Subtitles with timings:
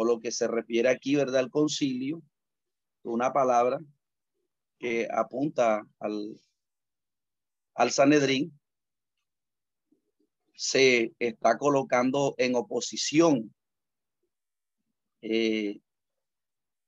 [0.00, 1.40] o lo que se refiere aquí, ¿verdad?
[1.40, 2.22] Al concilio,
[3.02, 3.80] una palabra
[4.78, 6.40] que apunta al,
[7.74, 8.56] al Sanedrín,
[10.54, 13.52] se está colocando en oposición
[15.20, 15.80] eh,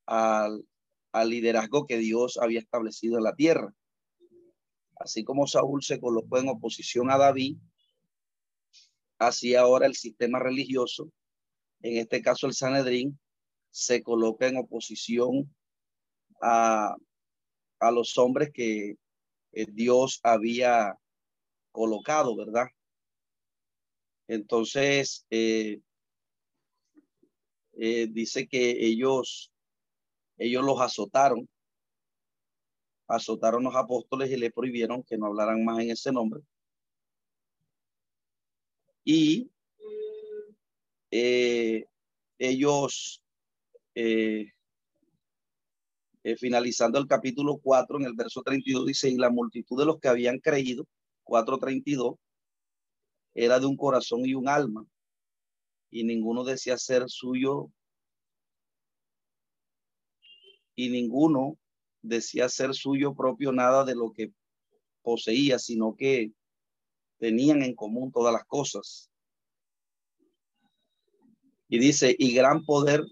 [0.06, 0.64] al,
[1.10, 3.74] al liderazgo que Dios había establecido en la tierra.
[4.94, 7.58] Así como Saúl se colocó en oposición a David,
[9.18, 11.10] así ahora el sistema religioso
[11.82, 13.18] en este caso el Sanedrín,
[13.70, 15.54] se coloca en oposición
[16.42, 16.96] a,
[17.78, 18.96] a los hombres que
[19.52, 20.94] eh, Dios había
[21.72, 22.66] colocado, ¿verdad?
[24.28, 25.80] Entonces, eh,
[27.72, 29.50] eh, dice que ellos,
[30.38, 31.48] ellos los azotaron,
[33.08, 36.42] azotaron los apóstoles y le prohibieron que no hablaran más en ese nombre.
[39.04, 39.50] Y
[41.10, 41.84] eh,
[42.38, 43.22] ellos,
[43.94, 44.52] eh,
[46.22, 49.98] eh, finalizando el capítulo 4, en el verso 32, dice, y la multitud de los
[49.98, 50.86] que habían creído,
[51.24, 52.16] 4.32,
[53.34, 54.86] era de un corazón y un alma,
[55.90, 57.70] y ninguno decía ser suyo,
[60.74, 61.58] y ninguno
[62.02, 64.32] decía ser suyo propio nada de lo que
[65.02, 66.32] poseía, sino que
[67.18, 69.09] tenían en común todas las cosas.
[71.72, 73.06] Y dice, y gran poder,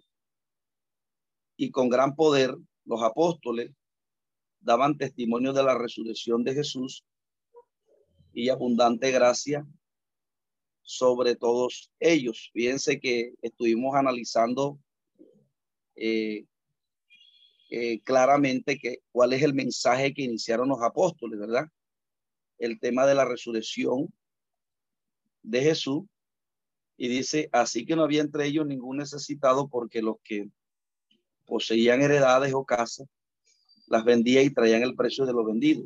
[1.57, 3.71] y con gran poder los apóstoles
[4.59, 7.05] daban testimonio de la resurrección de Jesús
[8.33, 9.65] y abundante gracia
[10.83, 12.51] sobre todos ellos.
[12.53, 14.81] Fíjense que estuvimos analizando
[15.95, 16.45] eh,
[17.71, 21.69] eh, claramente que, cuál es el mensaje que iniciaron los apóstoles, ¿verdad?
[22.59, 24.13] El tema de la resurrección
[25.45, 26.03] de Jesús
[27.01, 30.51] y dice, así que no había entre ellos ningún necesitado porque los que
[31.47, 33.09] poseían heredades o casas
[33.87, 35.85] las vendían y traían el precio de lo vendido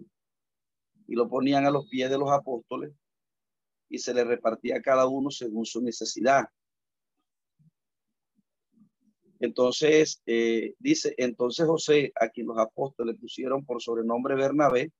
[1.06, 2.92] y lo ponían a los pies de los apóstoles
[3.90, 6.46] y se le repartía cada uno según su necesidad.
[9.38, 14.92] Entonces, eh, dice, entonces José, a quien los apóstoles pusieron por sobrenombre Bernabé,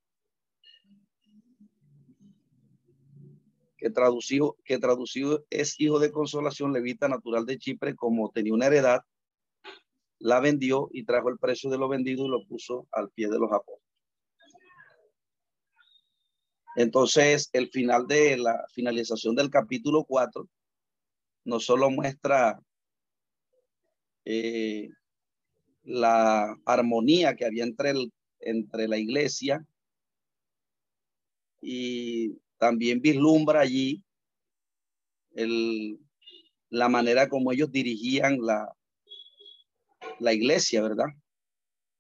[3.82, 8.66] que traducido, que traducido es hijo de consolación levita natural de Chipre, como tenía una
[8.66, 9.00] heredad,
[10.20, 13.40] la vendió y trajo el precio de lo vendido y lo puso al pie de
[13.40, 13.82] los apóstoles.
[16.76, 20.48] Entonces, el final de la finalización del capítulo 4
[21.44, 22.62] no solo muestra
[24.24, 24.90] eh,
[25.82, 29.66] la armonía que había entre, el, entre la iglesia
[31.60, 34.04] y también vislumbra allí
[36.70, 38.72] la manera como ellos dirigían la,
[40.20, 41.06] la iglesia, ¿verdad?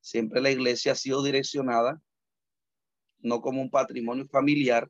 [0.00, 2.00] Siempre la iglesia ha sido direccionada
[3.22, 4.88] no como un patrimonio familiar,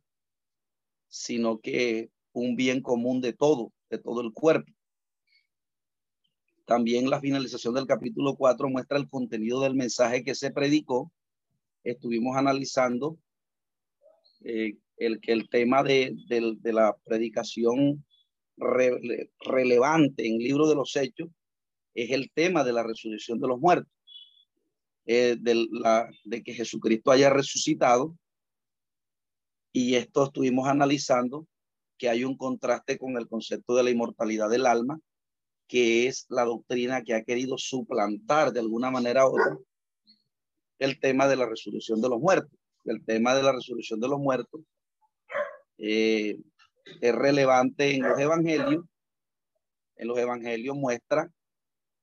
[1.09, 4.71] sino que un bien común de todo, de todo el cuerpo.
[6.67, 11.11] También la finalización del capítulo 4 muestra el contenido del mensaje que se predicó.
[11.83, 13.17] Estuvimos analizando
[14.45, 14.77] eh,
[15.07, 16.17] el que el tema de,
[16.63, 18.05] la predicación
[18.57, 21.29] relevante en el libro de los hechos
[21.95, 23.93] es el tema de la resurrección de los muertos,
[25.07, 28.17] eh, de, la, de que Jesucristo haya resucitado.
[29.73, 31.47] Y esto estuvimos analizando
[31.99, 35.01] que hay un contraste con el concepto de la inmortalidad del alma,
[35.67, 39.59] que es la doctrina que ha querido suplantar de alguna manera u otra
[40.79, 42.59] el tema de la resurrección de los muertos.
[42.85, 44.61] El tema de la resurrección de los muertos
[45.79, 46.39] eh,
[47.01, 48.85] es relevante en los evangelios.
[49.97, 51.31] En los evangelios muestra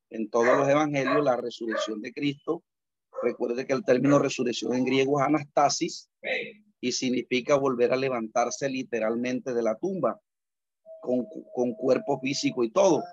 [0.09, 2.63] en todos los evangelios la resurrección de Cristo.
[3.21, 6.09] Recuerde que el término resurrección en griego es anastasis
[6.79, 10.19] y significa volver a levantarse literalmente de la tumba
[11.01, 13.03] con, con cuerpo físico y todo.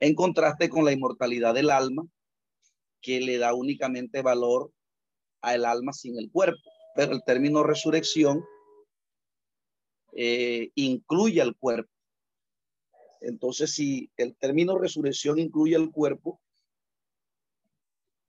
[0.00, 2.06] En contraste con la inmortalidad del alma,
[3.00, 4.70] que le da únicamente valor
[5.40, 6.60] al alma sin el cuerpo
[6.98, 8.44] el término resurrección
[10.12, 11.90] eh, incluye al cuerpo.
[13.20, 16.40] Entonces, si el término resurrección incluye al cuerpo,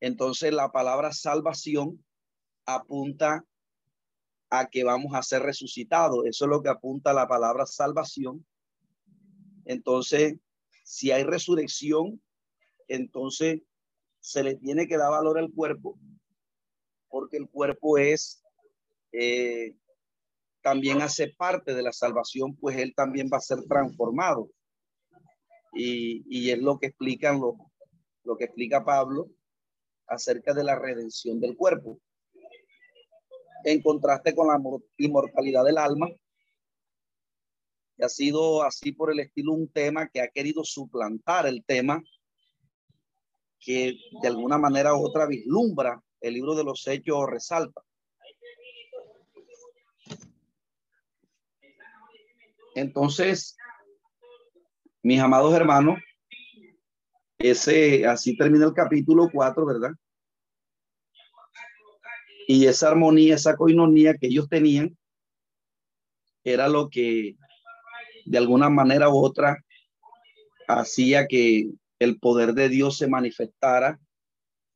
[0.01, 2.03] Entonces la palabra salvación
[2.65, 3.45] apunta
[4.49, 6.25] a que vamos a ser resucitados.
[6.25, 8.45] Eso es lo que apunta la palabra salvación.
[9.65, 10.37] Entonces,
[10.83, 12.21] si hay resurrección,
[12.87, 13.61] entonces
[14.19, 15.99] se le tiene que dar valor al cuerpo,
[17.09, 18.43] porque el cuerpo es,
[19.11, 19.75] eh,
[20.61, 24.49] también hace parte de la salvación, pues él también va a ser transformado.
[25.73, 27.55] Y, y es lo que explican lo,
[28.23, 29.29] lo que explica Pablo
[30.07, 31.99] acerca de la redención del cuerpo.
[33.63, 34.59] En contraste con la
[34.97, 36.09] inmortalidad del alma,
[37.97, 42.01] que ha sido así por el estilo un tema que ha querido suplantar el tema
[43.59, 47.81] que de alguna manera u otra vislumbra el libro de los hechos resalta.
[52.79, 53.57] Entonces,
[55.03, 55.99] mis amados hermanos,
[57.37, 59.91] ese, así termina el capítulo 4, ¿verdad?
[62.47, 64.97] Y esa armonía, esa coinonía que ellos tenían,
[66.45, 67.35] era lo que
[68.25, 69.57] de alguna manera u otra
[70.69, 73.99] hacía que el poder de Dios se manifestara,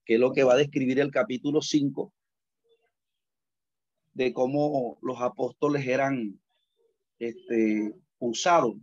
[0.06, 2.14] que es lo que va a describir el capítulo 5,
[4.14, 6.43] de cómo los apóstoles eran
[7.19, 8.75] este, usados.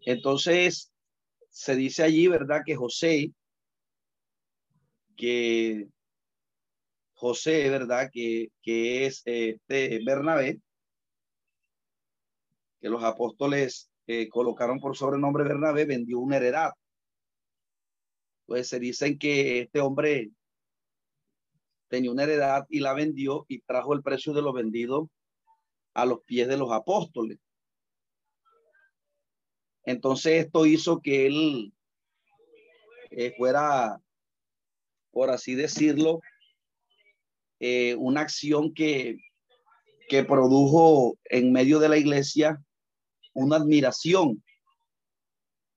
[0.00, 0.92] Entonces,
[1.50, 2.62] se dice allí, ¿verdad?
[2.64, 3.32] Que José,
[5.16, 5.88] que
[7.14, 8.10] José, ¿verdad?
[8.12, 10.60] Que, que es este Bernabé,
[12.80, 16.72] que los apóstoles eh, colocaron por sobrenombre Bernabé, vendió una heredad.
[18.46, 20.30] Pues se dicen que este hombre
[21.88, 25.10] tenía una heredad y la vendió y trajo el precio de lo vendido
[25.94, 27.38] a los pies de los apóstoles.
[29.84, 31.72] Entonces esto hizo que él
[33.10, 34.00] eh, fuera,
[35.10, 36.20] por así decirlo,
[37.60, 39.18] eh, una acción que,
[40.08, 42.62] que produjo en medio de la iglesia
[43.34, 44.42] una admiración.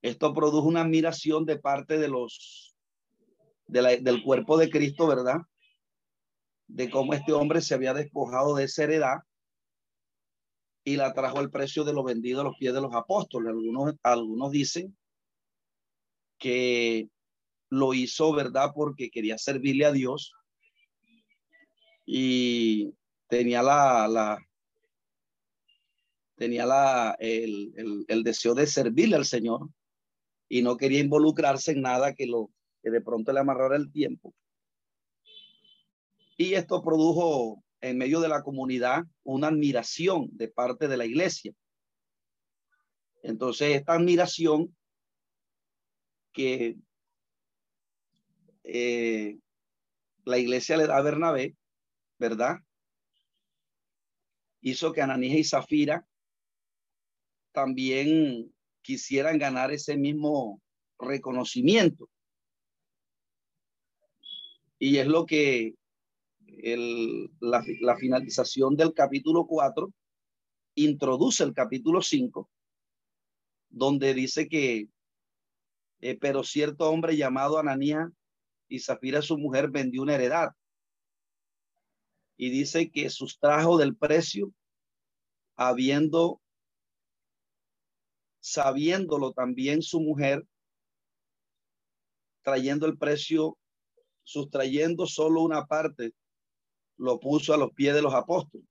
[0.01, 2.75] Esto produjo una admiración de parte de los
[3.67, 5.37] del cuerpo de Cristo, ¿verdad?
[6.67, 9.17] De cómo este hombre se había despojado de esa heredad
[10.87, 13.49] y la trajo al precio de lo vendido a los pies de los apóstoles.
[13.49, 14.95] Algunos, algunos dicen
[16.37, 17.09] que
[17.69, 18.71] lo hizo, ¿verdad?
[18.73, 20.31] Porque quería servirle a Dios
[22.05, 22.93] y
[23.27, 24.37] tenía la, la
[26.35, 29.67] tenía la, el, el, el, deseo de servirle al Señor
[30.47, 32.51] y no quería involucrarse en nada que lo
[32.83, 34.35] que de pronto le amarrara el tiempo.
[36.37, 41.53] Y esto produjo en medio de la comunidad una admiración de parte de la iglesia.
[43.21, 44.75] Entonces, esta admiración
[46.33, 46.77] que
[48.63, 49.37] eh,
[50.25, 51.55] la iglesia le da a Bernabé,
[52.17, 52.57] ¿verdad?
[54.61, 56.07] Hizo que Ananías y Zafira
[57.51, 60.59] también quisieran ganar ese mismo
[60.97, 62.09] reconocimiento.
[64.79, 65.75] Y es lo que
[66.63, 69.91] el, la, finalización del capítulo 4
[70.75, 72.49] introduce el capítulo 5,
[73.69, 74.89] donde dice que,
[76.01, 78.11] eh, pero cierto hombre llamado Ananía
[78.67, 80.49] y Zafira, su mujer, vendió una heredad.
[82.37, 84.51] Y dice que sustrajo del precio,
[85.55, 86.41] habiendo,
[88.39, 90.45] sabiéndolo también su mujer,
[92.41, 93.57] trayendo el precio,
[94.23, 96.13] sustrayendo solo una parte
[96.97, 98.67] lo puso a los pies de los apóstoles.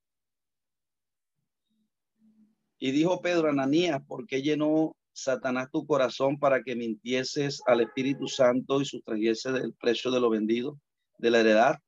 [2.78, 8.28] Y dijo Pedro, Ananías, ¿por qué llenó Satanás tu corazón para que mintieses al Espíritu
[8.28, 10.78] Santo y sustrayese del precio de lo vendido,
[11.19, 11.78] de la heredad,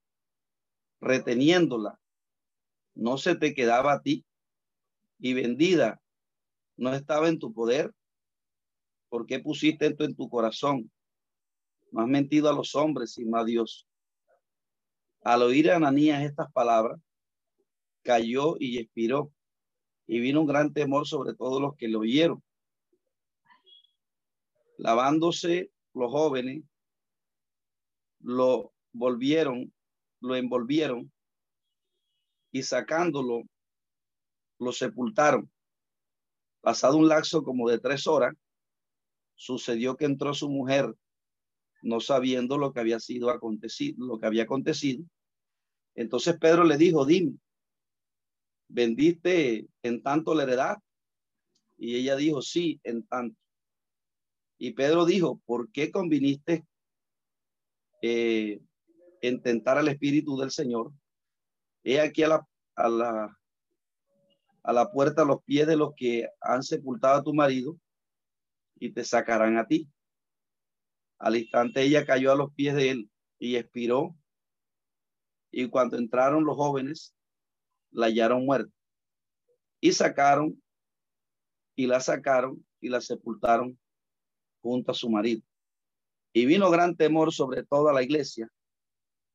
[1.00, 1.98] reteniéndola?
[2.94, 4.24] No se te quedaba a ti
[5.18, 6.00] y vendida
[6.76, 7.92] no estaba en tu poder.
[9.08, 10.90] ¿Por qué pusiste esto en tu corazón?
[11.90, 13.86] No has mentido a los hombres, sino a Dios.
[15.26, 17.00] Al oír a Ananías estas palabras,
[18.04, 19.32] cayó y expiró,
[20.06, 22.44] y vino un gran temor sobre todos los que lo oyeron.
[24.78, 26.62] Lavándose los jóvenes,
[28.20, 29.74] lo volvieron,
[30.20, 31.10] lo envolvieron
[32.52, 33.42] y sacándolo,
[34.60, 35.50] lo sepultaron.
[36.60, 38.32] Pasado un lapso como de tres horas,
[39.34, 40.94] sucedió que entró su mujer,
[41.82, 45.04] no sabiendo lo que había sido acontecido, lo que había acontecido,
[45.96, 47.36] entonces Pedro le dijo, dime,
[48.68, 50.76] ¿vendiste en tanto la heredad?
[51.76, 53.36] Y ella dijo, sí, en tanto.
[54.58, 56.64] Y Pedro dijo, ¿por qué conviniste
[58.02, 58.60] eh,
[59.20, 60.92] en tentar al Espíritu del Señor,
[61.82, 63.38] he aquí a la, a la,
[64.62, 67.78] a la puerta a los pies de los que han sepultado a tu marido
[68.78, 69.88] y te sacarán a ti.
[71.18, 74.14] Al instante ella cayó a los pies de él y expiró.
[75.58, 77.16] Y cuando entraron los jóvenes,
[77.90, 78.70] la hallaron muerta.
[79.80, 80.62] Y sacaron,
[81.74, 83.78] y la sacaron y la sepultaron
[84.60, 85.40] junto a su marido.
[86.34, 88.52] Y vino gran temor sobre toda la iglesia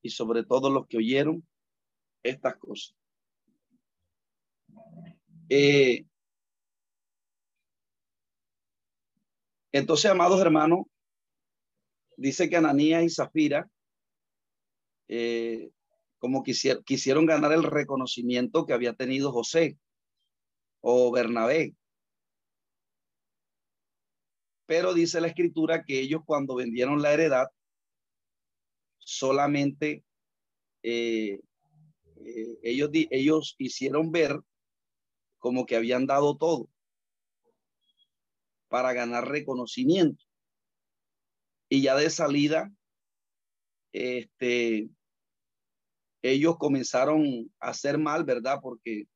[0.04, 1.44] y sobre todos los que oyeron
[2.22, 2.96] estas cosas.
[5.50, 6.06] Eh,
[9.72, 10.86] entonces, amados hermanos,
[12.16, 13.68] dice que Ananías y Zafira,
[15.08, 15.72] eh,
[16.22, 19.80] como quisieron, quisieron ganar el reconocimiento que había tenido José
[20.80, 21.76] o Bernabé.
[24.68, 27.48] Pero dice la escritura que ellos cuando vendieron la heredad,
[29.00, 30.04] solamente
[30.84, 31.40] eh,
[32.18, 34.40] eh, ellos, ellos hicieron ver
[35.40, 36.70] como que habían dado todo
[38.68, 40.24] para ganar reconocimiento.
[41.68, 42.72] Y ya de salida,
[43.92, 44.88] este,
[46.22, 48.60] ellos comenzaron a hacer mal, ¿verdad?
[48.62, 49.08] Porque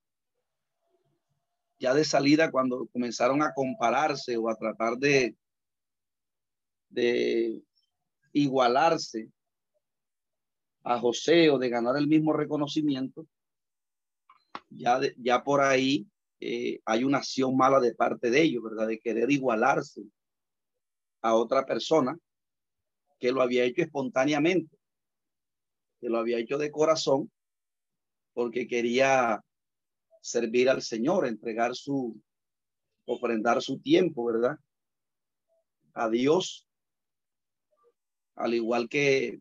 [1.80, 5.36] ya de salida, cuando comenzaron a compararse o a tratar de,
[8.32, 9.30] igualarse
[10.84, 13.28] a José o de ganar el mismo reconocimiento,
[14.70, 16.08] ya, ya por ahí
[16.40, 18.88] eh, hay una acción mala de parte de ellos, ¿verdad?
[18.88, 20.04] De querer igualarse
[21.22, 22.18] a otra persona
[23.20, 24.78] que lo había hecho espontáneamente,
[26.00, 27.32] que lo había hecho de corazón,
[28.34, 29.44] porque quería
[30.22, 32.20] servir al Señor, entregar su,
[33.06, 34.58] ofrendar su tiempo, ¿verdad?
[35.94, 36.68] A Dios,
[38.36, 39.40] al igual que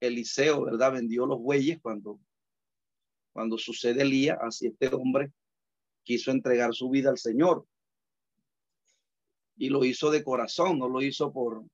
[0.00, 0.92] Eliseo, ¿verdad?
[0.92, 2.20] Vendió los bueyes cuando,
[3.32, 5.32] cuando sucede Elías, así este hombre
[6.02, 7.66] quiso entregar su vida al Señor.
[9.56, 11.64] Y lo hizo de corazón, no lo hizo por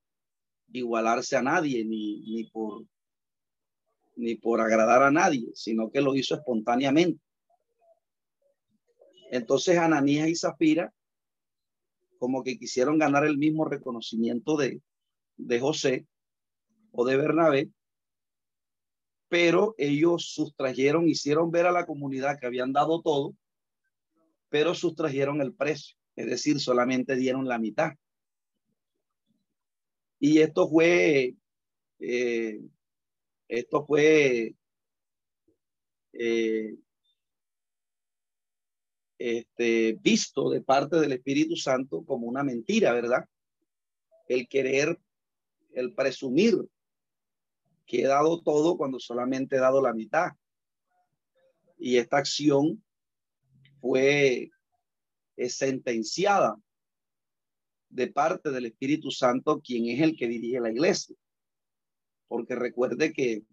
[0.71, 2.85] igualarse a nadie, ni, ni por
[4.15, 7.21] ni por agradar a nadie, sino que lo hizo espontáneamente.
[9.31, 10.93] Entonces Ananías y Zafira
[12.17, 14.81] como que quisieron ganar el mismo reconocimiento de,
[15.37, 16.07] de José
[16.91, 17.69] o de Bernabé,
[19.27, 23.35] pero ellos sustrajeron, hicieron ver a la comunidad que habían dado todo,
[24.49, 27.91] pero sustrajeron el precio, es decir, solamente dieron la mitad.
[30.19, 31.35] Y esto fue,
[31.99, 32.61] eh,
[33.47, 34.55] esto fue
[36.13, 36.75] eh,
[39.17, 43.25] este, visto de parte del Espíritu Santo como una mentira, ¿verdad?
[44.27, 44.99] El querer,
[45.73, 46.55] el presumir
[47.85, 50.31] que he dado todo cuando solamente he dado la mitad.
[51.77, 52.83] Y esta acción
[53.79, 54.49] fue
[55.47, 56.55] sentenciada
[57.89, 61.15] de parte del Espíritu Santo, quien es el que dirige la iglesia.
[62.27, 63.43] Porque recuerde que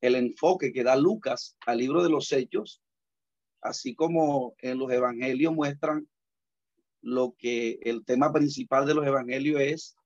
[0.00, 2.82] el enfoque que da Lucas al libro de los hechos,
[3.60, 6.08] así como en los evangelios muestran
[7.00, 9.98] lo que el tema principal de los evangelios es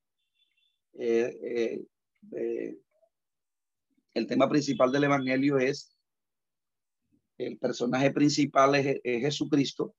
[0.95, 1.85] eh, eh,
[2.33, 2.77] eh,
[4.15, 5.97] el tema principal del Evangelio es,
[7.39, 9.95] el personaje principal es, Jesucristo,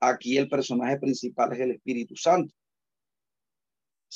[0.00, 2.54] aquí el personaje principal es el Espíritu Santo.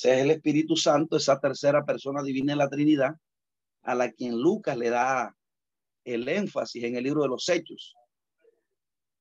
[0.05, 3.15] Es el Espíritu Santo, esa tercera persona divina en la Trinidad,
[3.83, 5.37] a la quien Lucas le da
[6.05, 7.95] el énfasis en el libro de los Hechos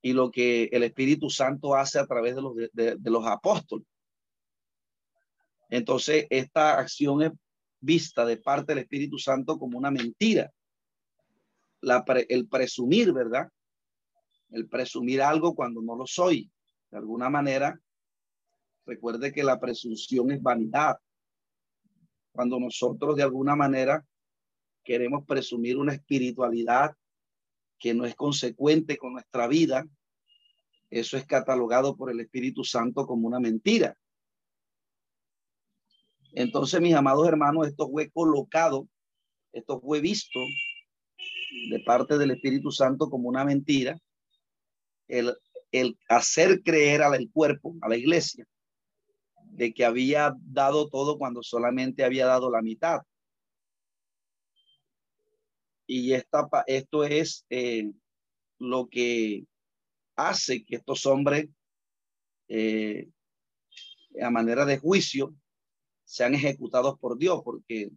[0.01, 3.85] y lo que el Espíritu Santo hace a través de los, de los apóstoles.
[5.69, 7.31] Entonces, esta acción es
[7.79, 10.51] vista de parte del Espíritu Santo como una mentira.
[11.81, 13.49] El presumir, ¿verdad?
[14.49, 16.49] El presumir algo cuando no lo soy.
[16.89, 17.79] De alguna manera,
[18.89, 20.97] recuerde que la presunción es vanidad.
[22.31, 24.05] Cuando nosotros de alguna manera
[24.83, 26.95] queremos presumir una espiritualidad
[27.77, 29.87] que no es consecuente con nuestra vida,
[30.89, 33.95] eso es catalogado por el Espíritu Santo como una mentira.
[36.33, 38.87] Entonces, mis amados hermanos, esto fue colocado,
[39.51, 40.39] esto fue visto
[41.69, 43.99] de parte del Espíritu Santo como una mentira,
[45.07, 45.35] el,
[45.71, 48.45] el hacer creer al cuerpo, a la iglesia,
[49.49, 53.01] de que había dado todo cuando solamente había dado la mitad.
[55.85, 57.91] Y esta, esto es eh,
[58.59, 59.45] lo que
[60.15, 61.49] hace que estos hombres,
[62.47, 63.09] eh,
[64.21, 65.33] a manera de juicio,
[66.03, 67.91] sean ejecutados por Dios, porque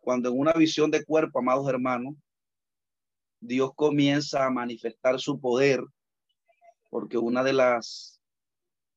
[0.00, 2.14] cuando en una visión de cuerpo, amados hermanos,
[3.40, 5.82] Dios comienza a manifestar su poder,
[6.90, 8.19] porque una de las,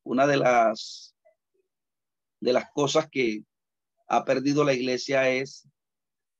[0.03, 1.15] una de las,
[2.39, 3.43] de las cosas que
[4.07, 5.67] ha perdido la iglesia es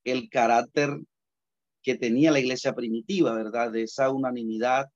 [0.04, 1.00] el carácter
[1.82, 3.72] que tenía la iglesia primitiva, ¿verdad?
[3.72, 4.88] De esa unanimidad,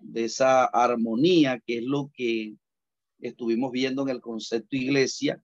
[0.00, 2.54] de esa armonía, que es lo que
[3.20, 5.42] estuvimos viendo en el concepto iglesia,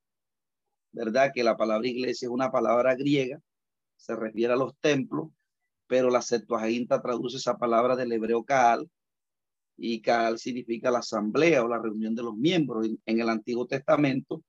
[0.93, 1.33] ¿verdad?
[1.35, 3.41] Que la palabra iglesia es una palabra griega,
[3.97, 5.31] se refiere a los templos,
[5.87, 8.88] pero la Septuaginta traduce esa palabra del hebreo Kaal,
[9.76, 12.88] y Kaal significa la asamblea o la reunión de los miembros.
[13.07, 14.43] En el Antiguo Testamento,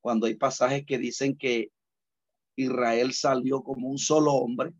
[0.00, 1.70] cuando hay pasajes que dicen que
[2.56, 4.72] Israel salió como un solo hombre,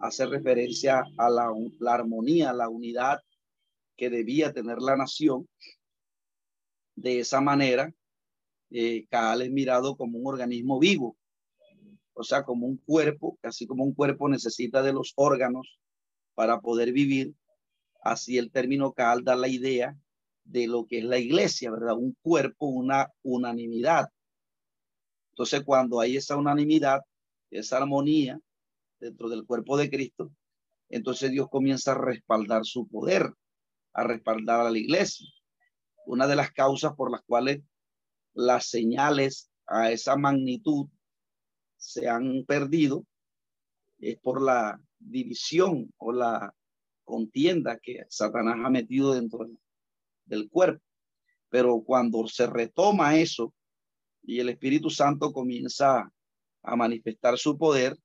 [0.00, 3.18] hace referencia a la, la armonía, la unidad
[3.96, 5.48] que debía tener la nación.
[6.94, 7.92] De esa manera,
[8.70, 11.16] eh, es mirado como un organismo vivo,
[12.12, 15.78] o sea, como un cuerpo, así como un cuerpo necesita de los órganos
[16.34, 17.34] para poder vivir,
[18.00, 19.96] así el término Kaal da la idea
[20.44, 21.94] de lo que es la iglesia, ¿verdad?
[21.94, 24.08] Un cuerpo, una unanimidad.
[25.30, 27.02] Entonces, cuando hay esa unanimidad,
[27.50, 28.40] esa armonía
[28.98, 30.32] dentro del cuerpo de Cristo,
[30.88, 33.32] entonces Dios comienza a respaldar su poder,
[33.92, 35.28] a respaldar a la iglesia.
[36.06, 37.62] Una de las causas por las cuales
[38.32, 40.88] las señales a esa magnitud
[41.76, 43.04] se han perdido
[43.98, 46.54] es por la división o la
[47.08, 49.48] contienda que Satanás ha metido dentro
[50.26, 50.84] del cuerpo.
[51.48, 53.54] Pero cuando se retoma eso
[54.22, 56.12] y el Espíritu Santo comienza
[56.62, 57.96] a manifestar su poder,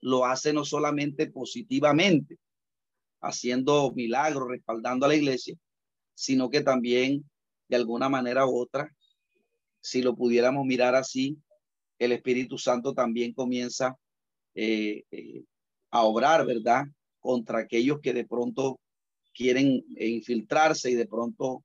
[0.00, 2.38] lo hace no solamente positivamente,
[3.20, 5.54] haciendo milagros, respaldando a la iglesia,
[6.14, 7.28] sino que también
[7.68, 8.90] de alguna manera u otra,
[9.80, 11.36] si lo pudiéramos mirar así,
[11.98, 13.96] el Espíritu Santo también comienza
[14.54, 15.44] eh, eh,
[15.90, 16.86] a obrar, ¿verdad?
[17.26, 18.78] Contra aquellos que de pronto
[19.34, 21.64] quieren infiltrarse y de pronto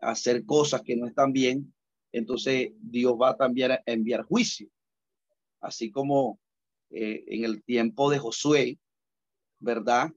[0.00, 1.74] hacer cosas que no están bien.
[2.10, 4.70] Entonces Dios va también a enviar juicio.
[5.60, 6.38] Así como
[6.88, 8.78] eh, en el tiempo de Josué,
[9.58, 10.10] ¿verdad?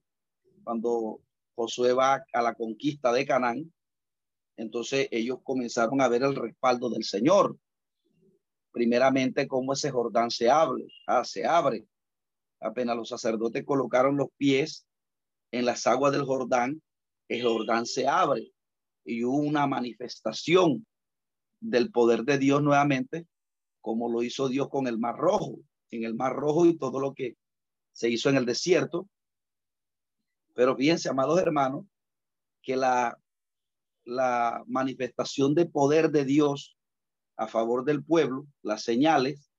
[0.64, 1.20] Cuando
[1.56, 3.74] Josué va a la conquista de Canaán,
[4.56, 7.58] entonces ellos comenzaron a ver el respaldo del Señor
[8.72, 11.86] primeramente cómo ese Jordán se abre, ah, se abre.
[12.66, 14.88] Apenas los sacerdotes colocaron los pies
[15.52, 16.82] en las aguas del Jordán,
[17.30, 18.52] el Jordán se abre
[19.06, 20.84] y hubo una manifestación
[21.60, 23.28] del poder de Dios nuevamente,
[23.82, 25.60] como lo hizo Dios con el Mar Rojo,
[25.92, 27.38] en el Mar Rojo y todo lo que
[27.92, 29.08] se hizo en el desierto.
[30.56, 31.86] Pero fíjense, amados hermanos,
[32.64, 33.16] que la,
[34.06, 36.76] la manifestación de poder de Dios
[37.38, 39.52] a favor del pueblo, las señales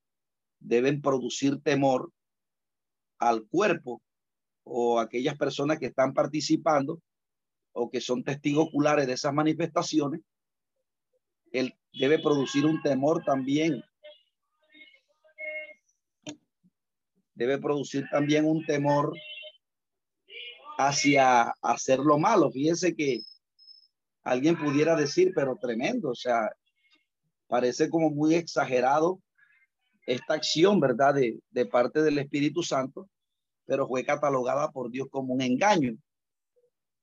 [0.59, 2.11] deben producir temor
[3.19, 4.03] al cuerpo
[4.65, 7.01] o aquellas personas que están participando
[7.73, 10.23] o que son testigos oculares de esas manifestaciones,
[11.53, 13.83] él debe producir un temor también.
[17.35, 19.15] Debe producir también un temor
[20.79, 22.51] hacia hacer lo malo.
[22.51, 23.21] Fíjense que
[24.25, 26.51] alguien pudiera decir, pero tremendo, o sea,
[27.47, 29.21] parece como muy exagerado
[30.07, 31.15] esta acción, ¿verdad?
[31.15, 33.09] De, parte del Espíritu Santo,
[33.67, 35.97] pero fue catalogada por Dios como un engaño.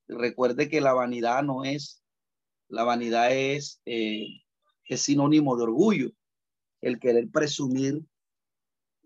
[0.08, 2.04] Recuerde que la vanidad no es,
[2.70, 4.26] la vanidad es, eh,
[4.86, 6.12] es sinónimo de orgullo.
[6.82, 8.02] El querer presumir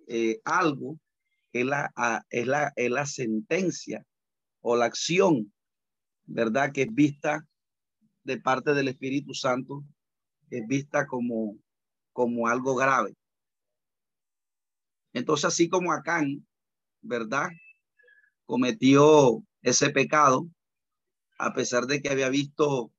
[0.07, 0.99] eh, algo
[1.51, 1.91] es la,
[2.29, 4.05] es, la, es la sentencia
[4.61, 5.51] o la acción,
[6.25, 6.71] ¿verdad?
[6.71, 7.47] Que es vista
[8.23, 9.83] de parte del Espíritu Santo
[10.49, 11.57] es vista como,
[12.13, 13.15] como algo grave.
[15.17, 16.47] Entonces, así como Acán,
[17.01, 17.49] ¿verdad?
[18.45, 20.47] Cometió ese pecado,
[21.39, 22.91] a pesar de que había visto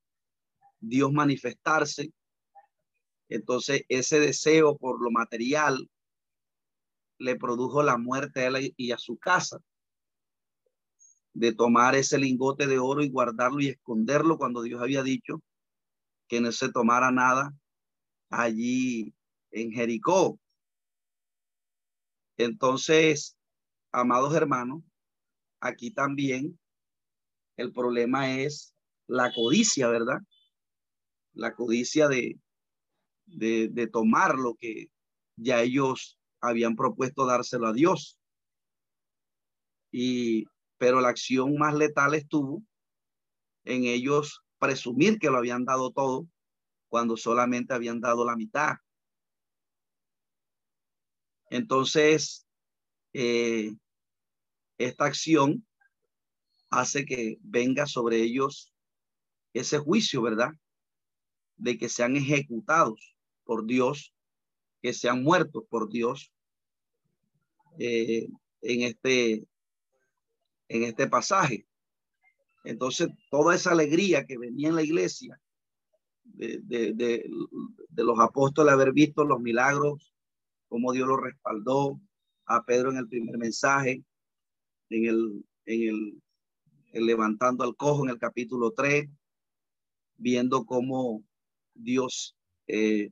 [0.81, 2.13] Dios manifestarse,
[3.29, 5.89] entonces ese deseo por lo material
[7.19, 9.59] le produjo la muerte a él y a su casa,
[11.35, 15.41] de tomar ese lingote de oro y guardarlo y esconderlo cuando Dios había dicho
[16.27, 17.55] que no se tomara nada
[18.29, 19.15] allí
[19.53, 20.39] en Jericó.
[22.39, 23.37] Entonces,
[23.93, 24.83] amados hermanos,
[25.61, 26.59] aquí también
[27.57, 28.73] el problema es
[29.09, 30.21] la codicia, ¿verdad?
[31.33, 32.39] La codicia de,
[33.27, 34.91] de, de tomar lo que
[35.37, 38.17] ya ellos habían propuesto dárselo a Dios.
[39.91, 40.47] Y,
[40.79, 42.63] pero la acción más letal estuvo
[43.65, 46.29] en ellos presumir que lo habían dado todo
[46.89, 48.77] cuando solamente habían dado la mitad.
[51.51, 52.47] Entonces,
[53.13, 53.73] eh,
[54.77, 55.67] esta acción
[56.71, 58.73] hace que venga sobre ellos
[59.55, 60.53] ese juicio, ¿verdad?
[61.57, 64.15] De que sean ejecutados por Dios,
[64.83, 66.33] que sean muertos por Dios
[67.79, 68.29] eh,
[68.61, 69.47] en, este,
[70.69, 71.67] en este pasaje.
[72.65, 75.41] Entonces, toda esa alegría que venía en la iglesia
[76.25, 77.31] de, de, de,
[77.89, 80.13] de los apóstoles haber visto los milagros,
[80.69, 82.01] cómo Dios lo respaldó
[82.47, 84.05] a Pedro en el primer mensaje,
[84.91, 86.21] en el, en
[86.93, 89.09] el, levantando al cojo en el capítulo 3,
[90.17, 91.25] viendo cómo
[91.75, 93.11] Dios eh,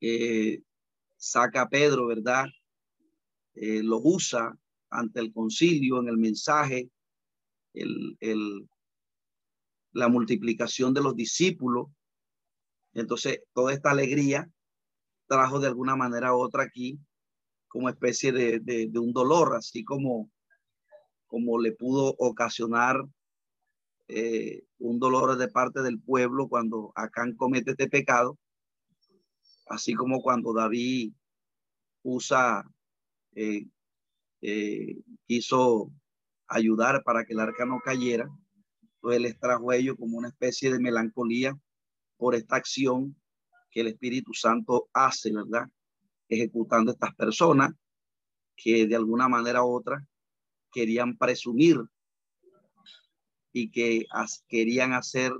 [0.00, 0.62] eh,
[1.16, 2.46] saca a Pedro, ¿verdad?
[3.54, 4.56] Eh, lo usa
[4.90, 6.90] ante el concilio en el mensaje,
[7.74, 8.68] el, el,
[9.92, 11.88] la multiplicación de los discípulos.
[12.92, 14.50] Entonces, toda esta alegría
[15.26, 16.98] trajo de alguna manera u otra aquí
[17.68, 20.30] como especie de, de, un dolor, así como,
[21.26, 23.04] como le pudo ocasionar
[24.08, 28.38] eh, un dolor de parte del pueblo cuando Acán comete este pecado,
[29.66, 31.12] así como cuando David
[32.02, 32.64] usa,
[33.34, 33.66] eh,
[34.40, 35.92] eh, quiso
[36.46, 38.30] ayudar para que el arca no cayera,
[39.00, 41.58] pues les trajo a ellos como una especie de melancolía
[42.16, 43.16] por esta acción
[43.76, 45.68] que el Espíritu Santo hace, ¿verdad?
[46.30, 47.74] ejecutando estas personas
[48.56, 50.02] que de alguna manera u otra
[50.72, 51.82] querían presumir
[53.52, 54.06] y que
[54.48, 55.30] querían hacer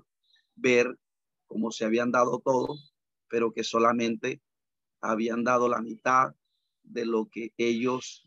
[0.54, 0.98] ver
[1.46, 2.76] como se habían dado todo,
[3.30, 4.42] pero que solamente
[5.00, 6.34] habían dado la mitad
[6.82, 8.22] de lo que ellos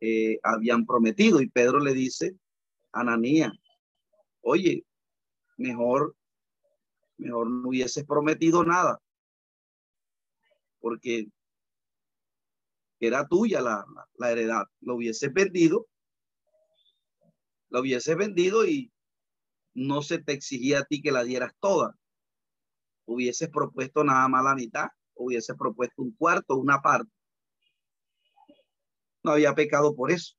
[0.00, 1.42] eh, habían prometido.
[1.42, 2.38] Y Pedro le dice
[2.90, 3.52] Ananía,
[4.40, 4.86] oye,
[5.58, 6.16] mejor,
[7.18, 8.98] mejor no hubieses prometido nada,
[10.80, 11.26] porque
[13.00, 15.86] era tuya la, la, heredad, lo hubiese vendido,
[17.70, 18.92] lo hubiese vendido y
[19.74, 21.96] no se te exigía a ti que la dieras toda.
[23.06, 27.10] Hubieses propuesto nada más la mitad, hubieses propuesto un cuarto, una parte.
[29.22, 30.34] No había pecado por eso.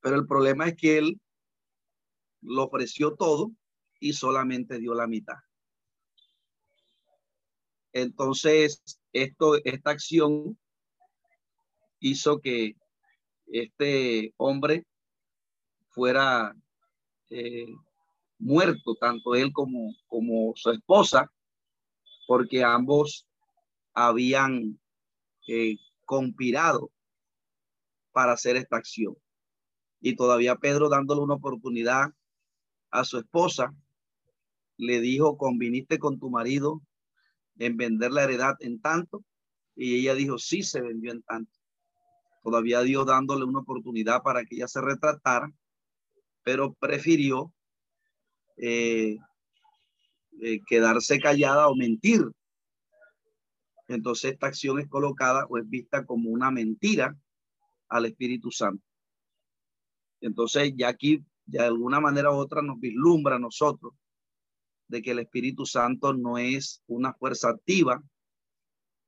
[0.00, 1.20] Pero el problema es que él
[2.42, 3.50] lo ofreció todo
[4.00, 5.36] y solamente dio la mitad.
[8.02, 8.82] Entonces,
[9.12, 10.58] esto, esta acción
[12.00, 12.76] hizo que
[13.46, 14.86] este hombre
[15.90, 16.54] fuera
[17.30, 17.66] eh,
[18.38, 21.30] muerto, tanto él como, como su esposa,
[22.26, 23.26] porque ambos
[23.94, 24.78] habían
[25.48, 26.90] eh, conspirado
[28.12, 29.16] para hacer esta acción.
[30.00, 32.10] Y todavía Pedro dándole una oportunidad
[32.90, 33.74] a su esposa,
[34.76, 36.80] le dijo, conviniste con tu marido
[37.58, 39.24] en vender la heredad en tanto.
[39.74, 41.52] Y ella dijo, sí, se vendió en tanto.
[42.42, 45.52] Todavía Dios dándole una oportunidad para que ella se retratara,
[46.42, 47.52] pero prefirió
[48.56, 49.16] eh,
[50.40, 52.22] eh, quedarse callada o mentir.
[53.88, 57.16] Entonces esta acción es colocada o es vista como una mentira
[57.88, 58.84] al Espíritu Santo.
[60.20, 63.94] Entonces ya aquí, de alguna manera u otra, nos vislumbra a nosotros
[64.88, 68.02] de que el Espíritu Santo no es una fuerza activa,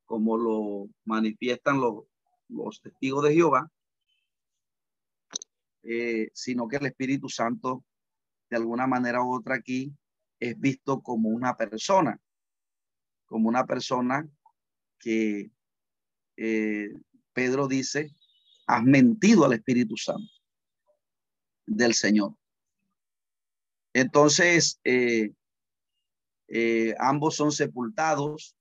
[0.05, 3.71] como lo manifiestan los, testigos de Jehová,
[5.83, 7.85] eh, sino que el Espíritu Santo,
[8.51, 9.93] de alguna manera u otra aquí,
[10.39, 12.21] es visto como una persona,
[13.27, 14.29] como una persona
[14.99, 15.51] que
[16.37, 16.89] eh,
[17.33, 18.11] Pedro dice,
[18.67, 20.33] has mentido al Espíritu Santo
[21.67, 22.35] del Señor.
[23.93, 25.33] Entonces, eh,
[26.53, 28.57] eh, ambos son sepultados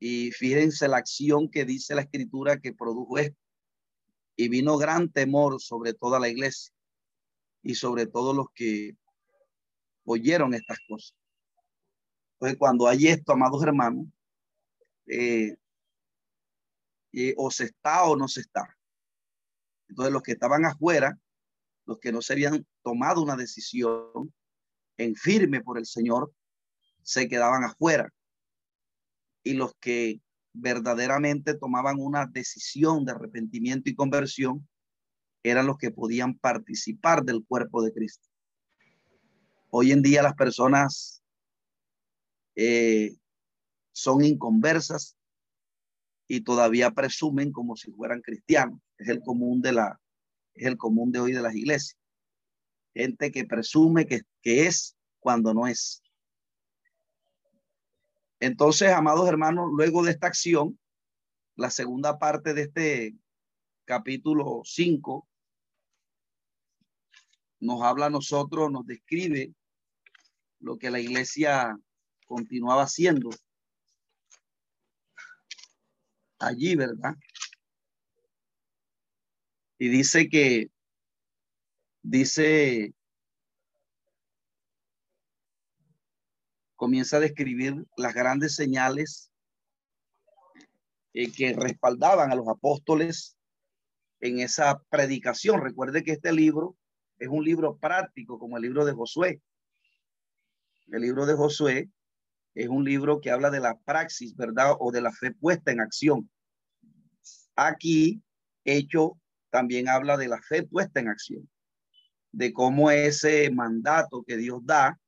[0.00, 3.38] y fíjense la acción que dice la escritura que produjo esto.
[4.34, 6.74] Y vino gran temor sobre toda la iglesia
[7.62, 8.96] y sobre todos los que
[10.04, 11.14] oyeron estas cosas.
[12.34, 14.06] Entonces, cuando hay esto, amados hermanos,
[15.06, 15.54] eh,
[17.12, 18.76] eh, o se está o no se está.
[19.88, 21.16] Entonces, los que estaban afuera,
[21.86, 24.34] los que no se habían tomado una decisión
[24.96, 26.32] en firme por el Señor,
[27.02, 28.12] se quedaban afuera.
[29.42, 30.20] Y los que
[30.52, 34.68] verdaderamente tomaban una decisión de arrepentimiento y conversión
[35.42, 38.28] eran los que podían participar del cuerpo de Cristo.
[39.70, 41.22] Hoy en día las personas
[42.54, 43.16] eh,
[43.92, 45.16] son inconversas
[46.28, 48.78] y todavía presumen como si fueran cristianos.
[48.98, 50.00] Es el común de la,
[50.54, 51.98] es el común de hoy de las iglesias.
[52.94, 56.01] Gente que presume que, que es cuando no es.
[58.42, 60.76] Entonces, amados hermanos, luego de esta acción,
[61.54, 63.14] la segunda parte de este
[63.84, 65.28] capítulo 5
[67.60, 69.54] nos habla a nosotros, nos describe
[70.58, 71.78] lo que la iglesia
[72.26, 73.30] continuaba haciendo
[76.40, 77.14] allí, ¿verdad?
[79.78, 80.68] Y dice que,
[82.02, 82.92] dice,
[86.82, 89.30] comienza a describir las grandes señales
[91.14, 93.36] eh, que respaldaban a los apóstoles
[94.18, 95.60] en esa predicación.
[95.60, 96.76] Recuerde que este libro
[97.18, 99.40] es un libro práctico como el libro de Josué.
[100.88, 101.88] El libro de Josué
[102.56, 104.74] es un libro que habla de la praxis, ¿verdad?
[104.80, 106.28] O de la fe puesta en acción.
[107.54, 108.24] Aquí,
[108.64, 111.48] hecho, también habla de la fe puesta en acción,
[112.32, 114.98] de cómo ese mandato que Dios da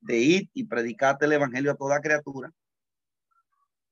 [0.00, 2.52] de ir y predicarte el evangelio a toda criatura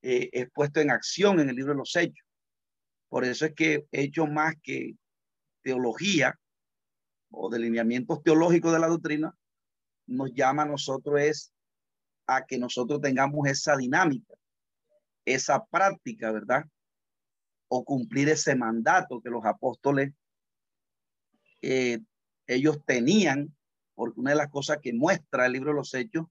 [0.01, 2.25] eh, es puesto en acción en el libro de los hechos.
[3.09, 4.95] Por eso es que hecho más que
[5.61, 6.39] teología
[7.31, 9.35] o delineamientos teológicos de la doctrina,
[10.07, 11.53] nos llama a nosotros es
[12.25, 14.33] a que nosotros tengamos esa dinámica,
[15.25, 16.65] esa práctica, ¿verdad?
[17.67, 20.13] O cumplir ese mandato que los apóstoles,
[21.61, 21.99] eh,
[22.47, 23.55] ellos tenían,
[23.99, 26.27] porque una de las cosas que muestra el libro de los Hechos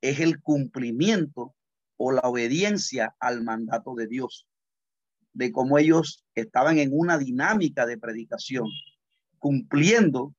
[0.00, 1.54] es el cumplimiento
[1.98, 4.48] o la obediencia al mandato de Dios,
[5.34, 8.66] de cómo ellos estaban en una dinámica de predicación,
[9.38, 10.34] cumpliendo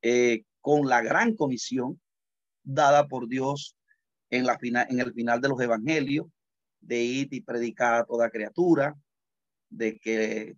[0.00, 2.00] eh, con la gran comisión
[2.62, 3.76] dada por Dios
[4.30, 6.28] en, la final, en el final de los evangelios,
[6.80, 8.96] de ir y predicar a toda criatura,
[9.68, 10.56] de que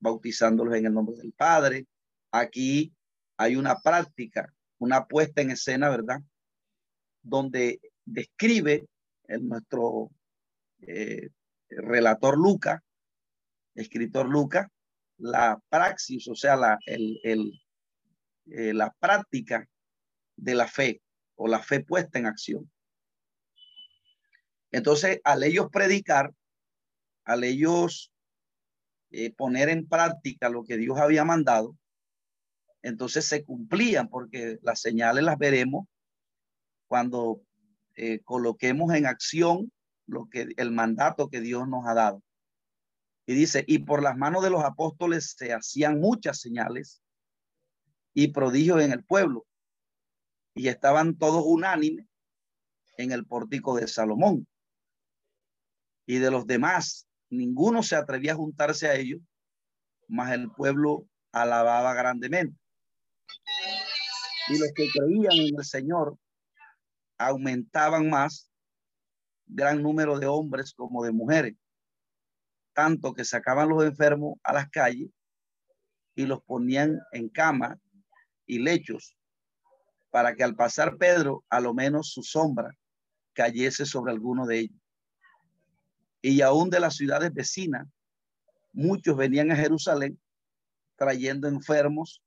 [0.00, 1.86] bautizándolos en el nombre del Padre.
[2.32, 2.92] Aquí
[3.40, 6.20] hay una práctica, una puesta en escena, ¿verdad?
[7.22, 8.86] Donde describe
[9.24, 10.10] el, nuestro
[10.82, 11.30] eh,
[11.70, 12.84] relator Luca,
[13.74, 14.70] escritor Luca,
[15.16, 17.34] la praxis, o sea, la, eh,
[18.74, 19.66] la práctica
[20.36, 21.00] de la fe
[21.34, 22.70] o la fe puesta en acción.
[24.70, 26.30] Entonces, al ellos predicar,
[27.24, 28.12] al ellos
[29.10, 31.79] eh, poner en práctica lo que Dios había mandado,
[32.82, 35.86] entonces se cumplían porque las señales las veremos
[36.88, 37.42] cuando
[37.96, 39.72] eh, coloquemos en acción
[40.06, 42.22] lo que el mandato que Dios nos ha dado.
[43.26, 47.02] Y dice, y por las manos de los apóstoles se hacían muchas señales
[48.12, 49.46] y prodigios en el pueblo.
[50.54, 52.06] Y estaban todos unánimes
[52.96, 54.46] en el pórtico de Salomón
[56.10, 59.20] y de los demás, ninguno se atrevía a juntarse a ellos,
[60.08, 62.58] mas el pueblo alababa grandemente.
[64.50, 66.18] Y los que creían en el Señor
[67.18, 68.50] aumentaban más,
[69.46, 71.54] gran número de hombres como de mujeres,
[72.72, 75.08] tanto que sacaban los enfermos a las calles
[76.16, 77.78] y los ponían en cama
[78.44, 79.16] y lechos,
[80.10, 82.76] para que al pasar Pedro, a lo menos su sombra
[83.34, 84.80] cayese sobre alguno de ellos.
[86.22, 87.86] Y aún de las ciudades vecinas,
[88.72, 90.20] muchos venían a Jerusalén
[90.96, 92.20] trayendo enfermos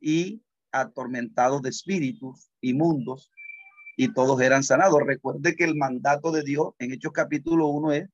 [0.00, 0.40] y
[0.72, 3.30] atormentados de espíritus inmundos
[3.96, 5.00] y todos eran sanados.
[5.04, 8.08] Recuerde que el mandato de Dios en Hechos capítulo 1 es,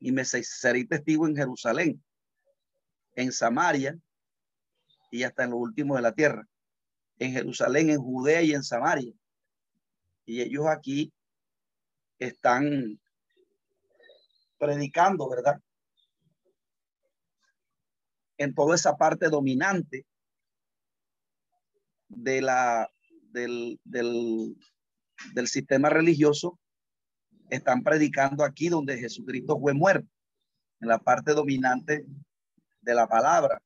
[0.00, 2.02] y me seré testigo en Jerusalén,
[3.14, 3.98] en Samaria
[5.10, 6.48] y hasta en lo último de la tierra,
[7.18, 9.12] en Jerusalén, en Judea y en Samaria.
[10.24, 11.12] Y ellos aquí
[12.18, 12.98] están
[14.58, 15.60] predicando, ¿verdad?
[18.38, 20.06] En toda esa parte dominante
[22.10, 22.90] de la,
[23.32, 24.56] del, del,
[25.34, 26.58] del sistema religioso,
[27.48, 30.08] están predicando aquí donde Jesucristo fue muerto,
[30.80, 32.04] en la parte dominante
[32.80, 33.62] de la palabra.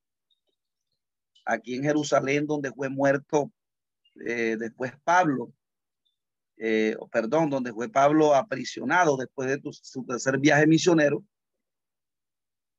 [1.45, 3.51] Aquí en Jerusalén, donde fue muerto
[4.25, 5.53] eh, después Pablo,
[6.57, 11.23] eh, perdón, donde fue Pablo aprisionado después de su tercer viaje misionero,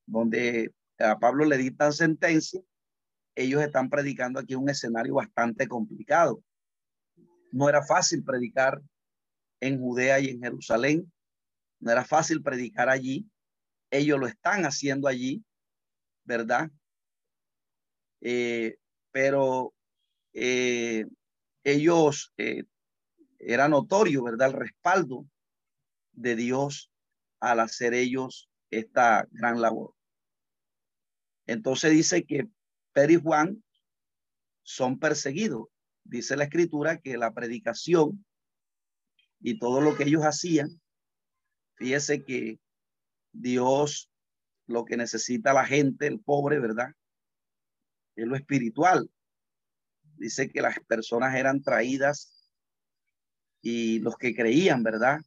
[0.07, 2.61] donde a Pablo le dictan sentencia,
[3.37, 6.42] ellos están predicando aquí un escenario bastante complicado.
[7.53, 8.83] No era fácil predicar
[9.61, 11.12] en Judea y en Jerusalén,
[11.79, 13.29] no era fácil predicar allí,
[13.90, 15.44] ellos lo están haciendo allí,
[16.25, 16.70] ¿verdad?
[18.20, 18.77] Eh,
[19.12, 19.75] pero
[20.33, 21.07] eh,
[21.62, 22.33] ellos
[23.38, 24.49] era notorio, ¿verdad?
[24.49, 25.27] El respaldo
[26.12, 26.90] de Dios
[27.40, 29.94] al hacer ellos esta gran labor.
[31.46, 32.49] Entonces dice que
[32.96, 33.64] Pedro y Juan
[34.62, 35.68] son perseguidos.
[36.02, 38.24] Dice la escritura que la predicación
[39.38, 40.80] y todo lo que ellos hacían,
[41.74, 42.59] fíjese que
[43.32, 44.11] Dios
[44.66, 46.88] lo que necesita la gente, el pobre, ¿verdad?
[48.14, 49.11] Es lo espiritual.
[50.16, 52.50] Dice que las personas eran traídas
[53.61, 55.18] y los que creían, ¿verdad?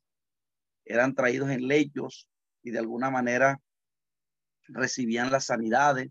[0.86, 2.28] Eran traídos en lechos
[2.64, 3.62] y de alguna manera
[4.70, 6.10] recibían las sanidades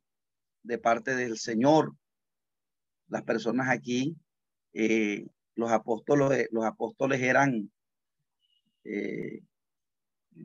[0.63, 1.95] de parte del Señor.
[3.09, 4.17] Las personas aquí,
[4.73, 7.71] eh, los apóstoles, los apóstoles eran
[8.85, 9.43] eh,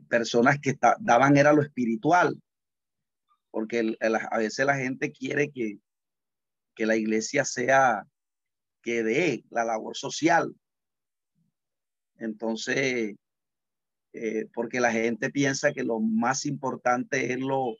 [0.08, 2.40] personas que daban era lo espiritual,
[3.50, 5.78] porque a veces la gente quiere que,
[6.74, 8.06] que la iglesia sea
[8.82, 10.54] que dé la labor social.
[12.18, 13.14] Entonces,
[14.12, 17.76] eh, porque la gente piensa que lo más importante es lo,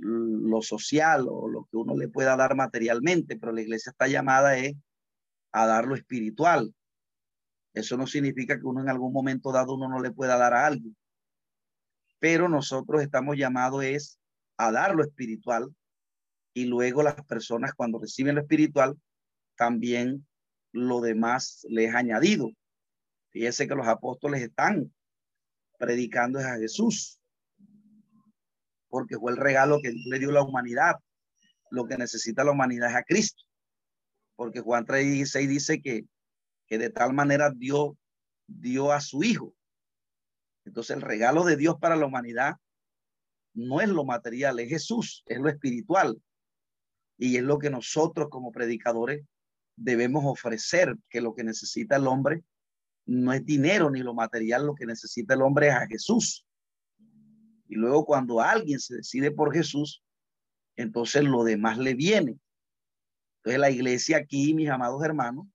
[0.00, 4.56] lo social o lo que uno le pueda dar materialmente, pero la iglesia está llamada
[4.56, 4.74] es
[5.52, 6.74] a dar lo espiritual.
[7.74, 10.66] Eso no significa que uno en algún momento dado uno no le pueda dar a
[10.66, 10.96] alguien,
[12.18, 14.18] pero nosotros estamos llamados es
[14.56, 15.74] a dar lo espiritual
[16.52, 18.98] y luego las personas cuando reciben lo espiritual
[19.56, 20.26] también
[20.72, 22.50] lo demás les añadido.
[23.30, 24.92] Fíjese que los apóstoles están
[25.78, 27.19] predicando a Jesús,
[28.90, 30.96] porque fue el regalo que le dio la humanidad.
[31.70, 33.44] Lo que necesita la humanidad es a Cristo,
[34.36, 36.04] porque Juan 3:16 dice que,
[36.66, 37.92] que de tal manera Dios
[38.46, 39.54] dio a su Hijo.
[40.64, 42.56] Entonces el regalo de Dios para la humanidad
[43.54, 46.20] no es lo material, es Jesús, es lo espiritual.
[47.16, 49.24] Y es lo que nosotros como predicadores
[49.76, 52.42] debemos ofrecer, que lo que necesita el hombre
[53.06, 56.46] no es dinero ni lo material, lo que necesita el hombre es a Jesús.
[57.70, 60.02] Y luego cuando alguien se decide por Jesús,
[60.74, 62.36] entonces lo demás le viene.
[63.36, 65.46] Entonces la iglesia aquí, mis amados hermanos,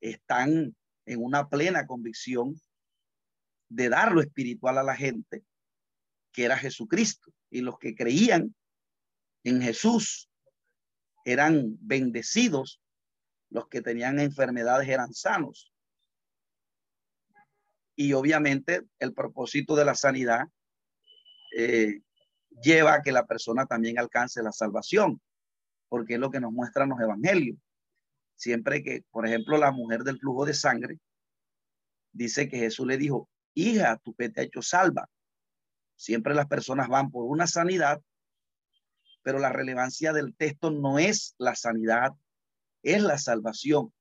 [0.00, 2.58] están en una plena convicción
[3.68, 5.44] de dar lo espiritual a la gente,
[6.32, 7.30] que era Jesucristo.
[7.50, 8.54] Y los que creían
[9.44, 10.30] en Jesús
[11.26, 12.80] eran bendecidos,
[13.50, 15.70] los que tenían enfermedades eran sanos.
[17.94, 20.48] Y obviamente el propósito de la sanidad
[21.58, 22.02] eh,
[22.62, 25.22] lleva a que la persona también alcance la salvación,
[25.88, 27.56] porque es lo que nos muestran los evangelios.
[28.34, 30.98] Siempre que, por ejemplo, la mujer del flujo de sangre
[32.12, 35.08] dice que Jesús le dijo, hija, tu fe te ha hecho salva.
[35.94, 38.02] Siempre las personas van por una sanidad,
[39.22, 42.12] pero la relevancia del texto no es la sanidad,
[42.82, 43.94] es la salvación.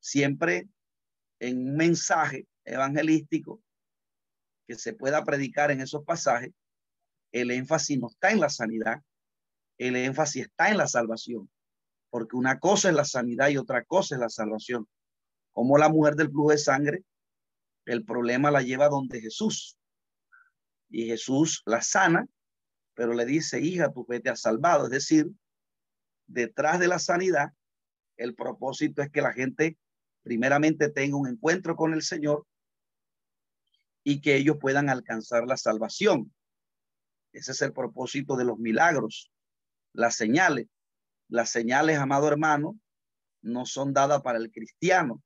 [0.00, 0.68] Siempre
[1.38, 3.62] en un mensaje evangelístico
[4.70, 6.52] que se pueda predicar en esos pasajes,
[7.32, 9.02] el énfasis no está en la sanidad,
[9.78, 11.50] el énfasis está en la salvación,
[12.08, 14.86] porque una cosa es la sanidad y otra cosa es la salvación.
[15.50, 17.04] Como la mujer del flujo de sangre,
[17.84, 19.76] el problema la lleva donde Jesús.
[20.88, 22.28] Y Jesús la sana,
[22.94, 24.84] pero le dice, hija, tu fe te ha salvado.
[24.84, 25.26] Es decir,
[26.28, 27.48] detrás de la sanidad,
[28.16, 29.76] el propósito es que la gente
[30.22, 32.46] primeramente tenga un encuentro con el Señor
[34.02, 36.32] y que ellos puedan alcanzar la salvación.
[37.32, 39.30] Ese es el propósito de los milagros,
[39.92, 40.66] las señales.
[41.28, 42.78] Las señales, amado hermano,
[43.42, 45.22] no son dadas para el cristiano,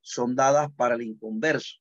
[0.00, 1.78] son dadas para el inconverso.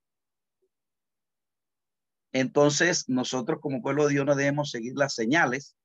[2.34, 5.76] Entonces, nosotros como pueblo de Dios no debemos seguir las señales,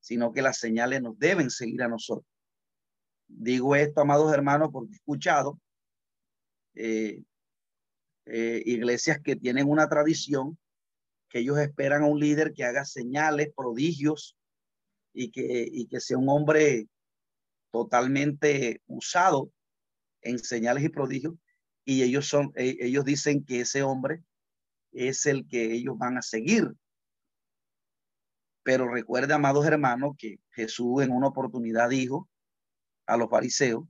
[0.00, 2.26] sino que las señales nos deben seguir a nosotros.
[3.26, 5.58] Digo esto, amados hermanos, porque escuchado
[6.74, 7.22] eh,
[8.30, 10.58] eh, iglesias que tienen una tradición,
[11.30, 14.36] que ellos esperan a un líder que haga señales, prodigios
[15.14, 16.88] y que, y que sea un hombre
[17.70, 19.50] totalmente usado
[20.22, 21.34] en señales y prodigios.
[21.84, 24.22] Y ellos son, e, ellos dicen que ese hombre
[24.92, 26.70] es el que ellos van a seguir.
[28.62, 32.28] Pero recuerde, amados hermanos, que Jesús en una oportunidad dijo
[33.06, 33.84] a los fariseos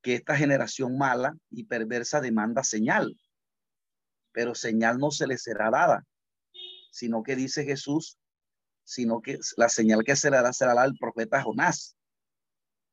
[0.00, 3.14] que esta generación mala y perversa demanda señal
[4.36, 6.06] pero señal no se le será dada,
[6.90, 8.18] sino que dice Jesús,
[8.84, 11.96] sino que la señal que se le dará será la del profeta Jonás,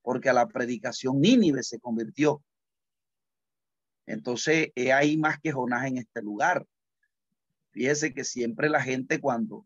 [0.02, 2.42] porque a la predicación Nínive se convirtió.
[4.06, 6.66] Entonces, hay más que Jonás en este lugar.
[7.72, 9.66] Fíjese que siempre la gente cuando,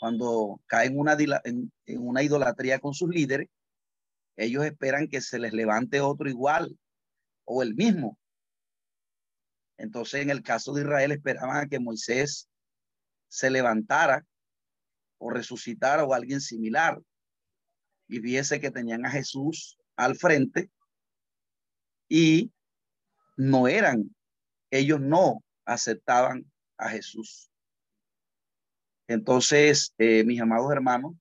[0.00, 3.48] cuando cae en una, en una idolatría con sus líderes,
[4.34, 6.76] ellos esperan que se les levante otro igual
[7.44, 8.18] o el mismo.
[9.82, 12.48] Entonces, en el caso de Israel, esperaban a que Moisés
[13.26, 14.24] se levantara
[15.18, 17.02] o resucitara o alguien similar
[18.06, 20.70] y viese que tenían a Jesús al frente
[22.08, 22.52] y
[23.36, 24.14] no eran,
[24.70, 27.50] ellos no aceptaban a Jesús.
[29.08, 31.16] Entonces, eh, mis amados hermanos,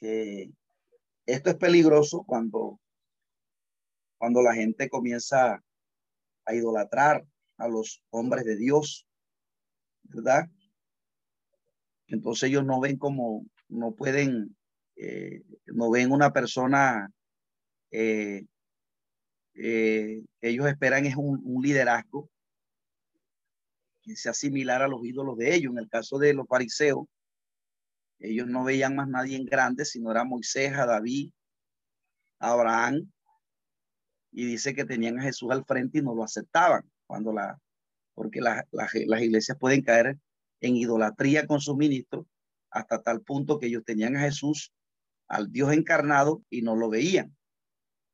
[0.00, 2.80] esto es peligroso cuando,
[4.16, 5.62] cuando la gente comienza
[6.46, 7.26] a idolatrar
[7.56, 9.06] a los hombres de Dios,
[10.04, 10.48] ¿verdad?
[12.06, 14.56] Entonces ellos no ven como, no pueden,
[14.96, 17.08] eh, no ven una persona,
[17.90, 18.44] eh,
[19.54, 22.30] ellos esperan es un, un liderazgo
[24.02, 25.72] que sea similar a los ídolos de ellos.
[25.72, 27.06] En el caso de los fariseos,
[28.18, 31.30] ellos no veían más nadie en grande, sino era Moisés, a David,
[32.38, 33.10] Abraham,
[34.32, 37.58] y dice que tenían a Jesús al frente y no lo aceptaban, cuando la,
[38.14, 40.18] porque las iglesias pueden caer
[40.60, 42.26] en idolatría con sus ministros
[42.70, 44.72] hasta tal punto que ellos tenían a Jesús,
[45.28, 47.36] al Dios encarnado, y no lo veían.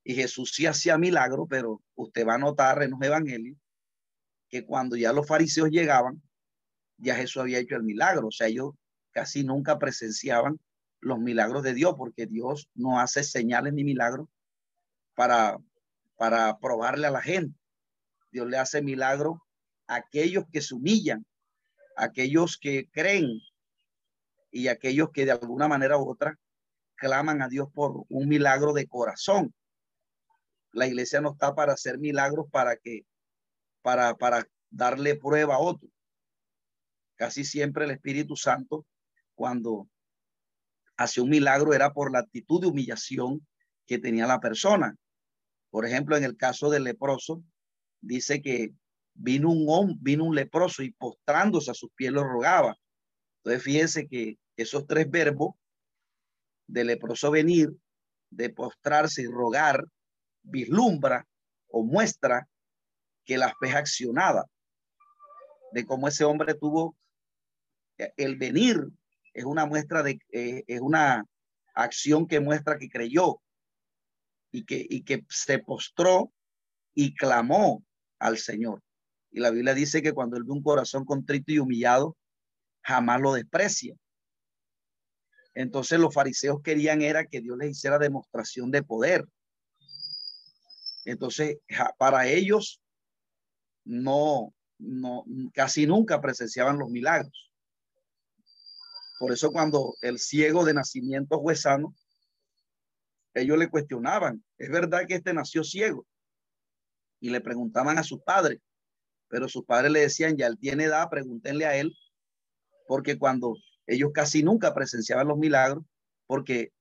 [0.05, 3.57] Y Jesús sí hacía milagro, pero usted va a notar en los evangelios
[4.49, 6.22] que cuando ya los fariseos llegaban,
[6.97, 8.28] ya Jesús había hecho el milagro.
[8.28, 8.72] O sea, ellos
[9.11, 10.59] casi nunca presenciaban
[11.01, 14.28] los milagros de Dios, porque Dios no hace señales ni milagros
[15.14, 15.59] para,
[16.16, 17.58] para probarle a la gente.
[18.31, 19.39] Dios le hace milagros
[19.87, 21.24] a aquellos que se humillan,
[21.97, 23.41] a aquellos que creen
[24.51, 26.39] y aquellos que de alguna manera u otra
[26.97, 29.55] claman a Dios por un milagro de corazón.
[30.72, 33.07] La iglesia no está para hacer milagros para que
[33.83, 35.89] para, para darle prueba a otro.
[37.16, 38.85] Casi siempre el Espíritu Santo,
[39.35, 39.89] cuando
[40.97, 43.47] hace un milagro, era por la actitud de humillación
[43.87, 44.95] que tenía la persona.
[45.70, 47.43] Por ejemplo, en el caso del leproso,
[48.01, 48.72] dice que
[49.14, 52.76] vino un, vino un leproso y postrándose a sus pies lo rogaba.
[53.38, 55.55] Entonces, fíjense que esos tres verbos
[56.66, 57.70] de leproso venir,
[58.30, 59.84] de postrarse y rogar,
[60.42, 61.26] vislumbra
[61.68, 62.49] o muestra
[63.24, 64.46] que la fe accionada,
[65.72, 66.96] de cómo ese hombre tuvo
[68.16, 68.88] el venir,
[69.34, 71.24] es una muestra de, eh, es una
[71.74, 73.40] acción que muestra que creyó
[74.51, 76.32] y que, y que se postró
[76.94, 77.84] y clamó
[78.19, 78.83] al Señor.
[79.31, 82.16] Y la Biblia dice que cuando él ve un corazón contrito y humillado,
[82.83, 83.95] jamás lo desprecia.
[85.55, 89.27] Entonces los fariseos querían era que Dios les hiciera demostración de poder.
[91.05, 91.59] Entonces,
[91.99, 92.81] para ellos
[93.85, 97.51] no, no, casi nunca presenciaban los milagros.
[99.19, 101.95] Por eso cuando el ciego de nacimiento fue sano,
[103.35, 106.07] ellos le cuestionaban, ¿es verdad que este nació ciego?
[107.21, 108.61] Y le preguntaban a su padre,
[109.29, 111.95] pero sus padres le decían, ya él tiene edad, pregúntenle a él,
[112.87, 113.57] porque cuando
[113.87, 115.85] ellos casi nunca presenciaban los milagros,
[116.27, 116.73] porque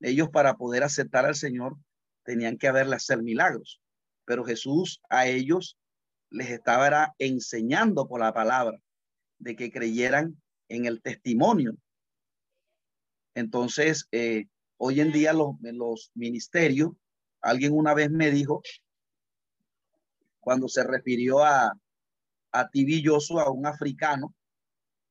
[0.00, 1.76] ellos para poder aceptar al Señor
[2.24, 3.80] tenían que haberle hacer milagros.
[4.24, 5.76] Pero Jesús a ellos
[6.30, 8.78] les estaba enseñando por la palabra
[9.38, 11.74] de que creyeran en el testimonio.
[13.34, 16.92] Entonces, eh, hoy en día los, los ministerios,
[17.40, 18.62] alguien una vez me dijo,
[20.40, 21.72] cuando se refirió a,
[22.52, 24.34] a Tibilloso, a un africano,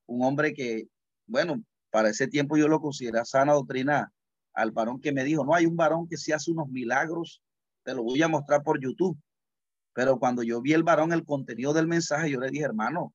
[0.08, 0.88] un hombre que,
[1.28, 4.12] bueno, para ese tiempo yo lo consideraba sana doctrina
[4.54, 7.42] al varón que me dijo, no hay un varón que se hace unos milagros,
[7.84, 9.18] te lo voy a mostrar por YouTube.
[9.94, 13.14] Pero cuando yo vi el varón, el contenido del mensaje, yo le dije, hermano,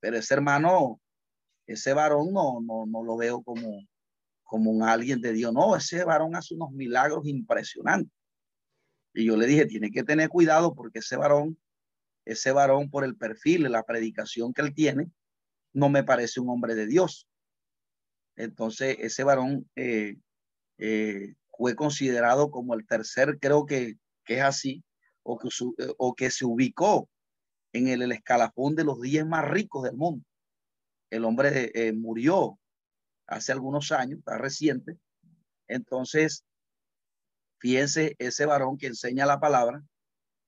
[0.00, 1.00] pero ese hermano,
[1.66, 3.80] ese varón no, no, no lo veo como,
[4.44, 5.52] como un alguien de Dios.
[5.52, 8.15] No, ese varón hace unos milagros impresionantes.
[9.16, 11.58] Y yo le dije, tiene que tener cuidado porque ese varón,
[12.26, 15.10] ese varón por el perfil, la predicación que él tiene,
[15.72, 17.26] no me parece un hombre de Dios.
[18.36, 20.18] Entonces, ese varón eh,
[20.76, 23.96] eh, fue considerado como el tercer, creo que,
[24.26, 24.84] que es así,
[25.22, 27.08] o que, eh, o que se ubicó
[27.72, 30.26] en el, escalafón de los 10 más ricos del mundo.
[31.08, 32.58] El hombre murió
[33.26, 34.98] hace algunos años, está reciente.
[35.68, 36.44] Entonces,
[37.58, 39.82] fíjense ese varón que enseña la palabra,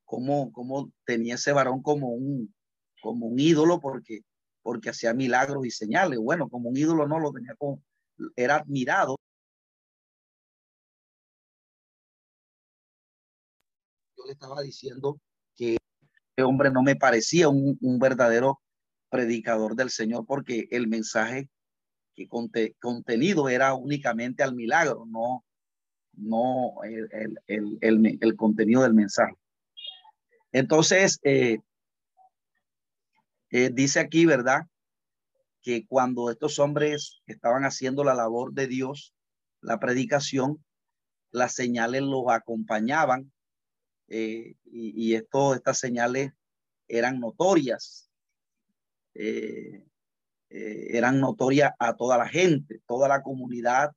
[0.05, 2.55] cómo, cómo tenía ese varón como un,
[3.03, 4.21] como un ídolo porque,
[4.63, 6.19] porque hacía milagros y señales.
[6.19, 7.83] Bueno, como un ídolo no lo tenía como,
[8.37, 9.17] era admirado
[14.29, 15.21] le estaba diciendo
[15.57, 15.79] que
[16.31, 18.61] este hombre no me parecía un, verdadero
[19.11, 21.49] predicador del Señor porque el mensaje
[22.15, 22.29] que
[22.79, 25.45] contenido era únicamente al milagro, no,
[26.19, 29.35] no el, contenido del mensaje.
[30.53, 31.59] Entonces, eh,
[33.51, 34.63] eh, dice aquí, ¿verdad?
[35.63, 39.15] Que cuando estos hombres estaban haciendo la labor de Dios,
[39.61, 40.65] la predicación,
[41.31, 43.33] las señales los acompañaban
[44.09, 46.33] eh, y, esto, estas señales
[46.89, 48.11] eran notorias,
[50.49, 53.93] eran notorias a toda la gente, toda la comunidad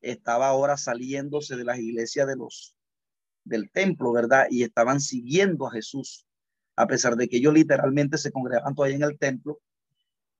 [0.00, 2.74] estaba ahora saliéndose de las iglesias de los
[3.44, 4.46] del templo, ¿verdad?
[4.50, 6.26] Y estaban siguiendo a Jesús,
[6.76, 9.60] a pesar de que ellos literalmente se congregaban todavía en el templo,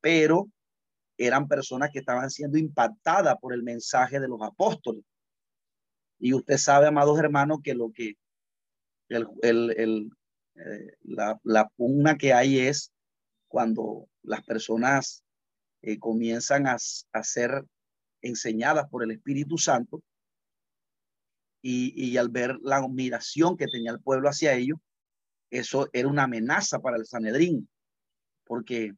[0.01, 0.49] pero
[1.17, 5.05] eran personas que estaban siendo impactadas por el mensaje de los apóstoles.
[6.19, 8.15] Y usted sabe, amados hermanos, que lo que
[9.09, 10.11] el, el,
[10.55, 12.93] eh, la, la, pugna que hay es
[13.49, 15.25] cuando las personas
[15.83, 16.77] eh, comienzan a,
[17.13, 17.65] a, ser
[18.23, 20.03] enseñadas por el Espíritu Santo
[21.63, 24.79] y, al ver la admiración que tenía el pueblo hacia ellos,
[25.51, 27.69] eso era una amenaza para el Sanedrín,
[28.45, 28.93] porque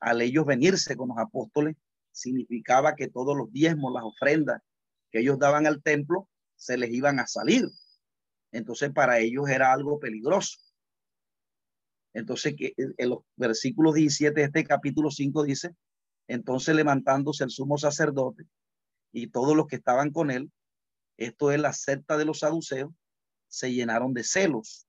[0.00, 1.76] al ellos venirse con los apóstoles,
[2.12, 4.62] significaba que todos los diezmos, las ofrendas
[5.10, 7.68] que ellos daban al templo, se les iban a salir.
[8.52, 10.58] Entonces para ellos era algo peligroso.
[12.12, 15.74] Entonces que en los versículos 17 de este capítulo 5 dice,
[16.28, 18.44] entonces levantándose el sumo sacerdote
[19.12, 20.52] y todos los que estaban con él,
[21.16, 22.92] esto es la secta de los saduceos,
[23.48, 24.86] se llenaron de celos.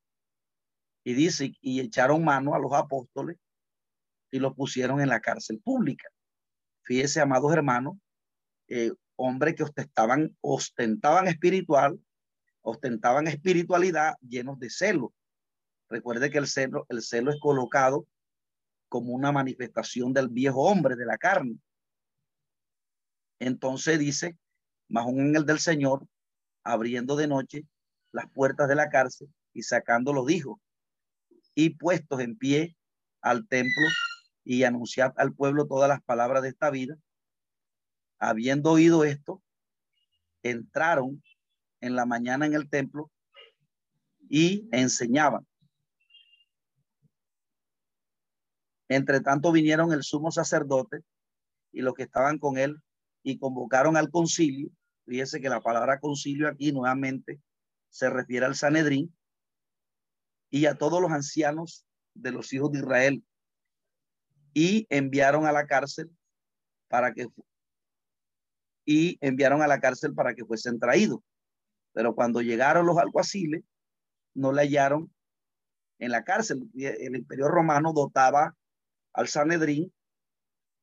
[1.04, 3.38] Y dice, y echaron mano a los apóstoles
[4.30, 6.08] y los pusieron en la cárcel pública.
[6.84, 7.96] Fíjese, amados hermanos,
[8.68, 12.00] eh, hombres que ostentaban, ostentaban espiritual,
[12.62, 15.14] ostentaban espiritualidad llenos de celo.
[15.90, 18.06] Recuerde que el celo, el celo es colocado
[18.90, 21.58] como una manifestación del viejo hombre, de la carne.
[23.40, 24.38] Entonces dice,
[24.90, 26.06] más un ángel del Señor,
[26.64, 27.66] abriendo de noche
[28.12, 30.60] las puertas de la cárcel y sacándolos, dijo,
[31.56, 32.76] y puestos en pie
[33.22, 33.88] al templo
[34.44, 36.98] y anunciar al pueblo todas las palabras de esta vida.
[38.18, 39.42] Habiendo oído esto,
[40.44, 41.24] entraron
[41.82, 43.12] en la mañana en el templo
[44.30, 45.49] y enseñaban.
[48.90, 51.04] Entre tanto vinieron el sumo sacerdote
[51.72, 52.82] y los que estaban con él
[53.24, 54.70] y convocaron al concilio.
[55.06, 57.40] Fíjese que la palabra concilio aquí nuevamente
[57.90, 59.16] se refiere al Sanedrín
[60.50, 61.86] y a todos los ancianos
[62.16, 63.24] de los hijos de Israel
[64.54, 66.10] y enviaron a la cárcel
[66.88, 67.28] para que
[68.86, 71.20] y enviaron a la cárcel para que fuesen traídos.
[71.94, 73.64] Pero cuando llegaron los alguaciles,
[74.34, 75.14] no le hallaron
[76.00, 76.68] en la cárcel.
[76.74, 78.56] El imperio romano dotaba
[79.20, 79.94] al Sanedrín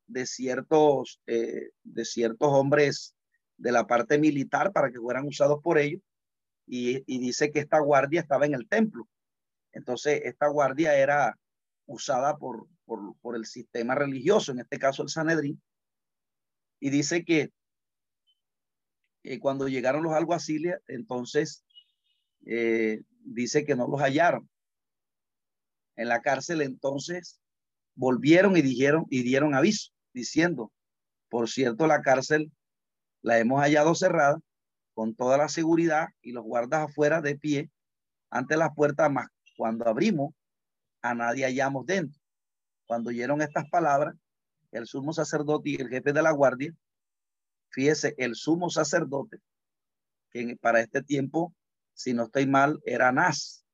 [0.06, 3.16] de ciertos, eh, de ciertos hombres
[3.56, 6.02] de la parte militar para que fueran usados por ellos.
[6.66, 9.08] Y, dice que esta guardia estaba en el templo.
[9.72, 11.38] Entonces, esta guardia era
[11.86, 15.62] usada por, por, el sistema religioso, en este caso el Sanedrín,
[16.78, 17.52] y dice que
[19.40, 21.64] cuando llegaron los alguaciles, entonces
[22.44, 24.48] eh, dice que no los hallaron
[25.96, 27.40] en la cárcel, entonces
[27.96, 30.72] volvieron y dijeron y dieron aviso, diciendo,
[31.28, 32.52] por cierto, la cárcel
[33.22, 34.38] la hemos hallado cerrada
[34.94, 37.70] con toda la seguridad y los guardas afuera de pie
[38.30, 39.26] ante las puertas, más
[39.56, 40.34] cuando abrimos,
[41.02, 42.20] a nadie hallamos dentro.
[42.86, 44.14] Cuando oyeron estas palabras,
[44.70, 46.74] el sumo sacerdote y el jefe de la guardia,
[47.70, 49.38] fíjese, el sumo sacerdote,
[50.30, 51.54] que para este tiempo,
[51.94, 53.64] si no estoy mal, era Anás,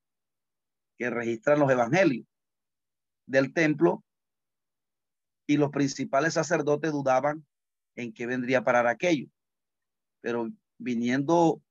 [0.96, 2.26] que registran los evangelios
[3.26, 4.04] del templo,
[5.52, 7.46] y los principales sacerdotes dudaban
[7.94, 9.26] en qué vendría a parar aquello.
[10.22, 11.62] Pero viniendo,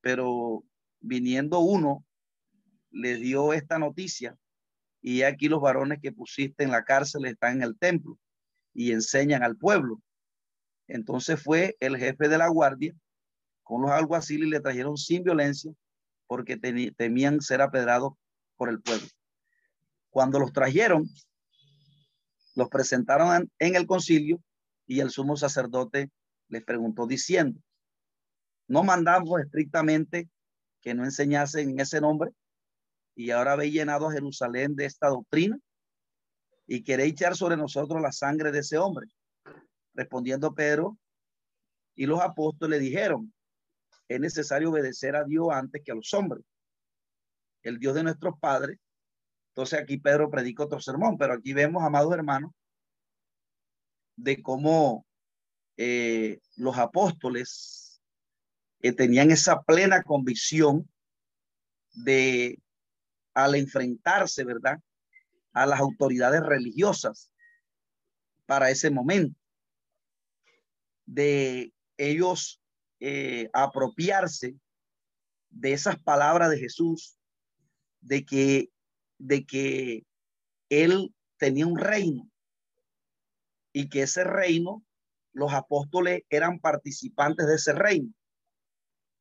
[0.00, 0.64] pero
[1.00, 2.04] viniendo uno,
[2.90, 4.36] le dio esta noticia
[5.00, 8.16] y aquí los varones que pusiste en la cárcel están en el templo
[8.72, 10.00] y enseñan al pueblo.
[10.86, 12.94] Entonces fue el jefe de la guardia
[13.64, 15.72] con los alguaciles y le trajeron sin violencia
[16.28, 16.56] porque
[16.96, 18.12] temían ser apedrados
[18.56, 19.08] por el pueblo.
[20.10, 21.08] Cuando los trajeron,
[22.58, 24.42] los presentaron en el concilio
[24.84, 26.10] y el sumo sacerdote
[26.48, 27.60] les preguntó diciendo,
[28.66, 30.28] no mandamos estrictamente
[30.80, 32.32] que no enseñasen en ese nombre
[33.14, 35.56] y ahora habéis llenado a Jerusalén de esta doctrina
[36.66, 39.06] y queréis echar sobre nosotros la sangre de ese hombre.
[39.94, 40.98] Respondiendo Pedro
[41.94, 43.32] y los apóstoles dijeron,
[44.08, 46.44] es necesario obedecer a Dios antes que a los hombres.
[47.62, 48.80] El Dios de nuestros padres.
[49.58, 52.52] Entonces aquí Pedro predica otro sermón, pero aquí vemos, amados hermanos,
[54.14, 55.04] de cómo
[55.76, 58.00] eh, los apóstoles
[58.82, 60.88] eh, tenían esa plena convicción
[61.92, 62.62] de
[63.34, 64.78] al enfrentarse, ¿verdad?
[65.52, 67.32] A las autoridades religiosas
[68.46, 69.36] para ese momento,
[71.04, 72.62] de ellos
[73.00, 74.54] eh, apropiarse
[75.50, 77.18] de esas palabras de Jesús,
[78.00, 78.70] de que,
[79.18, 80.06] de que
[80.70, 82.30] él tenía un reino
[83.72, 84.84] y que ese reino,
[85.32, 88.12] los apóstoles eran participantes de ese reino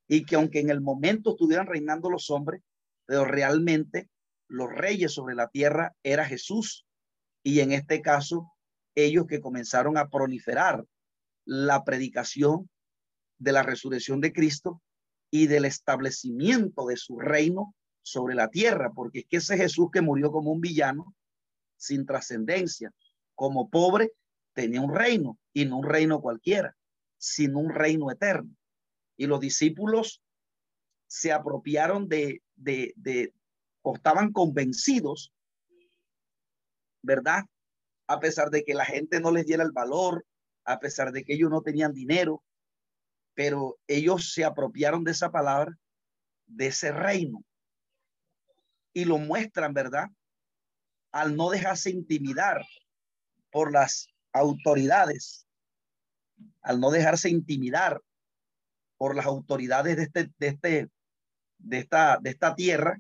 [0.08, 2.62] y que aunque en el momento estuvieran reinando los hombres,
[3.06, 4.10] pero realmente
[4.48, 6.86] los reyes sobre la tierra era Jesús.
[7.44, 8.52] Y en este caso
[8.96, 10.84] ellos que comenzaron a proliferar
[11.46, 12.70] la predicación
[13.38, 14.82] de la resurrección de Cristo
[15.30, 17.76] y del establecimiento de su reino
[18.08, 21.16] sobre la tierra, porque es que ese Jesús que murió como un villano,
[21.76, 22.94] sin trascendencia,
[23.36, 24.14] como pobre,
[24.54, 26.76] tenía un reino y no un reino cualquiera,
[27.18, 28.56] sino un reino eterno.
[29.18, 30.22] Y los discípulos
[31.08, 33.34] se apropiaron de, de, de
[33.96, 35.34] estaban convencidos,
[37.02, 37.46] ¿verdad?
[38.08, 40.26] A pesar de que la gente no les diera el valor,
[40.66, 42.44] a pesar de que ellos no tenían dinero,
[43.34, 45.78] pero ellos se apropiaron de esa palabra,
[46.48, 47.46] de ese reino,
[48.98, 50.10] y lo muestran, ¿verdad?
[51.12, 52.66] Al no dejarse intimidar
[53.52, 55.46] por las autoridades,
[56.64, 58.02] al no dejarse intimidar
[58.98, 60.90] por las autoridades de este, de este,
[61.60, 63.00] de esta, de esta tierra,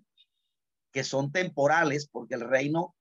[0.91, 2.95] que son temporales, porque el reino,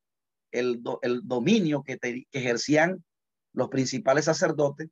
[0.50, 3.04] el, el dominio que, que ejercían
[3.52, 4.88] los principales sacerdotes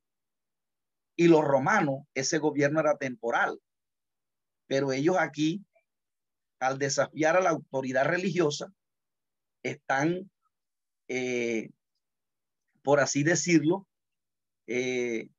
[1.15, 3.59] y los romanos, ese gobierno era temporal.
[4.67, 5.65] Pero ellos aquí
[6.59, 8.73] al desafiar a la autoridad religiosa,
[9.63, 10.29] están,
[11.07, 11.69] eh,
[12.83, 13.87] por así decirlo,
[14.67, 15.29] eh,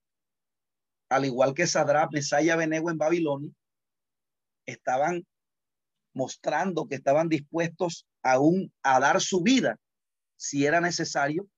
[1.09, 3.53] al igual que Sadra, Mesaya, Benego en Babilonia,
[4.67, 5.27] estaban
[6.13, 9.79] mostrando que estaban dispuestos aún a dar su vida
[10.37, 11.49] si era necesario,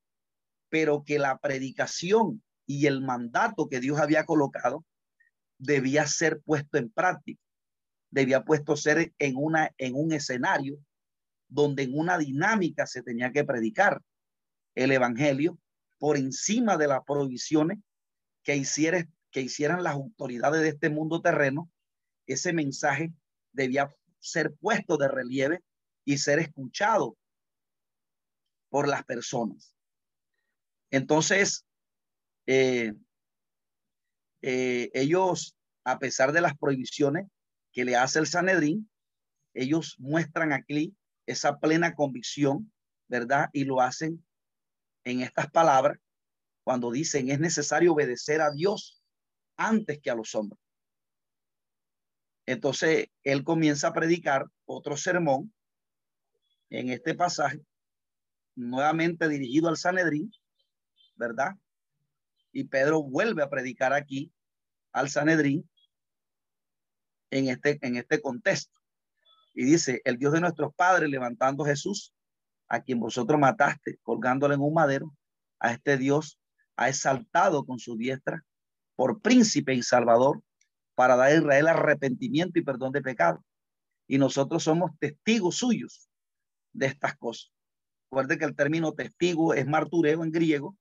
[0.69, 4.85] pero que la predicación y el mandato que Dios había colocado
[5.59, 7.41] debía ser puesto en práctica
[8.11, 10.79] debía puesto ser en, una, en un escenario
[11.49, 14.03] donde en una dinámica se tenía que predicar
[14.75, 15.59] el evangelio
[15.99, 17.79] por encima de las prohibiciones
[18.43, 18.63] que,
[19.31, 21.71] que hicieran las autoridades de este mundo terreno.
[22.27, 23.13] Ese mensaje
[23.53, 25.63] debía ser puesto de relieve
[26.05, 27.17] y ser escuchado
[28.69, 29.75] por las personas.
[30.91, 31.65] Entonces,
[32.47, 32.95] eh,
[34.43, 37.27] eh, ellos, a pesar de las prohibiciones,
[37.79, 38.91] que le hace el Sanedrín,
[39.55, 42.72] ellos muestran aquí esa plena convicción,
[43.07, 43.51] ¿verdad?
[43.53, 44.26] Y lo hacen
[45.05, 45.97] en estas palabras
[46.64, 49.01] cuando dicen es necesario obedecer a Dios
[49.57, 50.61] antes que a los hombres.
[52.47, 55.55] Entonces, él comienza a predicar otro sermón
[56.70, 57.61] en este pasaje,
[58.57, 60.33] nuevamente dirigido al Sanedrín,
[61.14, 61.53] ¿verdad?
[62.51, 64.33] Y Pedro vuelve a predicar aquí
[64.91, 65.70] al Sanedrín
[67.31, 68.79] en este, en este contexto.
[69.55, 72.14] Y dice, el Dios de nuestros padres levantando a Jesús,
[72.68, 75.14] a quien vosotros mataste, colgándole en un madero,
[75.59, 76.39] a este Dios
[76.76, 78.45] ha exaltado con su diestra
[78.95, 80.43] por príncipe y salvador
[80.95, 83.45] para dar a Israel arrepentimiento y perdón de pecado.
[84.07, 86.09] Y nosotros somos testigos suyos
[86.72, 87.53] de estas cosas.
[88.11, 90.76] Recuerde que el término testigo es martureo en griego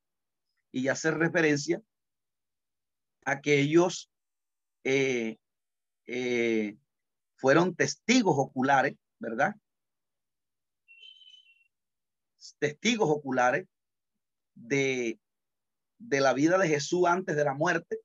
[0.72, 1.82] y hace referencia
[3.26, 4.10] a que ellos
[4.84, 5.38] eh,
[6.08, 6.78] eh,
[7.36, 9.55] fueron testigos oculares, ¿verdad?
[12.60, 13.68] Testigos oculares
[14.55, 15.20] de,
[15.99, 17.99] de la vida de Jesús antes de la muerte,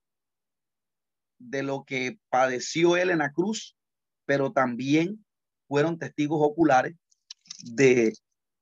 [1.39, 3.75] de lo que padeció él en la cruz,
[4.25, 5.25] pero también
[5.67, 6.95] fueron testigos oculares
[7.63, 8.13] de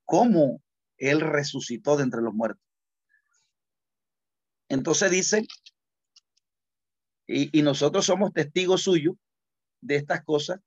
[0.05, 0.61] cómo
[0.97, 2.63] él resucitó de entre los muertos.
[4.69, 5.47] Entonces dice,
[7.27, 9.15] y, y nosotros somos testigos suyos
[9.82, 10.59] de estas cosas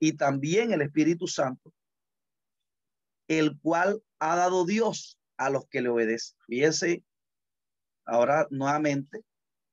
[0.00, 1.72] y también el Espíritu Santo,
[3.28, 6.36] el cual ha dado Dios a los que le obedecen.
[6.46, 7.04] Fíjense
[8.04, 9.22] ahora nuevamente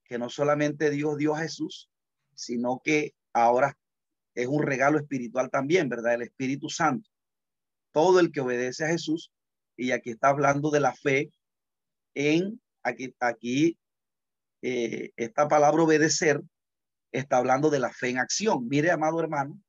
[0.04, 1.90] que no solamente Dios dio a Jesús,
[2.36, 3.78] sino que ahora
[4.36, 6.16] es un regalo espiritual también, ¿verdad?
[6.16, 7.10] El Espíritu Santo.
[7.92, 9.32] Todo el que obedece a Jesús,
[9.78, 11.32] y aquí está hablando de la fe
[12.14, 13.78] en, aquí, aquí
[14.62, 16.42] eh, esta palabra obedecer
[17.20, 18.68] está hablando de la fe en acción.
[18.68, 19.60] Mire, amado hermano,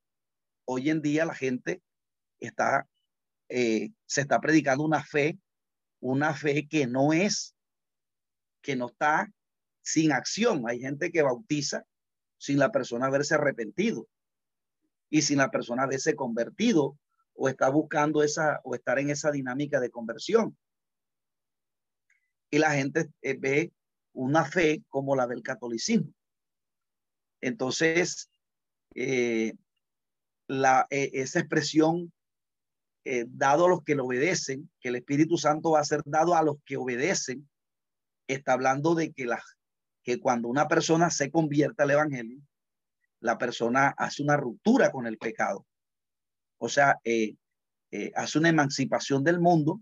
[0.64, 1.82] hoy en día la gente
[2.40, 2.88] está,
[3.48, 5.38] eh, se está predicando una fe,
[6.00, 7.54] una fe que no es,
[8.62, 9.30] que no está
[9.82, 10.64] sin acción.
[10.68, 11.84] Hay gente que bautiza
[12.38, 14.08] sin la persona haberse arrepentido
[15.08, 16.98] y sin la persona haberse convertido
[17.34, 20.56] o está buscando esa o estar en esa dinámica de conversión.
[22.50, 23.72] Y la gente eh, ve
[24.12, 26.12] una fe como la del catolicismo.
[27.46, 28.28] Entonces,
[28.96, 29.54] eh,
[30.48, 32.12] eh, esa expresión
[33.04, 36.34] eh, dado a los que le obedecen, que el Espíritu Santo va a ser dado
[36.34, 37.48] a los que obedecen,
[38.26, 39.40] está hablando de que, la,
[40.02, 42.40] que cuando una persona se convierte al Evangelio,
[43.20, 45.64] la persona hace una ruptura con el pecado.
[46.58, 46.98] O sea,
[48.16, 49.80] hace una emancipación del mundo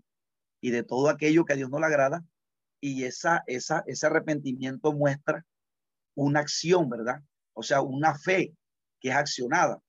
[0.61, 2.23] y de todo aquello que a Dios no le agrada.
[2.79, 5.43] Y esa, esa, ese arrepentimiento muestra
[6.13, 7.23] una acción, ¿verdad?
[7.55, 8.53] O sea, una fe
[8.99, 9.81] que es accionada.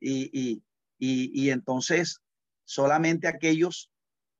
[0.00, 0.62] Y, y,
[0.98, 2.20] y, entonces
[2.64, 3.90] solamente aquellos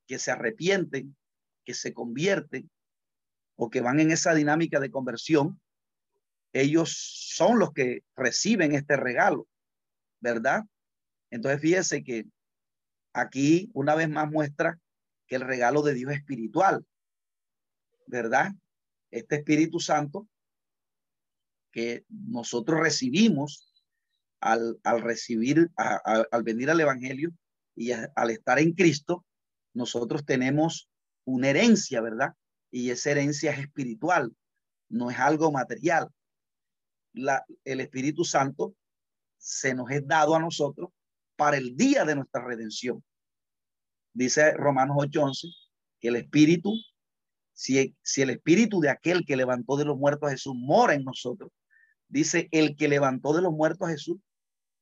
[0.07, 1.16] que se arrepienten,
[1.64, 2.70] que se convierten
[3.57, 5.61] o que van en esa dinámica de conversión,
[6.53, 6.95] ellos
[7.35, 9.49] son los que reciben este regalo,
[10.20, 10.64] ¿verdad?
[11.31, 12.27] Entonces fíjese que
[13.12, 14.79] aquí una vez más muestra
[15.27, 16.87] que el regalo de Dios es espiritual,
[18.07, 18.53] ¿verdad?
[19.11, 20.29] Este Espíritu Santo
[21.75, 23.68] que nosotros recibimos
[24.41, 27.33] al, recibir, al venir al Evangelio
[27.75, 29.27] y al estar en Cristo,
[29.72, 30.89] nosotros tenemos
[31.25, 32.35] una herencia, ¿verdad?
[32.70, 34.33] Y esa herencia es espiritual,
[34.89, 36.09] no es algo material.
[37.12, 38.77] La, el Espíritu Santo
[39.37, 40.91] se nos es dado a nosotros
[41.35, 43.03] para el día de nuestra redención.
[44.12, 45.49] Dice Romanos 8:11
[45.99, 46.72] que el Espíritu,
[47.53, 51.03] si, si el Espíritu de aquel que levantó de los muertos a Jesús mora en
[51.03, 51.51] nosotros,
[52.14, 54.18] dice, el que levantó de los muertos a Jesús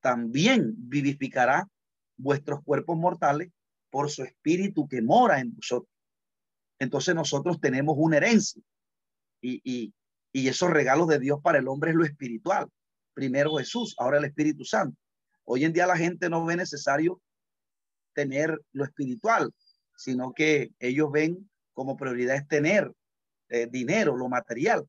[0.01, 1.67] también vivificará
[2.19, 3.51] vuestros cuerpos mortales
[3.91, 5.91] por su Espíritu que mora en vosotros.
[6.79, 8.63] Entonces nosotros tenemos una herencia
[9.41, 12.69] y, y, esos regalos de Dios para el hombre es lo espiritual.
[13.15, 14.99] Primero Jesús, ahora el Espíritu Santo.
[15.45, 17.21] Hoy en día la gente no ve necesario
[18.15, 19.51] tener lo espiritual,
[19.97, 22.93] sino que ellos ven como prioridad es tener
[23.49, 24.87] eh, dinero, lo material.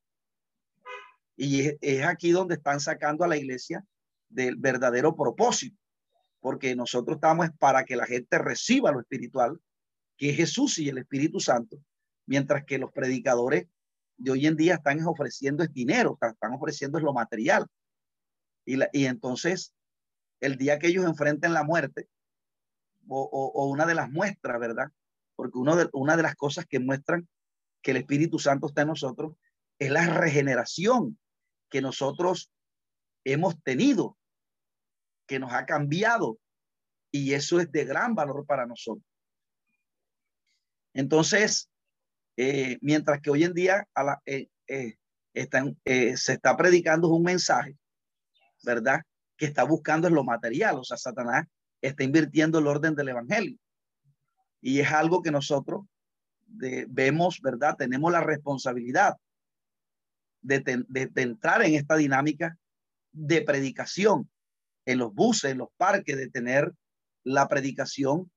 [1.35, 3.83] Y es, aquí donde están sacando a la iglesia
[4.29, 5.77] del verdadero propósito,
[6.39, 9.59] porque nosotros estamos para que la gente reciba lo espiritual,
[10.17, 11.77] que es Jesús y el Espíritu Santo,
[12.25, 13.67] mientras que los predicadores
[14.17, 17.65] de hoy en día están ofreciendo es dinero, están ofreciendo es lo material.
[18.65, 19.73] Y, y entonces,
[20.39, 22.07] el día que ellos enfrenten la muerte,
[23.07, 24.91] o, una de las muestras, ¿verdad?
[25.35, 27.27] Porque uno de, una de las cosas que muestran
[27.81, 29.35] que el Espíritu Santo está en nosotros
[29.79, 31.19] es la regeneración
[31.73, 32.51] que nosotros
[33.23, 34.15] hemos tenido,
[35.27, 36.37] que nos ha cambiado,
[37.11, 39.03] y eso es de gran valor para nosotros.
[40.93, 41.71] Entonces,
[42.37, 44.97] eh, mientras que hoy en día a la, eh, eh,
[45.33, 47.75] están, se está predicando un mensaje,
[48.63, 49.01] ¿verdad?
[49.35, 51.47] Que está buscando en lo material, o sea, Satanás
[51.81, 53.57] está invirtiendo el orden del evangelio.
[54.61, 55.87] Y es algo que nosotros
[56.45, 57.75] vemos, ¿verdad?
[57.75, 59.17] Tenemos la responsabilidad
[60.43, 60.85] de,
[61.15, 62.57] entrar en esta dinámica
[63.11, 64.29] de predicación
[64.85, 66.71] en los buses, en los parques, de tener
[67.23, 68.31] la predicación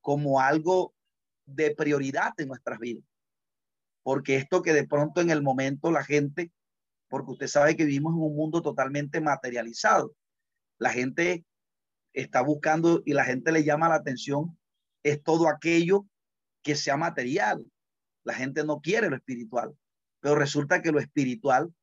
[0.00, 0.94] como algo
[1.46, 3.04] de prioridad en nuestras vidas.
[4.02, 6.50] Porque esto que de pronto en el momento la gente,
[7.08, 10.14] porque usted sabe que vivimos en un mundo totalmente materializado,
[10.78, 11.44] la gente
[12.14, 14.58] está buscando y la gente le llama la atención
[15.02, 16.06] es todo aquello
[16.62, 17.64] que sea material.
[18.24, 19.74] La gente no quiere lo espiritual,
[20.20, 21.74] pero resulta que lo espiritual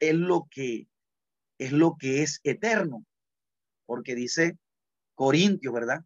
[0.00, 0.88] es lo que
[1.58, 3.06] es lo que es eterno,
[3.86, 4.58] porque dice
[5.14, 6.04] Corintios, ¿verdad?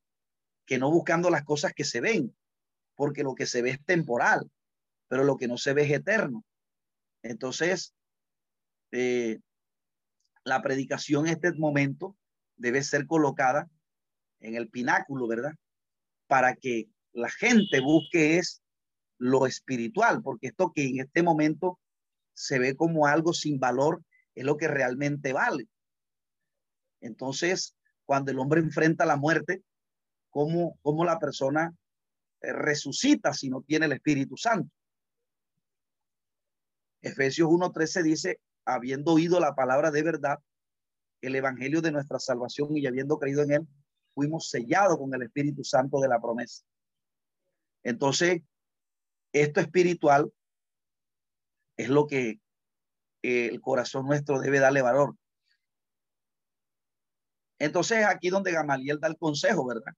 [0.64, 2.36] Que no buscando las cosas que se ven,
[2.94, 4.48] porque lo que se ve es temporal,
[5.08, 6.44] pero lo que no se ve es eterno.
[7.22, 7.94] Entonces,
[8.92, 9.40] eh,
[10.44, 12.16] la predicación en este momento
[12.56, 13.68] debe ser colocada
[14.40, 15.54] en el pináculo, ¿verdad?
[16.28, 18.62] Para que la gente busque es
[19.20, 21.78] lo espiritual, porque esto que en este momento
[22.32, 24.02] se ve como algo sin valor
[24.34, 25.68] es lo que realmente vale.
[27.02, 29.62] Entonces, cuando el hombre enfrenta la muerte,
[30.30, 31.74] ¿cómo, cómo la persona
[32.40, 34.70] eh, resucita si no tiene el Espíritu Santo?
[37.02, 40.38] Efesios 1.13 dice, habiendo oído la palabra de verdad,
[41.20, 43.68] el evangelio de nuestra salvación y habiendo creído en él,
[44.14, 46.64] fuimos sellados con el Espíritu Santo de la promesa.
[47.82, 48.42] Entonces,
[49.32, 50.32] esto espiritual
[51.76, 52.40] es lo que
[53.22, 55.14] el corazón nuestro debe darle valor.
[57.58, 59.92] Entonces, aquí donde Gamaliel da el consejo, ¿verdad?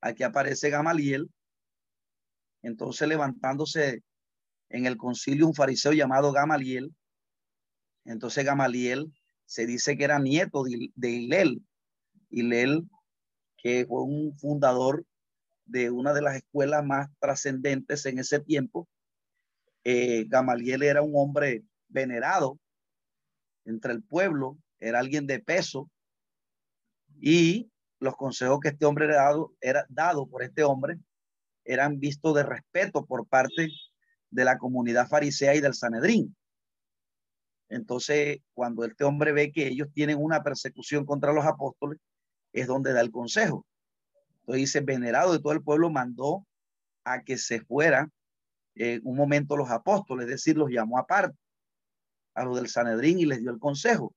[0.00, 1.30] Aquí aparece Gamaliel.
[2.62, 4.02] Entonces, levantándose
[4.70, 6.94] en el concilio un fariseo llamado Gamaliel.
[8.04, 9.12] Entonces, Gamaliel
[9.44, 11.62] se dice que era nieto de, de Hilel.
[12.30, 12.88] Hilel,
[13.58, 15.04] que fue un fundador
[15.64, 18.88] de una de las escuelas más trascendentes en ese tiempo.
[19.84, 22.58] Eh, Gamaliel era un hombre venerado
[23.64, 25.90] entre el pueblo, era alguien de peso,
[27.20, 30.98] Y los consejos que este hombre era dado, era dado por este hombre
[31.64, 33.68] eran vistos de respeto por parte
[34.30, 36.34] de la comunidad farisea y del Sanedrín.
[37.68, 41.98] Entonces, cuando este hombre ve que ellos tienen una persecución contra los apóstoles,
[42.52, 43.66] es donde da el consejo.
[44.42, 46.46] Entonces dice, venerado de todo el pueblo mandó
[47.04, 48.10] a que se fuera
[49.02, 51.36] un momento los apóstoles, es decir, los llamó aparte
[52.34, 54.14] a los del Sanedrín y les dio el consejo,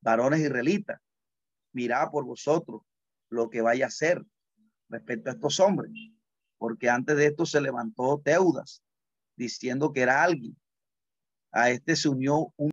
[0.00, 1.00] varones israelitas,
[1.72, 2.82] mirad por vosotros
[3.28, 4.24] lo que vaya a hacer
[4.88, 5.90] respecto a estos hombres,
[6.58, 8.82] porque antes de esto se levantó Teudas
[9.36, 10.56] diciendo que era alguien.
[11.50, 12.70] A este se unió un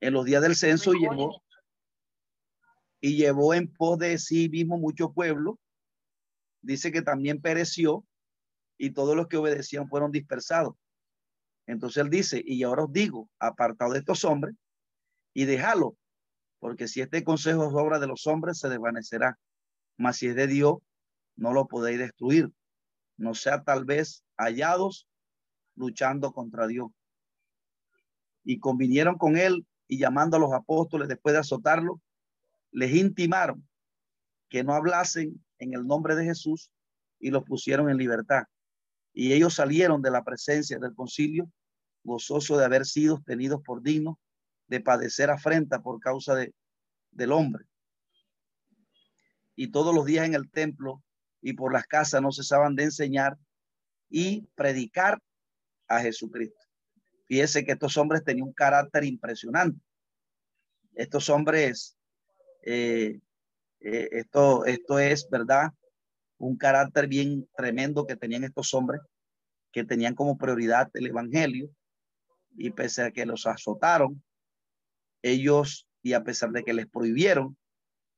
[0.00, 1.42] en los días del censo llevó
[3.00, 5.58] y llevó en pos de sí mismo mucho pueblo.
[6.62, 8.04] Dice que también pereció
[8.76, 10.74] y todos los que obedecían fueron dispersados.
[11.66, 14.54] Entonces él dice, y ahora os digo, apartado de estos hombres
[15.34, 15.96] y déjalo,
[16.58, 19.38] porque si este consejo es obra de los hombres, se desvanecerá.
[19.96, 20.78] Mas si es de Dios,
[21.36, 22.50] no lo podéis destruir.
[23.16, 25.06] No sea tal vez hallados
[25.76, 26.90] luchando contra Dios.
[28.44, 32.00] Y convinieron con él y llamando a los apóstoles después de azotarlo,
[32.70, 33.66] les intimaron
[34.48, 36.70] que no hablasen en el nombre de Jesús
[37.18, 38.44] y los pusieron en libertad.
[39.12, 41.50] Y ellos salieron de la presencia del concilio
[42.04, 44.16] gozoso de haber sido tenidos por dignos
[44.68, 46.54] de padecer afrenta por causa de,
[47.10, 47.64] del hombre.
[49.56, 51.02] Y todos los días en el templo
[51.40, 53.38] y por las casas no cesaban de enseñar
[54.08, 55.20] y predicar
[55.88, 56.67] a Jesucristo.
[57.28, 59.78] Fíjese que estos hombres tenían un carácter impresionante.
[60.94, 61.96] Estos hombres,
[62.62, 63.20] eh,
[63.80, 65.70] eh, esto, esto es verdad,
[66.38, 69.02] un carácter bien tremendo que tenían estos hombres,
[69.72, 71.70] que tenían como prioridad el Evangelio,
[72.56, 74.22] y pese a que los azotaron,
[75.20, 77.58] ellos, y a pesar de que les prohibieron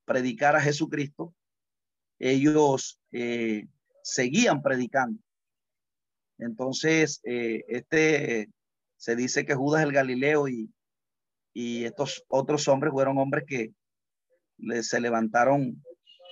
[0.04, 1.34] predicar a Jesucristo,
[2.20, 3.66] ellos eh,
[4.04, 5.20] seguían predicando.
[6.38, 8.48] Entonces, este
[9.00, 10.70] se dice que Judas el Galileo y,
[11.54, 13.72] y estos otros hombres fueron hombres que
[14.82, 15.82] se levantaron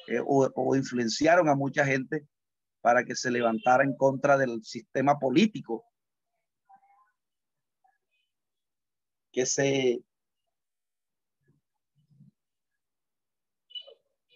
[0.06, 2.28] eh, o, influenciaron a mucha gente
[2.82, 5.82] para que se levantara en contra del sistema político
[9.32, 10.02] que se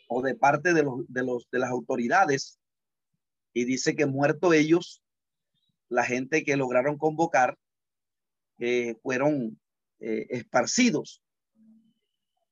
[0.08, 2.58] o de parte de los de los de las autoridades.
[3.52, 5.02] Y dice que muerto ellos
[5.90, 7.58] la gente que lograron convocar
[9.02, 9.60] fueron
[10.00, 11.22] eh, esparcidos.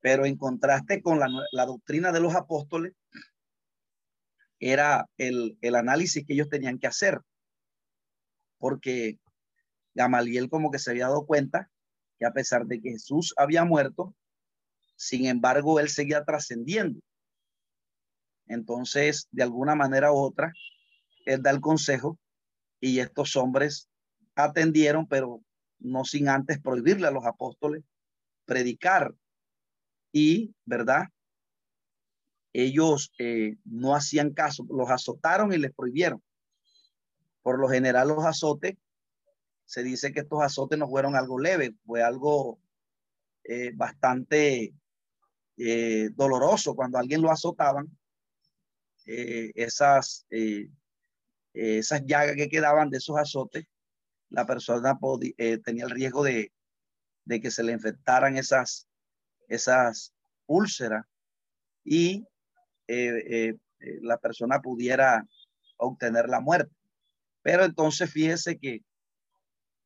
[0.00, 2.94] Pero en contraste con la, doctrina de los apóstoles,
[4.58, 7.20] era el, el análisis que ellos tenían que hacer.
[8.58, 9.18] Porque
[9.94, 11.70] Gamaliel como que se había dado cuenta
[12.18, 14.14] que a pesar de que Jesús había muerto,
[14.96, 17.00] sin embargo, él seguía trascendiendo.
[18.46, 20.52] Entonces, de alguna manera u otra,
[21.24, 22.18] él da el consejo
[22.80, 23.88] y estos hombres
[24.34, 25.42] atendieron, pero
[25.80, 27.82] no sin antes prohibirle a los apóstoles
[28.50, 29.14] predicar.
[30.12, 31.04] Y, ¿verdad?
[32.52, 36.20] Ellos eh, no hacían caso, los azotaron y les prohibieron.
[37.42, 38.76] Por lo general los azotes,
[39.64, 42.58] se dice que estos azotes no fueron algo leve, fue algo
[43.44, 44.74] eh, bastante
[45.56, 46.74] eh, doloroso.
[46.74, 47.86] Cuando alguien lo azotaban,
[49.06, 50.26] esas,
[51.52, 53.66] esas llagas que quedaban de esos azotes
[54.30, 54.98] la persona
[55.36, 56.52] eh, tenía el riesgo de,
[57.28, 58.86] que se le infectaran esas,
[60.46, 61.06] úlceras
[61.84, 62.26] y
[62.88, 65.24] eh, eh, la persona pudiera
[65.76, 66.74] obtener la muerte.
[67.42, 68.82] Pero entonces fíjese que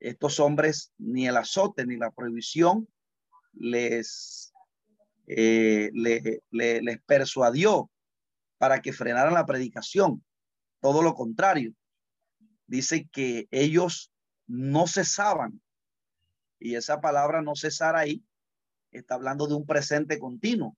[0.01, 2.89] estos hombres ni el azote ni la prohibición
[3.53, 4.53] les
[7.07, 7.91] persuadió
[8.59, 10.25] para que frenaran la predicación.
[10.81, 11.75] Todo lo contrario.
[12.67, 14.14] Dice que ellos
[14.47, 15.61] no cesaban.
[16.59, 18.25] Y esa palabra no cesar ahí
[18.91, 20.77] está hablando de un presente continuo.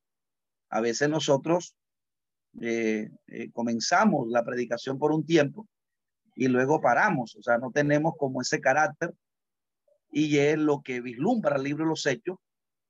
[0.71, 1.77] A veces nosotros
[2.61, 5.69] eh, eh, comenzamos la predicación por un tiempo
[6.35, 9.15] y luego paramos, o sea, no tenemos como ese carácter
[10.11, 12.39] y es lo que vislumbra el libro de los hechos,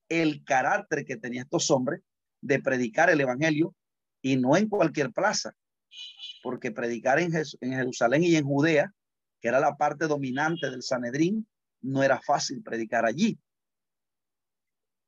[0.09, 2.03] el carácter que tenía estos hombres
[2.41, 3.75] de predicar el evangelio
[4.23, 5.53] y no en cualquier plaza,
[6.43, 8.93] porque predicar en, en Jerusalén y en Judea
[9.41, 11.47] que era la parte dominante del Sanedrín,
[11.81, 13.39] no era fácil predicar allí.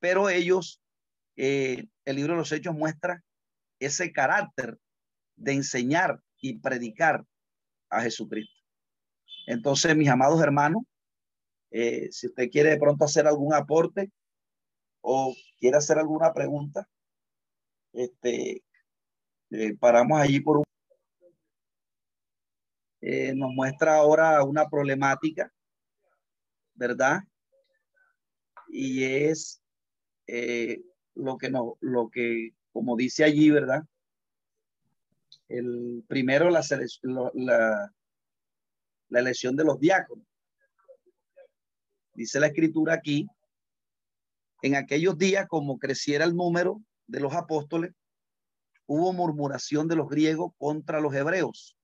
[0.01, 0.81] Pero ellos,
[1.37, 3.23] eh, el libro de los Hechos muestra
[3.81, 4.79] ese carácter
[5.37, 7.25] de enseñar y predicar
[7.91, 8.55] a Jesucristo.
[9.47, 10.83] Entonces, mis amados hermanos,
[11.71, 14.11] eh, si usted quiere de pronto hacer algún aporte
[15.01, 16.89] o quiere hacer alguna pregunta,
[17.93, 18.63] este,
[19.51, 20.65] eh, paramos allí por un...
[23.01, 25.53] Eh, nos muestra ahora una problemática,
[26.75, 27.21] ¿verdad?
[28.69, 29.63] Y es
[31.15, 33.83] lo que no, lo que, como dice allí, ¿verdad?
[35.49, 36.63] El primero, la,
[37.35, 37.95] la,
[39.09, 40.27] la elección de los diáconos.
[42.13, 43.27] Dice la escritura aquí,
[44.63, 47.95] en aquellos días, como creciera el número de los apóstoles,
[48.87, 51.78] hubo murmuración de los griegos contra los hebreos,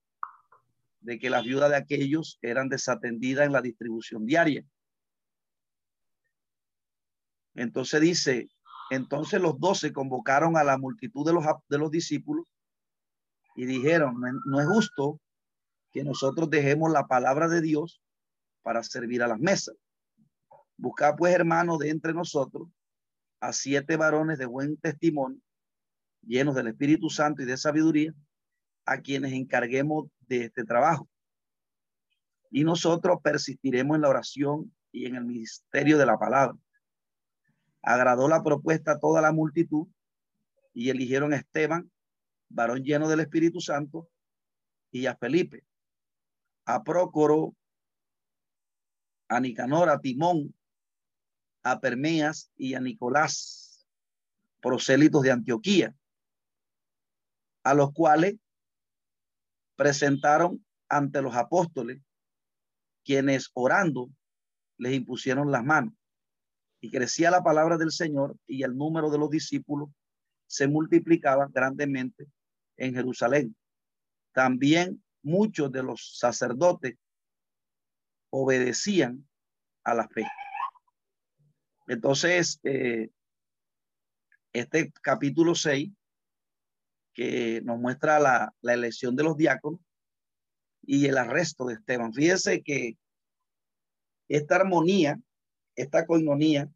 [1.04, 4.64] de que las viudas de aquellos eran desatendidas en la distribución diaria.
[7.54, 8.48] Entonces dice,
[8.90, 12.46] entonces los doce convocaron a la multitud de los, de los discípulos
[13.54, 15.20] y dijeron, no es justo
[15.92, 18.00] que nosotros dejemos la palabra de Dios
[18.62, 19.76] para servir a las mesas.
[20.78, 22.68] Buscad pues, hermanos, de entre nosotros
[23.40, 25.38] a siete varones de buen testimonio,
[26.22, 28.14] llenos del Espíritu Santo y de sabiduría,
[28.86, 31.08] a quienes encarguemos de este trabajo.
[32.50, 36.56] Y nosotros persistiremos en la oración y en el ministerio de la palabra.
[37.82, 39.88] Agradó la propuesta a toda la multitud
[40.72, 41.90] y eligieron a Esteban,
[42.48, 44.08] varón lleno del Espíritu Santo,
[44.90, 45.64] y a Felipe,
[46.64, 47.56] a Prócoro,
[49.28, 50.54] a Nicanor, a Timón,
[51.64, 53.86] a Permeas y a Nicolás,
[54.60, 55.96] prosélitos de Antioquía,
[57.64, 58.36] a los cuales
[59.76, 62.00] presentaron ante los apóstoles,
[63.04, 64.10] quienes orando
[64.78, 65.94] les impusieron las manos.
[66.80, 69.88] Y crecía la palabra del Señor y el número de los discípulos
[70.46, 72.26] se multiplicaba grandemente
[72.76, 73.56] en Jerusalén.
[74.32, 76.96] También muchos de los sacerdotes
[78.30, 79.26] obedecían
[79.84, 80.26] a la fe.
[81.86, 83.10] Entonces, eh,
[84.52, 85.90] este capítulo 6,
[87.14, 89.80] que nos muestra la, la, elección de los diáconos
[90.82, 92.12] y el arresto de Esteban.
[92.12, 92.98] Fíjense que
[94.28, 95.20] esta armonía,
[95.76, 96.68] esta coinonía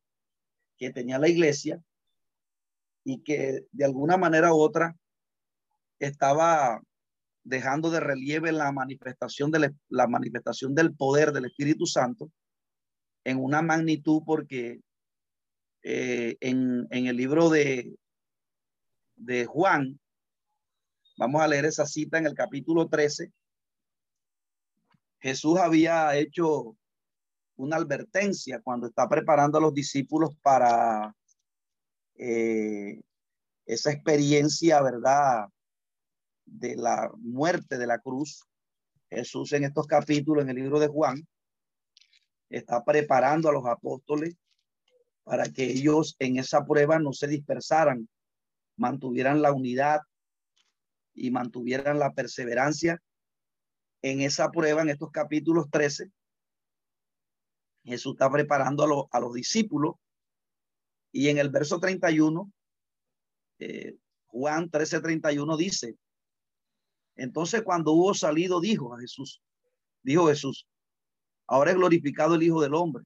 [0.77, 1.83] que tenía la iglesia
[3.05, 4.97] y que de alguna manera u otra
[5.99, 6.81] estaba
[7.43, 12.31] dejando de relieve la manifestación, de la manifestación del poder del Espíritu Santo
[13.25, 14.81] en una magnitud porque
[15.83, 17.97] eh, en, en, el libro de,
[19.17, 19.99] de Juan,
[21.19, 23.33] vamos a leer esa cita en el capítulo 13,
[25.19, 26.77] Jesús había hecho
[27.57, 31.13] una advertencia cuando está preparando a los discípulos para
[32.15, 33.01] eh,
[33.67, 35.49] esa experiencia, ¿verdad?
[36.47, 38.45] de la muerte de la cruz,
[39.11, 41.27] Jesús en estos capítulos, en el libro de Juan,
[42.49, 44.37] está preparando a los apóstoles
[45.25, 48.09] para que ellos en esa prueba no se dispersaran,
[48.77, 50.01] mantuvieran la unidad
[51.19, 53.03] y mantuvieran la perseverancia.
[54.03, 56.11] En esa prueba, en estos capítulos 13,
[57.85, 59.97] Jesús está preparando a, los, a los discípulos
[61.13, 62.53] y en el verso 31,
[63.61, 63.97] eh,
[64.27, 65.97] Juan 13, 31 dice,
[67.17, 69.43] entonces cuando hubo salido, dijo a Jesús,
[70.03, 70.69] dijo Jesús,
[71.47, 73.05] ahora es glorificado el Hijo del Hombre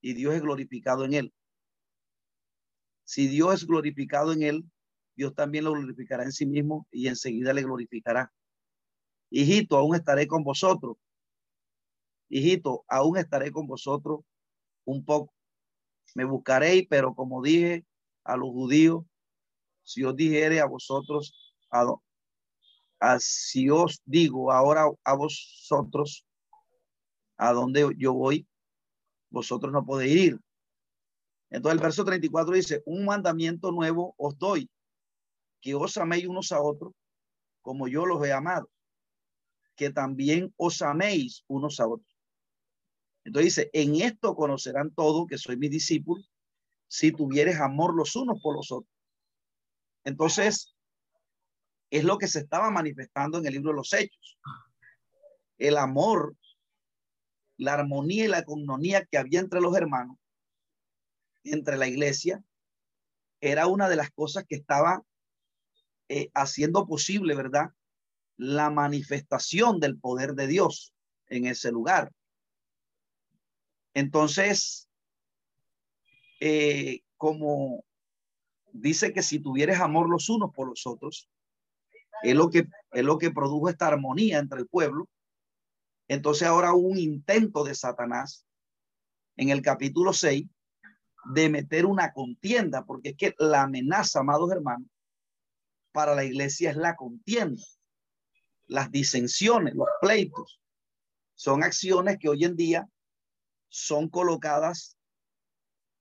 [0.00, 1.34] y Dios es glorificado en él.
[3.04, 4.70] Si Dios es glorificado en él,
[5.18, 8.32] Dios también lo glorificará en sí mismo y enseguida le glorificará.
[9.30, 10.96] Hijito, aún estaré con vosotros.
[12.28, 14.20] Hijito, aún estaré con vosotros
[14.84, 15.34] un poco.
[16.14, 17.84] Me buscaréis, pero como dije
[18.22, 19.04] a los judíos,
[19.82, 21.84] si os dijere a vosotros a,
[23.00, 26.24] Así os digo ahora a vosotros,
[27.36, 28.46] a donde yo voy,
[29.30, 30.40] vosotros no podéis ir.
[31.50, 34.70] Entonces el verso 34 dice, un mandamiento nuevo os doy,
[35.60, 36.92] que os améis unos a otros
[37.62, 38.70] como yo los he amado,
[39.76, 42.16] que también os améis unos a otros.
[43.24, 46.22] Entonces dice, en esto conocerán todos que soy mi discípulo,
[46.86, 48.90] si tuvieres amor los unos por los otros.
[50.04, 50.74] Entonces,
[51.90, 54.38] es lo que se estaba manifestando en el libro de los Hechos.
[55.58, 56.36] El amor,
[57.58, 60.16] la armonía y la comunidad que había entre los hermanos,
[61.44, 62.42] entre la iglesia,
[63.40, 65.02] era una de las cosas que estaba
[66.08, 67.70] eh, haciendo posible, ¿verdad?
[68.36, 70.94] La manifestación del poder de Dios
[71.28, 72.12] en ese lugar.
[73.94, 74.88] Entonces,
[76.40, 77.84] eh, como
[78.72, 81.28] dice que si tuvieres amor los unos por los otros,
[82.22, 85.08] es lo que, es lo que produjo esta armonía entre el pueblo.
[86.08, 88.46] Entonces ahora un intento de Satanás
[89.36, 90.46] en el capítulo 6
[91.32, 94.88] de meter una contienda, porque es que la amenaza, amados hermanos,
[95.92, 97.62] para la iglesia es la contienda,
[98.66, 100.60] las disensiones, los pleitos.
[101.34, 102.88] Son acciones que hoy en día
[103.68, 104.96] son colocadas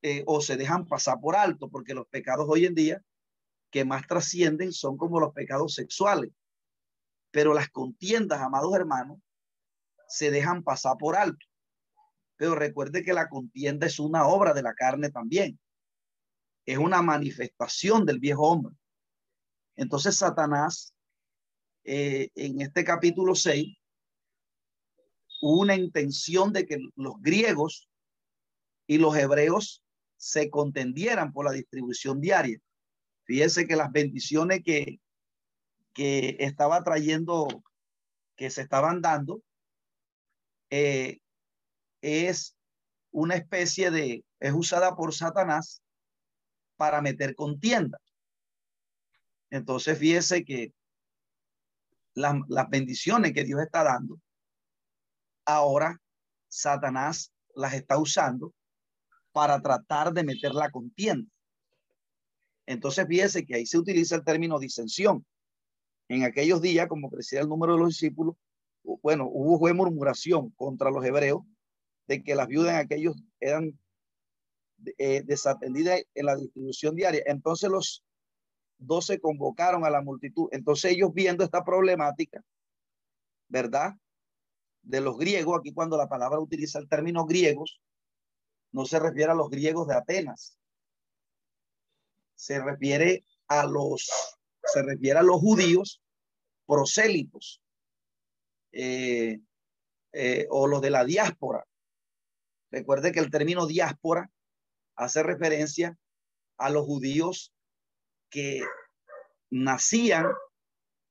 [0.01, 3.01] eh, o se dejan pasar por alto, porque los pecados hoy en día
[3.71, 6.31] que más trascienden son como los pecados sexuales.
[7.31, 9.19] Pero las contiendas, amados hermanos,
[10.07, 11.45] se dejan pasar por alto.
[12.37, 15.59] Pero recuerde que la contienda es una obra de la carne también.
[16.65, 18.75] Es una manifestación del viejo hombre.
[19.77, 20.93] Entonces Satanás,
[21.83, 23.77] eh, en este capítulo 6,
[25.41, 27.87] hubo una intención de que los griegos
[28.87, 29.83] y los hebreos
[30.17, 32.59] se contendieran por la distribución diaria.
[33.25, 34.99] Fíjense que las bendiciones que,
[35.93, 37.47] que estaba trayendo,
[38.35, 39.43] que se estaban dando,
[40.71, 41.19] eh,
[42.01, 42.57] es
[43.11, 45.83] una especie de, es usada por Satanás
[46.77, 47.99] para meter contienda.
[49.49, 50.73] Entonces, fíjese que
[52.13, 54.19] las, las bendiciones que Dios está dando,
[55.45, 56.01] ahora
[56.47, 58.53] Satanás las está usando
[59.31, 61.29] para tratar de meter la contienda.
[62.65, 65.25] Entonces, fíjese que ahí se utiliza el término disensión.
[66.09, 68.35] En aquellos días, como crecía el número de los discípulos,
[69.01, 71.41] bueno, hubo murmuración contra los hebreos
[72.07, 73.77] de que las viudas en aquellos eran
[74.97, 77.21] eh, desatendidas en la distribución diaria.
[77.25, 78.03] Entonces los
[78.77, 80.49] doce convocaron a la multitud.
[80.51, 82.43] Entonces ellos viendo esta problemática,
[83.47, 83.93] ¿verdad?
[84.81, 87.81] De los griegos, aquí cuando la palabra utiliza el término griegos,
[88.71, 90.57] no se refiere a los griegos de Atenas.
[92.35, 94.09] Se refiere a los,
[94.63, 96.01] se refiere a los judíos
[96.65, 97.61] prosélitos
[98.71, 99.39] eh,
[100.13, 101.65] eh, o los de la diáspora.
[102.69, 104.29] Recuerde que el término diáspora
[104.95, 105.97] hace referencia
[106.57, 107.53] a los judíos
[108.29, 108.61] que
[109.49, 110.27] nacían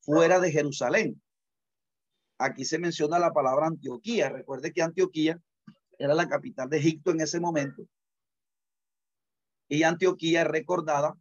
[0.01, 1.21] fuera de Jerusalén.
[2.39, 4.29] Aquí se menciona la palabra Antioquía.
[4.29, 5.41] Recuerde que Antioquía
[5.99, 7.87] era la capital de Egipto en ese momento.
[9.69, 11.17] Y Antioquía es recordada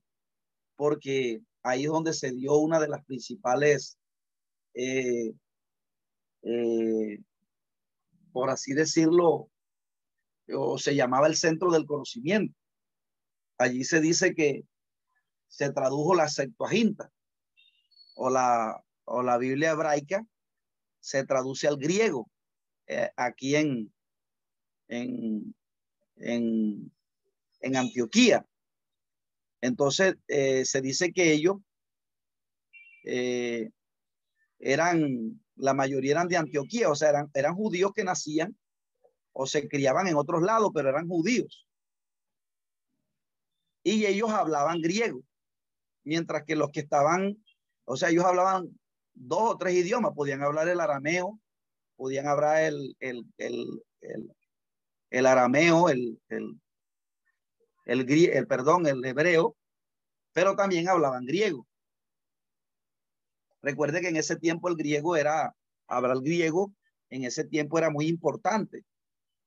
[0.75, 3.97] porque ahí es donde se dio una de las principales,
[4.73, 5.33] eh,
[6.43, 7.19] eh,
[8.31, 9.49] por así decirlo,
[10.53, 12.55] o se llamaba el centro del conocimiento.
[13.57, 14.65] Allí se dice que
[15.47, 17.11] se tradujo la Septuaginta
[18.15, 20.25] o la, o la Biblia hebraica,
[20.99, 22.29] se traduce al griego
[22.87, 23.93] eh, aquí en,
[24.87, 25.55] en,
[26.17, 26.91] en,
[27.59, 28.45] en Antioquía.
[29.61, 31.57] Entonces, eh, se dice que ellos
[33.03, 33.69] eh,
[34.59, 38.57] eran, la mayoría eran de Antioquía, o sea, eran, eran judíos que nacían
[39.31, 41.67] o se criaban en otros lados, pero eran judíos.
[43.83, 45.21] Y ellos hablaban griego,
[46.05, 47.43] mientras que los que estaban,
[47.83, 48.79] o sea, ellos hablaban
[49.13, 51.39] dos o tres idiomas, podían hablar el arameo,
[51.97, 53.81] podían hablar el, el, el,
[55.09, 56.57] el arameo, el, el,
[58.47, 59.57] perdón, el hebreo,
[60.33, 61.67] pero también hablaban griego.
[63.61, 65.55] Recuerde que en ese tiempo el griego era,
[65.87, 66.73] hablar griego
[67.09, 68.83] en ese tiempo era muy importante.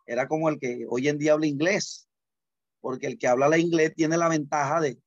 [0.07, 2.09] Era como el que hoy en día habla inglés,
[2.81, 4.99] porque el que habla la inglés tiene la ventaja de,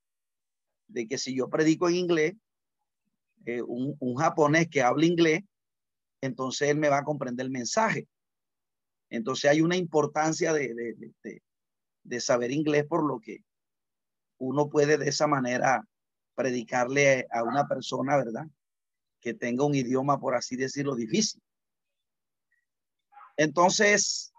[0.92, 2.34] de que si yo predico en inglés,
[3.46, 5.44] eh, un, un japonés que habla inglés,
[6.22, 8.08] entonces él me va a comprender el mensaje.
[9.12, 10.96] Entonces hay una importancia de,
[12.20, 13.44] saber inglés por lo que
[14.38, 15.86] uno puede de esa manera
[16.34, 18.48] predicarle a una persona, ¿verdad?
[19.20, 21.42] Que tenga un idioma, por así decirlo, difícil.
[23.36, 24.32] Entonces,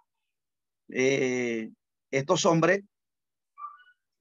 [0.88, 1.70] eh,
[2.10, 2.82] estos hombres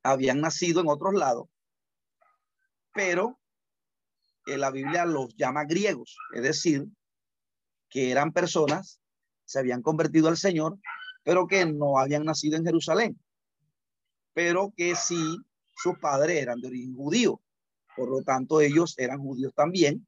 [0.04, 1.48] habían nacido en otros lados,
[2.94, 3.40] pero
[4.46, 6.88] la Biblia los llama griegos, es decir,
[7.90, 9.02] que eran personas
[9.46, 10.80] se habían convertido al Señor,
[11.24, 13.20] pero que no habían nacido en Jerusalén,
[14.34, 15.38] pero que sí
[15.76, 17.42] sus padres eran de origen judío.
[17.96, 20.08] Por lo tanto, ellos eran judíos también,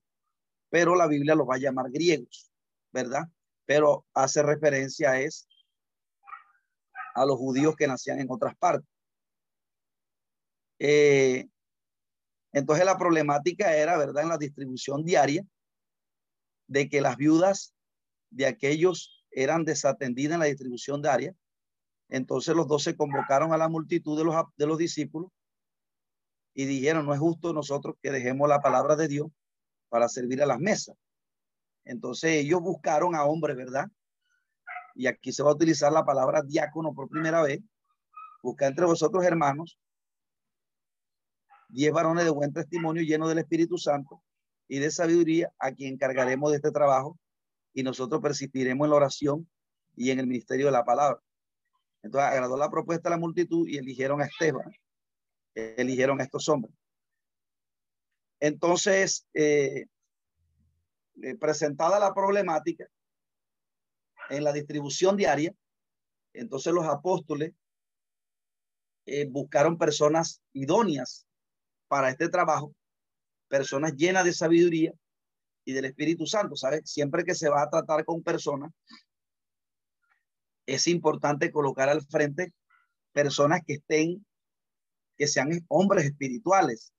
[0.70, 2.50] pero la Biblia los va a llamar griegos,
[2.94, 3.24] ¿verdad?
[3.66, 5.48] Pero hace referencia es,
[7.16, 8.90] a los judíos que nacían en otras partes.
[10.80, 11.50] Eh,
[12.54, 14.24] entonces la problemática era, ¿verdad?
[14.24, 15.44] En la distribución diaria
[16.68, 17.74] de que las viudas
[18.30, 21.36] de aquellos eran desatendidas en la distribución de área.
[22.10, 25.32] Entonces los dos se convocaron a la multitud de los, de los discípulos
[26.54, 29.28] y dijeron, no es justo nosotros que dejemos la palabra de Dios
[29.90, 30.96] para servir a las mesas.
[31.86, 33.88] Entonces ellos buscaron a hombres, ¿verdad?
[34.94, 37.62] Y aquí se va a utilizar la palabra diácono por primera vez.
[38.44, 39.80] Busca entre vosotros, hermanos,
[41.74, 44.24] diez varones de buen testimonio llenos del Espíritu Santo
[44.68, 47.20] y de sabiduría a quien encargaremos de este trabajo
[47.74, 49.50] y nosotros persistiremos en la oración
[49.96, 51.20] y en el ministerio de la palabra.
[52.04, 54.72] Entonces agradó la propuesta a la multitud y eligieron a Esteban,
[55.56, 56.76] eligieron a estos hombres.
[58.40, 59.86] Entonces, eh,
[61.24, 62.86] eh, presentada la problemática
[64.30, 65.56] en la distribución diaria,
[66.34, 67.54] entonces los apóstoles
[69.06, 71.26] eh, buscaron personas idóneas
[71.94, 72.74] para este trabajo,
[73.48, 74.92] personas llenas de sabiduría
[75.64, 76.90] y del Espíritu Santo, ¿sabes?
[76.90, 78.72] Siempre que se va a tratar con personas,
[80.66, 82.52] es importante colocar al frente
[83.12, 84.26] personas que estén,
[85.20, 86.92] que sean hombres espirituales,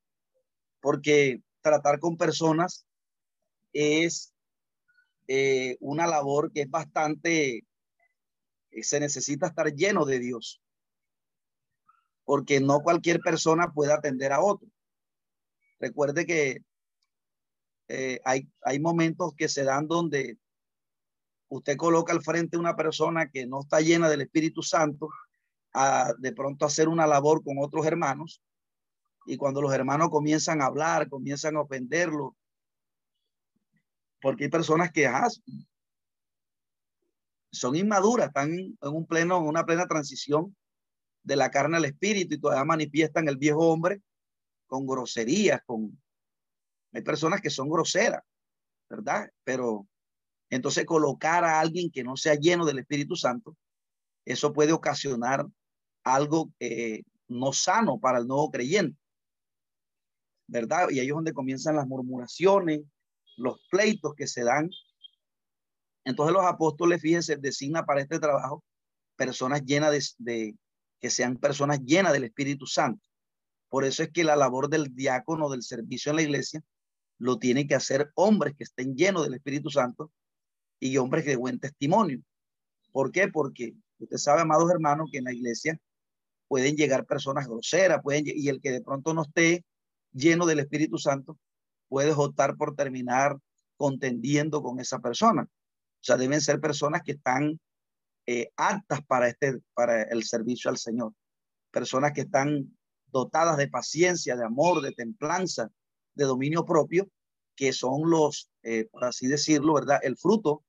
[0.80, 2.86] porque tratar con personas
[3.72, 4.32] es
[5.26, 7.64] eh, una labor que es bastante,
[8.70, 10.62] eh, se necesita estar lleno de Dios,
[12.24, 14.68] porque no cualquier persona puede atender a otro.
[15.78, 16.58] Recuerde que
[17.88, 20.38] eh, hay, hay momentos que se dan donde
[21.48, 25.08] usted coloca al frente una persona que no está llena del Espíritu Santo
[25.72, 28.42] a de pronto hacer una labor con otros hermanos.
[29.26, 32.36] Y cuando los hermanos comienzan a hablar, comienzan a ofenderlo,
[34.20, 35.10] porque hay personas que
[37.50, 40.56] son inmaduras, están en un pleno, en una plena transición
[41.22, 44.02] de la carne al espíritu y todavía manifiestan el viejo hombre
[44.66, 45.98] con groserías, con
[46.94, 48.22] hay personas que son groseras,
[48.88, 49.28] ¿verdad?
[49.42, 49.88] Pero
[50.48, 53.56] entonces colocar a alguien que no sea lleno del Espíritu Santo,
[54.24, 55.44] eso puede ocasionar
[56.04, 58.96] algo eh, no sano para el nuevo creyente.
[60.46, 60.88] ¿Verdad?
[60.90, 62.82] Y ahí es donde comienzan las murmuraciones,
[63.36, 64.70] los pleitos que se dan.
[66.04, 68.62] Entonces los apóstoles, fíjense, designa para este trabajo
[69.16, 70.54] personas llenas de, de
[71.00, 73.02] que sean personas llenas del Espíritu Santo.
[73.74, 76.62] Por eso es que la labor del diácono del servicio en la iglesia
[77.18, 80.12] lo tiene que hacer hombres que estén llenos del Espíritu Santo
[80.78, 82.22] y hombres de buen testimonio.
[82.92, 83.26] ¿Por qué?
[83.26, 85.76] Porque usted sabe, amados hermanos, que en la iglesia
[86.46, 89.64] pueden llegar personas groseras, pueden, y el que de pronto no esté
[90.12, 91.36] lleno del Espíritu Santo
[91.88, 93.36] puede optar por terminar
[93.76, 95.42] contendiendo con esa persona.
[95.42, 97.58] O sea, deben ser personas que están
[98.26, 101.12] eh, aptas para, este, para el servicio al Señor.
[101.72, 102.72] Personas que están
[103.14, 105.70] dotadas de paciencia, de amor, de templanza,
[106.14, 107.08] de dominio propio,
[107.54, 110.00] que son los, eh, por así decirlo, ¿verdad?
[110.02, 110.64] El fruto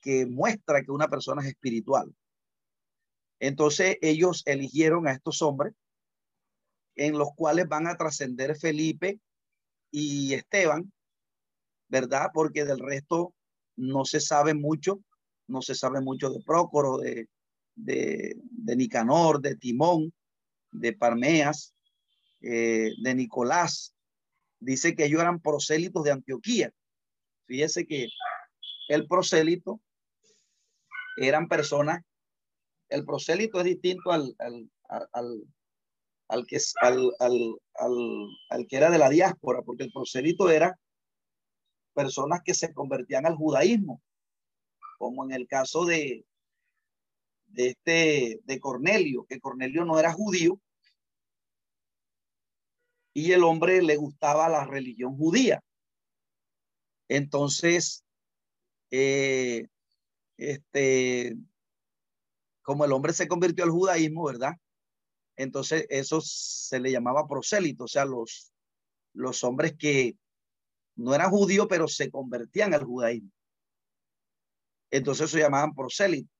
[0.00, 2.12] que muestra que una persona es espiritual.
[3.38, 5.72] Entonces ellos eligieron a estos hombres
[6.96, 9.20] en los cuales van a trascender Felipe
[9.92, 10.92] y Esteban,
[11.88, 12.30] ¿verdad?
[12.34, 13.32] Porque del resto
[13.76, 15.04] no se sabe mucho,
[15.46, 17.28] no se sabe mucho de Prócoro, de,
[17.76, 20.12] de, de Nicanor, de Timón,
[20.70, 21.74] de Parmeas,
[22.40, 23.94] eh, de Nicolás.
[24.58, 26.72] Dice que ellos eran prosélitos de Antioquía.
[27.46, 28.08] Fíjese que
[28.88, 29.80] el prosélito
[31.16, 32.02] eran personas,
[32.88, 34.70] el prosélito es distinto al, al,
[35.12, 35.44] al,
[36.28, 40.78] al que, al, que era de la diáspora, porque el prosélito era
[41.94, 44.00] personas que se convertían al judaísmo,
[44.98, 46.24] como en el caso de,
[47.50, 50.60] de este, de Cornelio, que Cornelio no era judío,
[53.12, 55.60] y el hombre le gustaba la religión judía.
[57.08, 58.04] Entonces,
[58.90, 59.66] eh,
[60.36, 61.36] este,
[62.62, 64.52] como el hombre se convirtió al judaísmo, ¿verdad?
[65.36, 68.52] Entonces eso se le llamaba prosélito, o sea, los,
[69.12, 70.16] los hombres que
[70.96, 73.30] no eran judíos, pero se convertían al judaísmo.
[74.90, 76.39] Entonces se llamaban prosélitos.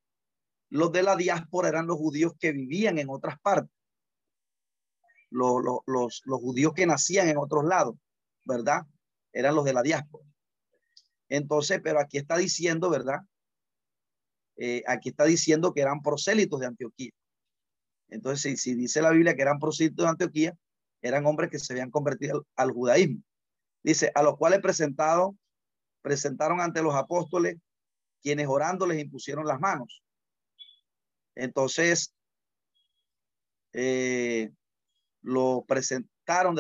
[0.71, 3.71] Los de la diáspora eran los judíos que vivían en otras partes.
[5.31, 7.97] Los, judíos que nacían en otros lados,
[8.45, 8.83] ¿verdad?
[9.33, 10.25] Eran los de la diáspora.
[11.29, 13.21] Entonces, pero aquí está diciendo, ¿verdad?
[14.57, 17.13] Eh, aquí está diciendo que eran prosélitos de Antioquía.
[18.09, 20.57] Entonces, si, dice la Biblia que eran prosélitos de Antioquía,
[21.03, 23.23] eran hombres que se habían convertido al, judaísmo.
[23.83, 25.37] Dice, a los cuales presentado,
[26.03, 27.57] presentaron ante los apóstoles,
[28.21, 30.03] quienes orando les impusieron las manos.
[31.41, 32.15] Entonces,
[33.73, 34.53] eh,
[35.23, 36.57] lo presentaron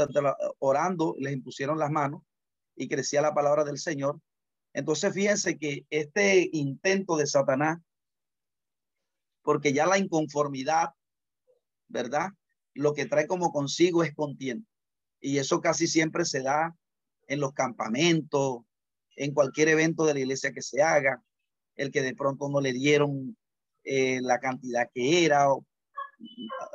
[0.58, 2.22] orando, les impusieron las manos
[2.76, 4.20] y crecía la palabra del Señor.
[4.72, 7.78] Entonces, fíjense que este intento de Satanás
[9.42, 10.90] porque ya la inconformidad,
[11.88, 12.30] ¿verdad?
[12.72, 14.66] Lo que trae como consigo es contienda.
[15.20, 16.74] Y eso casi siempre se da
[17.26, 18.62] en los campamentos,
[19.16, 21.22] en cualquier evento de la iglesia que se haga,
[21.76, 23.36] el que de pronto no le dieron
[23.92, 25.48] eh, la cantidad que era,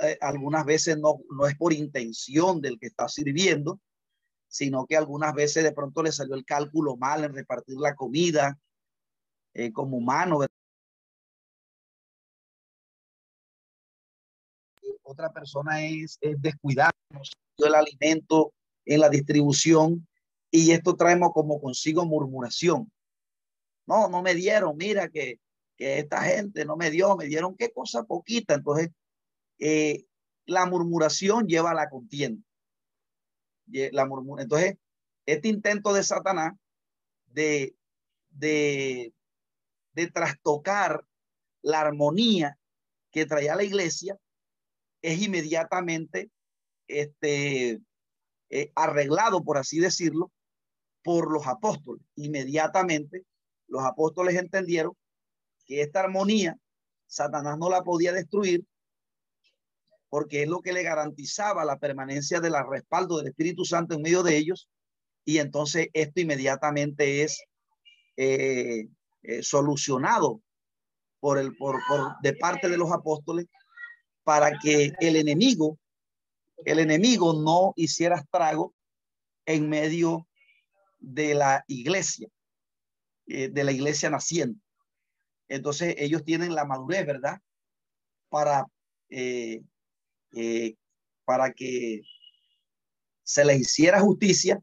[0.02, 3.80] eh, algunas veces no, no es por intención del que está sirviendo,
[4.50, 8.60] sino que algunas veces de pronto le salió el cálculo mal en repartir la comida
[9.54, 10.40] eh, como humano.
[15.04, 16.92] Otra persona es, es descuidar
[17.60, 18.52] el alimento
[18.84, 20.06] en la distribución
[20.52, 22.92] y esto traemos como consigo murmuración.
[23.88, 25.40] No, no me dieron, mira que,
[25.77, 28.53] que esta gente no me dio, me dieron qué cosa poquita.
[28.53, 28.89] Entonces,
[29.60, 30.06] eh,
[30.45, 32.43] la murmuración lleva a la contienda.
[33.68, 34.43] La murmura.
[34.43, 34.77] Entonces,
[35.26, 36.53] este intento de Satanás
[37.27, 37.76] de,
[38.30, 39.14] de,
[39.93, 41.03] de trastocar
[41.64, 42.60] la armonía
[43.11, 44.18] que traía la iglesia
[45.02, 46.30] es inmediatamente
[46.88, 47.81] este,
[48.49, 50.31] eh, arreglado, por así decirlo,
[51.03, 52.03] por los apóstoles.
[52.15, 53.26] Inmediatamente
[53.68, 54.95] los apóstoles entendieron
[55.66, 56.58] que esta armonía
[57.08, 58.66] Satanás no la podía destruir
[60.10, 64.24] porque es lo que le garantizaba la permanencia del respaldo del Espíritu Santo en medio
[64.24, 64.70] de ellos.
[65.26, 67.44] Y entonces esto inmediatamente es
[68.16, 68.88] eh,
[69.24, 70.42] eh, solucionado
[71.20, 73.48] por el, por, por, de parte de los apóstoles
[74.24, 75.78] para que el enemigo,
[76.64, 78.74] el enemigo no hiciera estrago
[79.46, 80.28] en medio
[81.00, 82.28] de la iglesia,
[83.28, 84.65] eh, de la iglesia naciente.
[85.47, 87.39] Entonces ellos tienen la madurez, ¿verdad?
[88.30, 88.65] Para
[89.09, 89.61] eh,
[91.26, 92.03] para que
[93.23, 94.61] se le hiciera justicia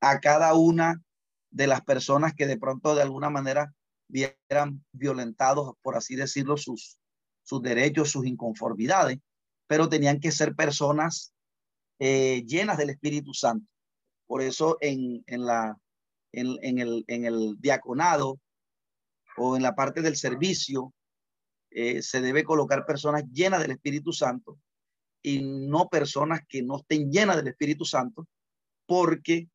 [0.00, 1.02] a cada una
[1.50, 3.74] de las personas que de pronto de alguna manera
[4.08, 6.98] vieran violentados, por así decirlo, sus,
[7.42, 9.18] sus derechos, sus inconformidades,
[9.66, 11.34] pero tenían que ser personas
[11.98, 13.66] eh, llenas del Espíritu Santo.
[14.26, 15.76] Por eso en, en la,
[16.32, 18.38] en, el, en el diaconado
[19.36, 20.92] o en la parte del servicio
[21.70, 24.58] eh, se debe colocar personas llenas del Espíritu Santo
[25.22, 28.26] y no personas que no estén llenas del Espíritu Santo,
[28.86, 29.48] porque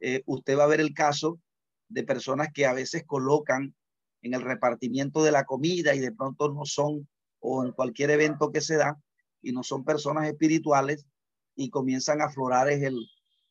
[0.00, 1.40] eh, usted va a ver el caso
[1.88, 3.74] de personas que a veces colocan
[4.22, 7.08] en el repartimiento de la comida y de pronto no son,
[7.40, 8.96] o en cualquier evento que se da,
[9.42, 11.06] y no son personas espirituales
[11.54, 12.98] y comienzan a aflorar es el,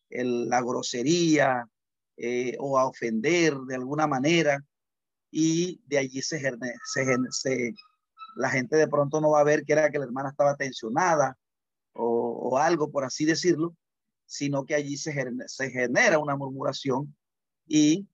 [0.10, 1.68] el, la grosería
[2.18, 4.64] eh, o a ofender de alguna manera
[5.32, 7.74] y de allí se, se, se,
[8.36, 11.38] la gente de pronto no va a ver que era que la hermana estaba tensionada
[11.94, 13.76] o, algo, por así decirlo,
[14.26, 15.14] sino que allí se,
[15.48, 17.16] se genera una murmuración
[17.66, 18.08] y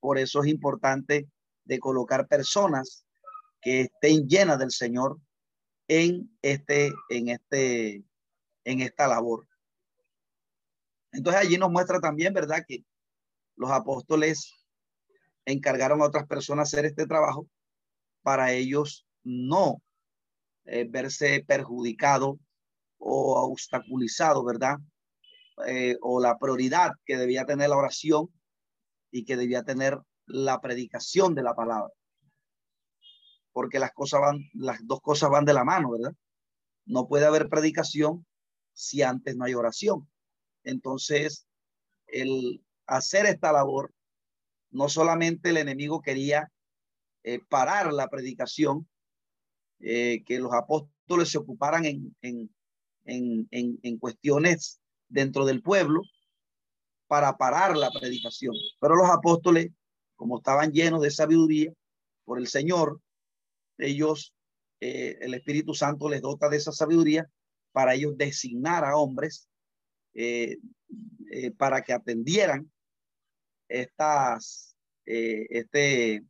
[0.00, 1.28] por eso es importante
[1.64, 3.04] de colocar personas
[3.60, 5.18] que estén llenas del Señor
[5.86, 8.04] en este, en este,
[8.64, 9.46] en esta labor.
[11.12, 12.64] Entonces allí nos muestra también, ¿verdad?
[12.66, 12.84] Que
[13.56, 14.59] los apóstoles
[15.44, 17.48] encargaron a otras personas hacer este trabajo
[18.22, 19.82] para ellos no
[20.64, 22.36] eh, verse perjudicados
[22.98, 24.76] o obstaculizado, ¿verdad?
[25.66, 28.28] Eh, o la prioridad que debía tener la oración
[29.10, 31.92] y que debía tener la predicación de la palabra.
[33.52, 36.14] Porque las cosas van, las dos cosas van de la mano, ¿verdad?
[36.84, 38.26] No puede haber predicación
[38.72, 40.08] si antes no hay oración.
[40.62, 41.46] Entonces,
[42.06, 43.92] el hacer esta labor,
[44.70, 46.50] no solamente el enemigo quería
[47.22, 48.88] eh, parar la predicación,
[49.80, 56.02] eh, que los apóstoles se ocuparan en, en, en, cuestiones dentro del pueblo
[57.06, 58.54] para parar la predicación.
[58.80, 59.70] Pero los apóstoles,
[60.16, 61.72] como estaban llenos de sabiduría
[62.24, 63.00] por el Señor,
[63.78, 64.34] ellos,
[64.80, 67.28] eh, el Espíritu Santo les dota de esa sabiduría
[67.72, 69.48] para ellos designar a hombres
[71.56, 72.70] para que atendieran
[73.70, 76.22] estas, este,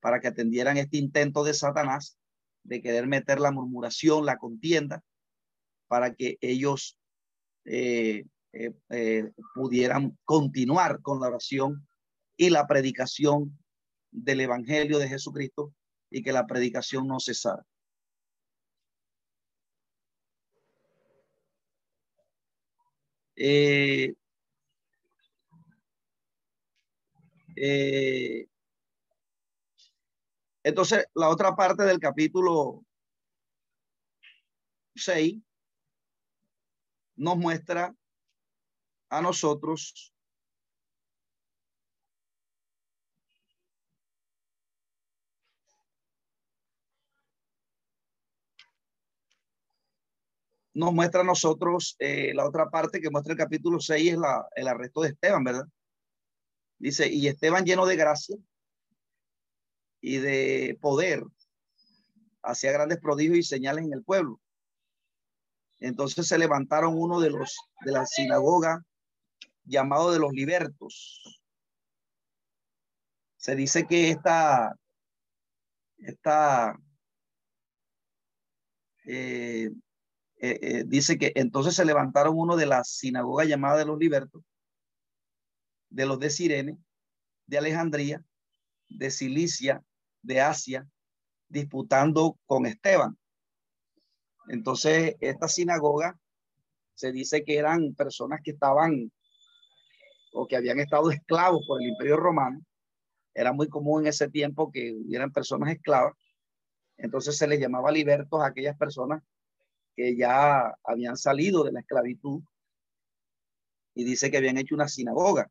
[0.00, 2.18] para que atendieran este intento de Satanás
[2.64, 5.02] de querer meter la murmuración, la contienda
[5.88, 6.98] para que ellos
[7.64, 11.86] eh, eh, eh, pudieran continuar con la oración
[12.36, 13.58] y la predicación
[14.10, 15.72] del Evangelio de Jesucristo
[16.10, 17.64] y que la predicación no cesara.
[30.62, 32.84] Entonces, la otra parte del capítulo
[34.94, 35.40] 6
[37.16, 37.94] nos muestra
[39.10, 40.12] a nosotros
[50.74, 54.46] nos muestra a nosotros eh, la otra parte que muestra el capítulo 6 es la,
[54.56, 55.66] el arresto de Esteban, ¿verdad?
[56.82, 58.36] Dice, y Esteban lleno de gracia
[60.00, 61.22] y de poder,
[62.42, 64.40] hacía grandes prodigios y señales en el pueblo.
[65.78, 68.84] Entonces se levantaron uno de los de la sinagoga
[69.62, 71.22] llamado de los libertos.
[73.36, 74.74] Se dice que esta,
[75.98, 76.76] esta
[79.04, 79.70] eh,
[80.38, 84.42] eh, eh, dice que entonces se levantaron uno de la sinagoga llamada de los libertos,
[85.92, 86.78] de los de Sirene,
[87.46, 88.24] de Alejandría,
[88.88, 89.82] de Cilicia,
[90.22, 90.88] de Asia,
[91.48, 93.18] disputando con Esteban.
[94.48, 96.18] Entonces, esta sinagoga
[96.94, 99.12] se dice que eran personas que estaban
[100.32, 102.60] o que habían estado esclavos por el imperio romano.
[103.34, 106.14] Era muy común en ese tiempo que hubieran personas esclavas.
[106.96, 109.22] Entonces se les llamaba libertos a aquellas personas
[109.94, 112.42] que ya habían salido de la esclavitud
[113.94, 115.50] y dice que habían hecho una sinagoga.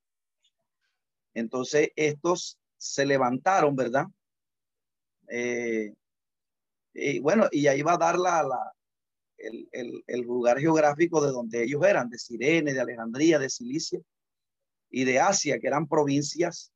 [1.34, 4.06] Entonces estos se levantaron, ¿verdad?
[5.30, 5.94] Eh,
[6.94, 8.44] y bueno, y ahí va a dar la,
[9.38, 14.00] el, el, lugar geográfico de donde ellos eran, de Sirene, de Alejandría, de Cilicia
[14.90, 16.74] y de Asia, que eran provincias,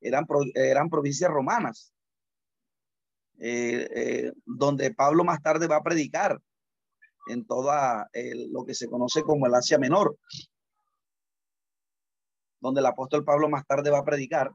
[0.00, 1.92] eran, eran provincias romanas,
[3.38, 6.40] eh, eh, donde Pablo más tarde va a predicar
[7.28, 8.10] en toda
[8.50, 10.18] lo que se conoce como el Asia Menor,
[12.64, 14.50] donde el apóstol Pablo más tarde va a predicar.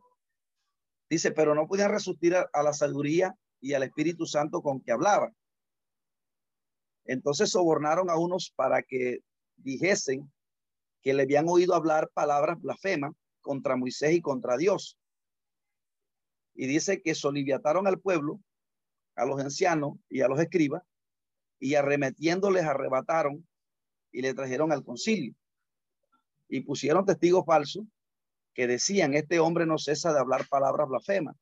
[1.11, 5.35] Dice, pero no podían resistir a, la sabiduría y al Espíritu Santo con que hablaban.
[7.05, 9.19] Entonces sobornaron a unos para que
[9.57, 10.31] dijesen
[11.03, 14.97] que le habían oído hablar palabras blasfemas contra Moisés y contra Dios.
[16.55, 18.39] Y dice que soliviataron al pueblo,
[19.17, 20.81] a los ancianos y a los escribas,
[21.59, 23.47] y arremetiéndoles arrebataron
[24.11, 25.35] y le trajeron al concilio.
[26.47, 27.85] Y pusieron testigos falsos
[28.53, 31.35] que decían, este hombre no cesa de hablar palabras blasfemas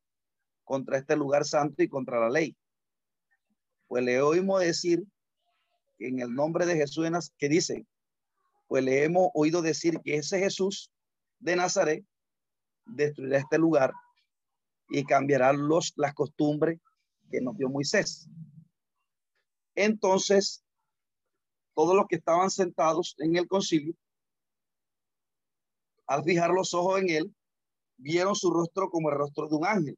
[0.63, 2.55] contra este lugar santo y contra la ley.
[3.87, 5.03] Pues le oímos decir
[5.99, 7.85] en el nombre de Jesús, que dice,
[8.67, 10.91] pues le hemos oído decir que ese Jesús
[11.39, 12.05] de Nazaret
[12.85, 13.91] destruirá este lugar
[14.89, 16.79] y cambiará los, las costumbres
[17.31, 18.29] que nos dio Moisés.
[19.75, 20.63] Entonces,
[21.75, 23.93] todos los que estaban sentados en el concilio,
[26.07, 27.35] al fijar los ojos en él,
[27.97, 29.97] vieron su rostro como el rostro de un ángel.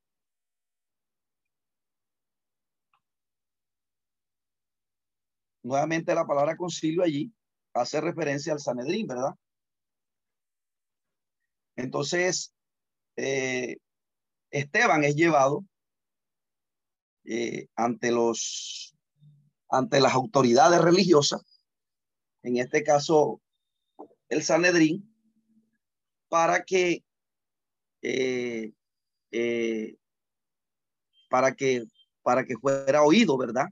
[5.64, 7.31] Nuevamente la palabra concilio allí
[7.73, 9.36] hace referencia al Sanedrín, ¿verdad?
[11.76, 12.53] Entonces,
[13.15, 13.77] eh,
[14.52, 15.64] Esteban es llevado
[17.26, 18.95] eh, ante los
[19.72, 21.44] ante las autoridades religiosas,
[22.41, 23.40] en este caso
[24.30, 25.09] el Sanedrín,
[26.30, 27.03] para que
[28.01, 28.72] eh,
[29.31, 29.97] eh,
[31.30, 31.84] para que
[32.22, 33.68] para que fuera oído, ¿verdad?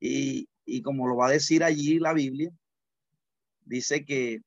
[0.00, 2.50] Y, y como lo va a decir allí la Biblia,
[3.64, 4.40] dice que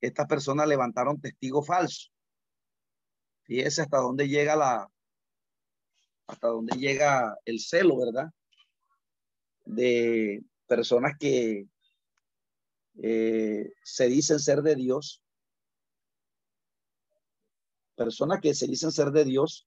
[0.00, 2.12] estas personas levantaron testigos falsos.
[3.44, 4.88] Fíjese hasta dónde llega la,
[6.26, 8.30] hasta dónde llega el celo, ¿verdad?
[9.64, 11.66] de personas que
[13.02, 15.22] eh, se dicen ser de Dios,
[17.94, 19.66] personas que se dicen ser de Dios,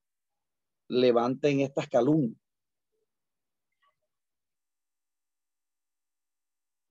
[0.88, 2.38] levanten estas calumnias.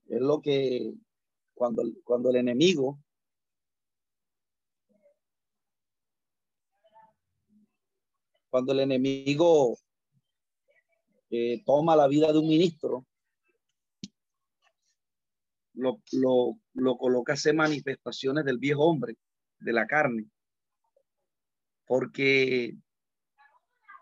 [0.05, 0.93] Es lo que
[1.53, 2.99] cuando, cuando el enemigo
[8.49, 9.77] cuando el enemigo
[11.65, 13.05] toma la vida de un ministro,
[15.73, 19.15] lo, lo, lo coloca a hacer manifestaciones del viejo hombre,
[19.59, 20.27] de la carne,
[21.87, 22.75] porque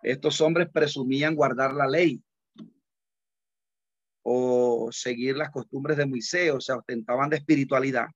[0.04, 2.22] estos hombres presumían guardar la ley
[4.24, 8.08] o seguir las costumbres de Moisés, o ostentaban de espiritualidad,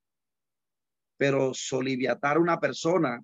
[1.18, 3.24] pero soliviatar a una persona,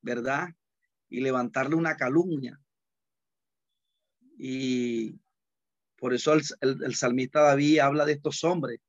[0.00, 0.48] ¿verdad?
[1.08, 2.58] Y levantarle una calumnia
[4.38, 5.18] y
[5.98, 8.80] por eso el, salmista David habla de estos hombres,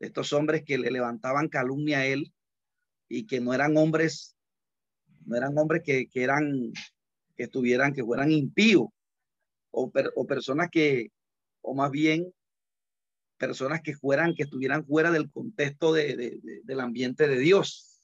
[0.00, 2.32] de estos hombres que le levantaban calumnia a él
[3.08, 4.35] y que no eran hombres,
[5.26, 6.72] no eran hombres que, eran,
[7.36, 8.88] que estuvieran, que fueran impíos
[9.70, 11.10] o, o personas que,
[11.60, 12.32] o más bien
[13.36, 18.00] personas que fueran, que estuvieran fuera del contexto de, del ambiente de Dios,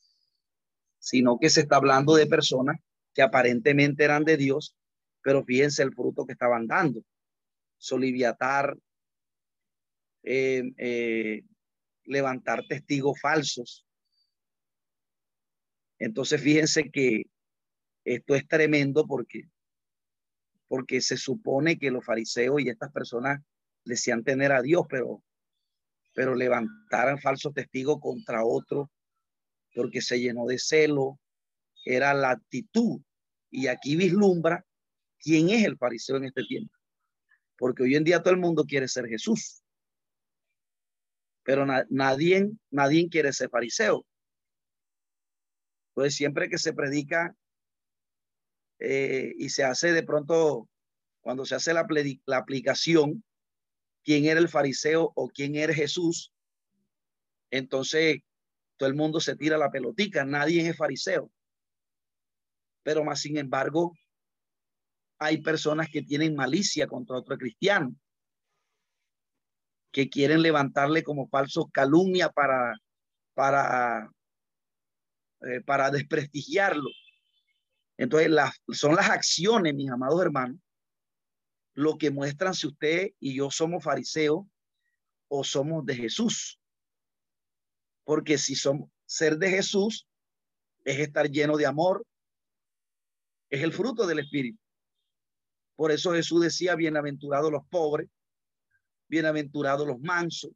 [0.98, 2.76] sino que se está hablando de personas
[3.14, 4.76] que aparentemente eran de Dios,
[5.22, 7.02] pero fíjense el fruto que estaban dando.
[7.76, 8.76] Soliviatar,
[10.22, 11.42] eh, eh,
[12.04, 13.86] levantar testigos falsos.
[16.02, 17.26] Entonces, fíjense que
[18.04, 19.48] esto es tremendo porque,
[20.66, 23.40] porque se supone que los fariseos y estas personas
[23.84, 25.22] decían tener a Dios, pero,
[26.12, 28.90] pero levantaran falsos testigos contra otro
[29.76, 31.20] porque se llenó de celo,
[31.84, 33.00] era la actitud.
[33.48, 34.66] Y aquí vislumbra
[35.20, 36.74] quién es el fariseo en este tiempo.
[37.56, 39.62] Porque hoy en día todo el mundo quiere ser Jesús.
[41.44, 44.04] Pero nadie, nadie quiere ser fariseo.
[45.94, 47.34] Pues siempre que se predica
[48.78, 50.68] eh, y se hace de pronto,
[51.20, 51.86] cuando se hace la,
[52.26, 53.24] la aplicación,
[54.02, 56.32] quién era el fariseo o quién era Jesús,
[57.50, 58.20] entonces
[58.76, 61.30] todo el mundo se tira la pelotica, nadie es fariseo.
[62.82, 63.92] Pero más sin embargo,
[65.18, 67.94] hay personas que tienen malicia contra otro cristiano,
[69.92, 72.74] que quieren levantarle como falso calumnia para,
[73.34, 74.10] para,
[75.48, 76.88] eh, para desprestigiarlo.
[77.96, 78.30] Entonces,
[78.72, 80.58] son las acciones, mis amados hermanos,
[81.74, 84.46] lo que muestran si usted y yo somos fariseos
[85.28, 86.60] o somos de Jesús.
[88.04, 90.06] Porque si somos ser de Jesús,
[90.84, 92.04] es estar lleno de amor,
[93.50, 94.58] es el fruto del Espíritu.
[95.76, 98.08] Por eso Jesús decía, bienaventurados los pobres,
[99.08, 100.52] bienaventurados los mansos,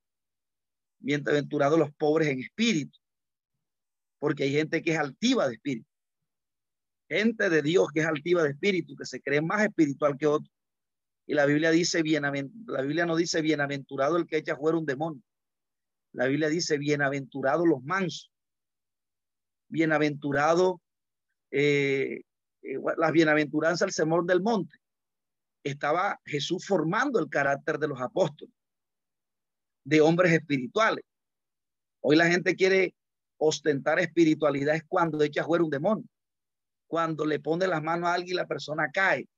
[0.98, 2.98] bienaventurados los pobres en espíritu,
[4.26, 5.88] porque hay gente que es altiva de espíritu.
[7.08, 10.50] Gente de Dios que es altiva de espíritu, que se cree más espiritual que otro.
[11.28, 15.22] Y la Biblia dice, la Biblia no dice bienaventurado el que echa fuera un demonio.
[16.10, 18.32] La Biblia dice, bienaventurados los mansos,
[19.68, 20.80] bienaventurado
[21.52, 22.22] eh,
[22.62, 24.76] eh, las bienaventuranzas al semor del monte.
[25.62, 28.52] Estaba Jesús formando el carácter de los apóstoles,
[29.84, 31.04] de hombres espirituales.
[32.00, 32.95] Hoy la gente quiere
[33.38, 36.06] ostentar espiritualidad es cuando echa fuera un demonio,
[36.86, 39.28] cuando le pone las manos a alguien y la persona cae.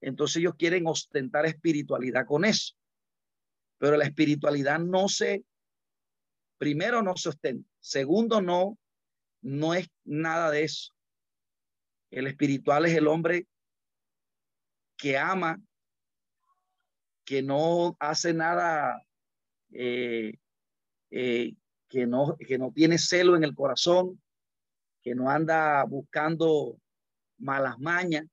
[0.00, 2.74] Entonces ellos quieren ostentar espiritualidad con eso.
[3.78, 5.44] Pero la espiritualidad no se
[6.58, 8.78] primero no sostén, segundo no,
[9.42, 10.94] no es nada de eso.
[12.10, 13.46] El espiritual es el hombre
[14.96, 15.60] que ama,
[17.24, 19.02] que no hace nada,
[19.72, 20.38] eh,
[21.10, 21.54] eh,
[21.94, 24.20] que, no, que no tiene celo en el corazón,
[25.00, 26.76] que no anda buscando
[27.38, 28.24] malas mañas.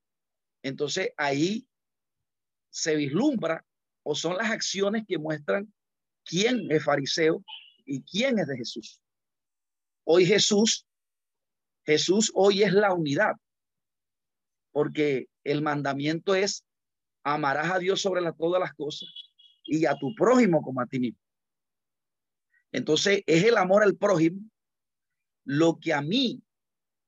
[0.63, 1.67] Entonces ahí
[2.71, 3.63] se vislumbra
[4.01, 5.71] o son las acciones que muestran
[6.25, 7.43] quién es fariseo
[7.85, 8.99] y quién es de Jesús.
[10.05, 10.87] Hoy Jesús,
[11.85, 13.33] Jesús hoy es la unidad,
[14.71, 16.65] porque el mandamiento es
[17.23, 19.07] amarás a Dios sobre todas las cosas
[19.65, 21.20] y a tu prójimo como a ti mismo.
[22.71, 24.41] Entonces es el amor al prójimo
[25.43, 26.41] lo que a mí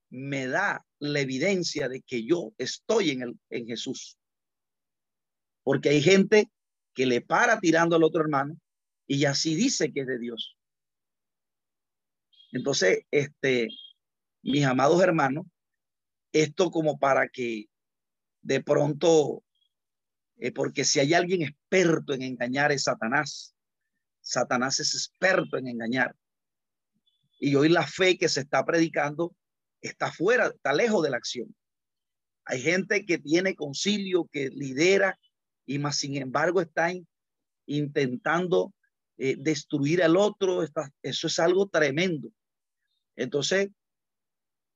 [0.10, 4.18] me da la evidencia de que yo estoy en, el, en Jesús.
[5.64, 6.52] Porque hay gente
[6.94, 8.58] que le para tirando al otro hermano
[9.08, 10.58] y así dice que es de Dios.
[12.52, 13.70] Entonces, este,
[14.44, 15.46] mis amados hermanos,
[16.32, 17.66] esto como para que
[18.42, 19.44] de pronto,
[20.38, 23.56] eh, porque si hay alguien experto en engañar es Satanás.
[24.24, 26.16] Satanás es experto en engañar.
[27.40, 29.36] Y hoy la fe que se está predicando
[29.82, 31.54] está fuera, está lejos de la acción.
[32.46, 35.20] Hay gente que tiene concilio, que lidera
[35.66, 37.08] y más sin embargo están
[37.66, 38.74] intentando
[39.18, 40.64] eh, destruir al otro.
[41.02, 42.30] eso es algo tremendo.
[43.16, 43.70] Entonces,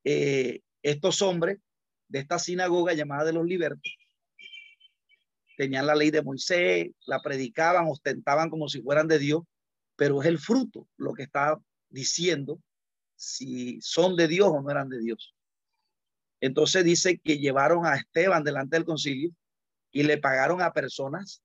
[0.03, 1.60] eh, estos hombres
[2.10, 3.98] de esta sinagoga llamada de los libertos
[5.58, 9.42] tenían la ley de Moisés, la predicaban, ostentaban como si fueran de Dios,
[9.96, 11.60] pero es el fruto lo que está
[11.90, 12.62] diciendo
[13.16, 15.36] si son de Dios o no eran de Dios.
[16.40, 19.32] Entonces dice que llevaron a Esteban delante del concilio
[19.92, 21.42] y le pagaron a personas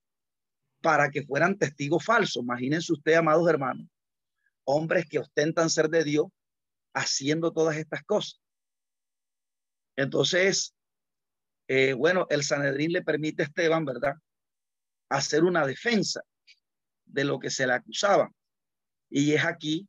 [0.82, 2.42] para que fueran testigos falsos.
[2.42, 3.86] Imagínense usted, amados hermanos,
[4.64, 6.26] hombres que ostentan ser de Dios,
[6.92, 8.42] haciendo todas estas cosas.
[9.96, 10.74] Entonces,
[11.74, 14.16] eh, bueno, el Sanedrín le permite a Esteban, ¿verdad?
[15.08, 16.22] Hacer una defensa
[17.06, 18.30] de lo que se le acusaba.
[19.08, 19.88] Y es aquí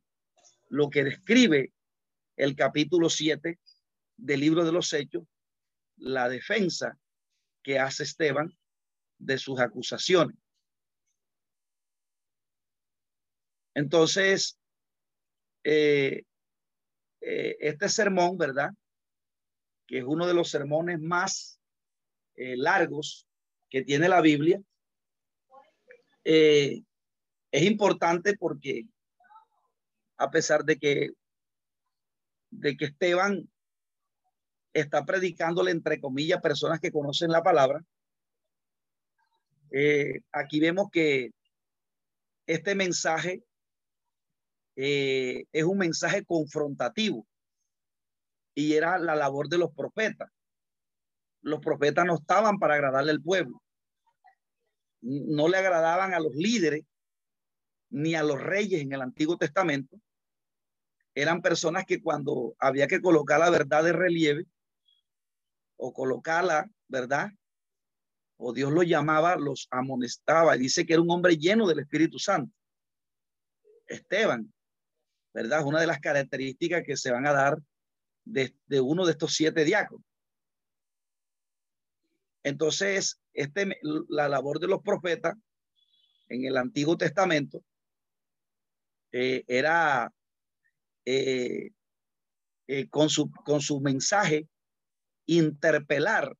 [0.70, 1.74] lo que describe
[2.36, 3.60] el capítulo 7
[4.16, 5.24] del libro de los Hechos,
[5.96, 6.98] la defensa
[7.62, 8.56] que hace Esteban
[9.18, 10.38] de sus acusaciones.
[13.74, 14.58] Entonces,
[15.64, 16.22] eh,
[17.20, 18.70] eh, este sermón, ¿verdad?
[19.86, 21.60] Que es uno de los sermones más
[22.36, 23.26] eh, largos
[23.68, 24.60] que tiene la Biblia.
[26.24, 26.82] Eh,
[27.50, 28.84] Es importante porque
[30.16, 31.10] a pesar de que
[32.50, 33.48] de que Esteban
[34.72, 37.84] está predicándole entre comillas personas que conocen la palabra,
[39.70, 41.30] eh, aquí vemos que
[42.46, 43.44] este mensaje
[44.76, 47.24] es un mensaje confrontativo
[48.54, 50.28] y era la labor de los profetas.
[51.44, 53.62] Los profetas no estaban para agradarle al pueblo,
[55.02, 56.82] no le agradaban a los líderes
[57.90, 60.00] ni a los reyes en el Antiguo Testamento.
[61.14, 64.46] Eran personas que cuando había que colocar la verdad de relieve
[65.76, 67.30] o colocarla, ¿verdad?
[68.38, 70.56] O Dios lo llamaba, los amonestaba.
[70.56, 72.52] Dice que era un hombre lleno del Espíritu Santo.
[73.86, 74.50] Esteban,
[75.34, 75.60] ¿verdad?
[75.60, 77.58] Es una de las características que se van a dar
[78.24, 80.06] de, uno de estos siete diáconos.
[82.44, 83.76] Entonces, este,
[84.08, 85.34] la labor de los profetas
[86.28, 87.64] en el Antiguo Testamento
[89.12, 90.12] eh, era
[91.06, 91.70] eh,
[92.66, 94.46] eh, con, su, con su mensaje
[95.26, 96.36] interpelar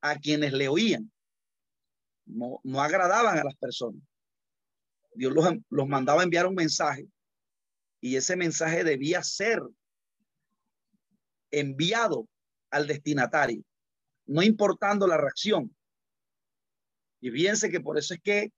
[0.00, 1.10] a quienes le oían.
[2.26, 4.02] No, no agradaban a las personas.
[5.14, 7.08] Dios los, los mandaba enviar un mensaje
[8.00, 9.60] y ese mensaje debía ser
[11.50, 12.28] enviado
[12.70, 13.64] al destinatario,
[14.30, 15.74] no importando la reacción.
[17.20, 18.52] Y fíjense que por eso es que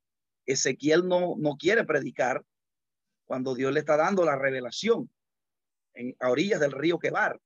[0.45, 2.45] Ezequiel no, no quiere predicar
[3.25, 5.11] cuando Dios le está dando la revelación
[5.95, 7.41] en, a orillas del río Quebar.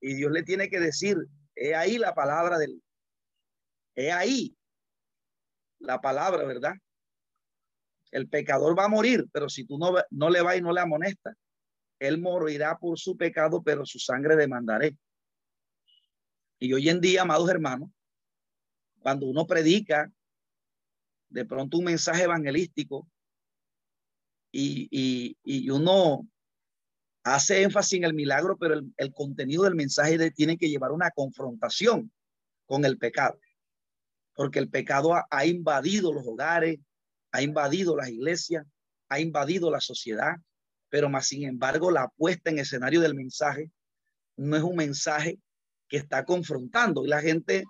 [0.00, 1.16] Y Dios le tiene que decir,
[1.56, 2.80] he ahí la palabra del,
[3.96, 4.56] he ahí
[5.80, 6.74] la palabra, ¿verdad?
[8.12, 10.80] El pecador va a morir, pero si tú no, no le vas y no le
[10.80, 11.34] amonestas,
[11.98, 14.96] él morirá por su pecado, pero su sangre demandaré.
[16.58, 17.90] Y hoy en día, amados hermanos,
[19.00, 20.12] cuando uno predica
[21.28, 23.08] de pronto un mensaje evangelístico
[24.50, 26.26] y, y, y uno
[27.22, 31.10] hace énfasis en el milagro, pero el, el contenido del mensaje tiene que llevar una
[31.10, 32.10] confrontación
[32.66, 33.38] con el pecado,
[34.34, 36.78] porque el pecado ha, ha invadido los hogares,
[37.30, 38.66] ha invadido las iglesias,
[39.08, 40.36] ha invadido la sociedad,
[40.88, 43.70] pero más sin embargo la puesta en escenario del mensaje
[44.36, 45.38] no es un mensaje
[45.88, 47.64] que está confrontando y la gente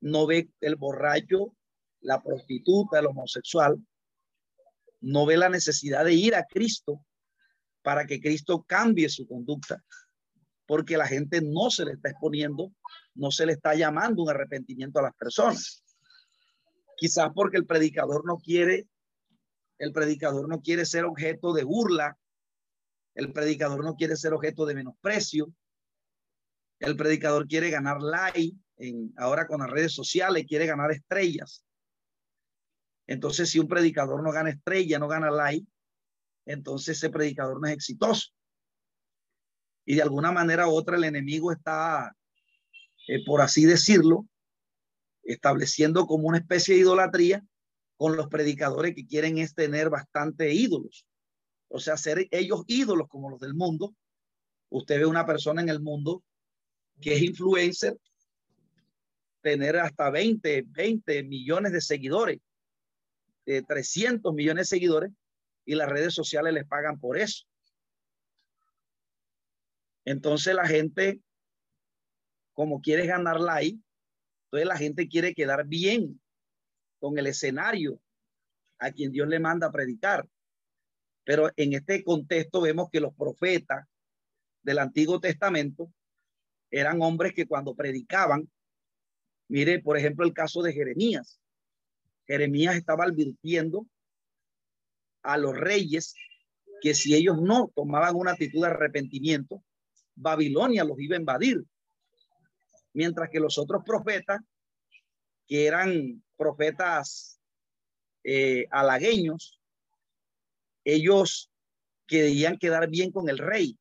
[0.00, 1.54] no ve el borracho,
[2.00, 3.76] la prostituta, el homosexual,
[5.00, 7.04] no ve la necesidad de ir a Cristo
[7.82, 9.82] para que Cristo cambie su conducta,
[10.66, 12.72] porque la gente no se le está exponiendo,
[13.14, 15.82] no se le está llamando un arrepentimiento a las personas.
[16.96, 18.86] Quizás porque el predicador no quiere,
[19.78, 22.18] el predicador no quiere ser objeto de burla,
[23.14, 25.52] el predicador no quiere ser objeto de menosprecio,
[26.80, 31.64] el predicador quiere ganar like, en, ahora con las redes sociales quiere ganar estrellas.
[33.06, 35.66] Entonces, si un predicador no gana estrella, no gana like,
[36.46, 38.30] entonces ese predicador no es exitoso.
[39.84, 42.16] Y de alguna manera u otra el enemigo está,
[43.08, 44.26] eh, por así decirlo,
[45.22, 47.44] estableciendo como una especie de idolatría
[47.96, 51.06] con los predicadores que quieren es tener bastante ídolos.
[51.68, 53.94] O sea, ser ellos ídolos como los del mundo.
[54.70, 56.22] Usted ve una persona en el mundo
[57.00, 57.96] que es influencer,
[59.40, 62.38] tener hasta 20, 20 millones de seguidores,
[63.46, 65.12] de 300 millones de seguidores,
[65.64, 67.46] y las redes sociales les pagan por eso.
[70.04, 71.20] Entonces la gente,
[72.52, 73.78] como quiere ganar like,
[74.46, 76.20] entonces la gente quiere quedar bien
[76.98, 78.00] con el escenario
[78.78, 80.28] a quien Dios le manda a predicar.
[81.24, 83.86] Pero en este contexto vemos que los profetas
[84.62, 85.92] del Antiguo Testamento
[86.70, 88.48] eran hombres que cuando predicaban,
[89.48, 91.40] mire, por ejemplo, el caso de Jeremías.
[92.26, 93.86] Jeremías estaba advirtiendo
[95.22, 96.14] a los reyes
[96.80, 99.62] que si ellos no tomaban una actitud de arrepentimiento,
[100.14, 101.64] Babilonia los iba a invadir.
[102.92, 104.40] Mientras que los otros profetas,
[105.46, 107.40] que eran profetas
[108.24, 109.60] eh, halagueños,
[110.84, 111.50] ellos
[112.06, 113.78] querían quedar bien con el rey.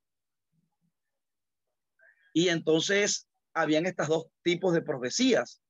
[2.33, 5.61] Y entonces habían estos dos tipos de profecías,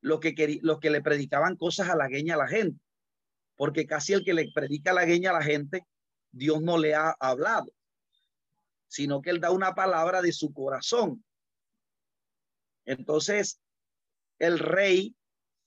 [0.00, 2.80] los que, los que le predicaban cosas halagueñas a la gente
[3.60, 5.86] porque casi el que le predica la gueña a la gente,
[6.32, 7.70] Dios no le ha hablado,
[8.88, 11.22] sino que él da una palabra de su corazón.
[12.86, 13.60] Entonces,
[14.38, 15.14] el rey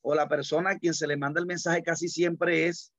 [0.02, 2.92] o la persona a quien se le manda el mensaje casi siempre es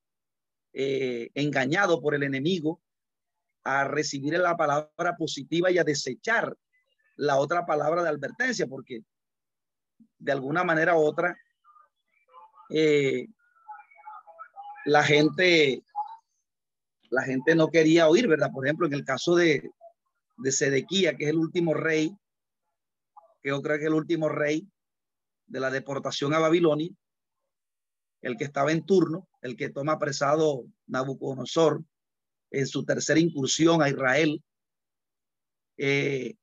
[0.74, 2.80] eh, engañado por el enemigo
[3.64, 6.56] a recibir la palabra positiva y a desechar
[7.16, 9.02] la otra palabra de advertencia, porque
[10.18, 11.36] de alguna manera u otra,
[12.70, 13.26] eh,
[14.86, 15.82] la gente,
[17.10, 18.50] la gente no quería oír, ¿verdad?
[18.52, 19.70] Por ejemplo, en el caso de,
[20.38, 22.16] de Sedequía, que es el último rey,
[23.42, 24.66] que yo creo que es el último rey
[25.46, 26.90] de la deportación a Babilonia,
[28.22, 31.84] el que estaba en turno, el que toma apresado Nabucodonosor
[32.50, 34.42] en su tercera incursión a Israel,
[35.76, 36.34] eh,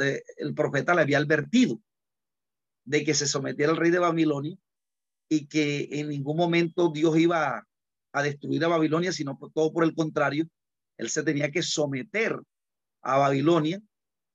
[0.00, 1.80] eh, el profeta le había advertido
[2.84, 4.56] de que se sometiera al rey de Babilonia
[5.28, 7.66] y que en ningún momento Dios iba
[8.12, 10.48] a, destruir a Babilonia, sino todo por el contrario,
[10.96, 12.36] él se tenía que someter
[13.02, 13.80] a Babilonia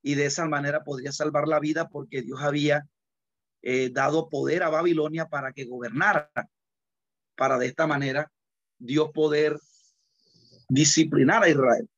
[0.02, 2.88] y de esa manera podría salvar la vida porque Dios había
[3.62, 6.30] eh, dado poder a Babilonia para que gobernara,
[7.36, 8.32] para de esta manera
[8.78, 9.58] Dios poder
[10.68, 11.88] disciplinar a Israel.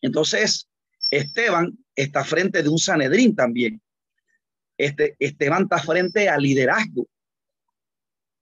[0.00, 0.68] Entonces,
[1.12, 3.82] Esteban está frente de un Sanedrín también.
[4.78, 7.06] Este, Esteban está frente al liderazgo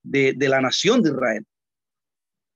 [0.04, 1.46] de, de la nación de Israel.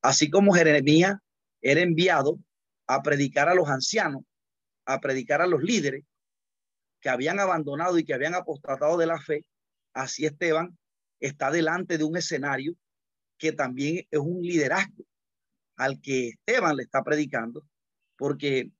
[0.03, 1.17] Así como Jeremías
[1.61, 2.39] era enviado
[2.87, 4.23] a predicar a los ancianos,
[4.87, 6.05] a predicar a los líderes
[7.01, 9.45] que habían abandonado y que habían apostatado de la fe,
[9.95, 10.79] así Esteban
[11.19, 12.77] está delante de un escenario
[13.37, 15.05] que también es un liderazgo
[15.77, 17.67] al que Esteban le está predicando,
[18.17, 18.71] porque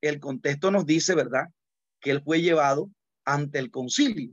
[0.00, 1.46] el contexto nos dice, ¿verdad?,
[2.00, 2.90] que él fue llevado
[3.24, 4.32] ante el concilio.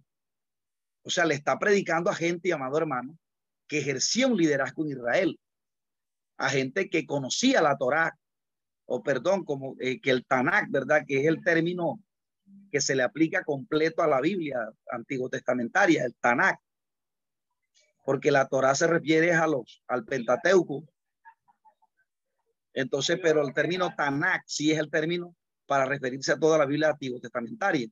[1.04, 3.18] O sea, le está predicando a gente, amado hermano,
[3.68, 5.40] que ejercía un liderazgo en Israel,
[6.38, 8.18] a gente que conocía la Torá,
[8.86, 12.00] o perdón, como eh, que el Tanakh, ¿verdad?, que es el término
[12.72, 14.58] que se le aplica completo a la Biblia
[14.92, 16.60] antiguo testamentaria, el Tanakh,
[18.04, 20.84] porque la Torá se refiere a los, al Pentateuco.
[22.74, 25.36] Entonces, pero el término Tanakh sí es el término
[25.74, 27.88] para referirse a toda la Biblia antiguo testamentaria,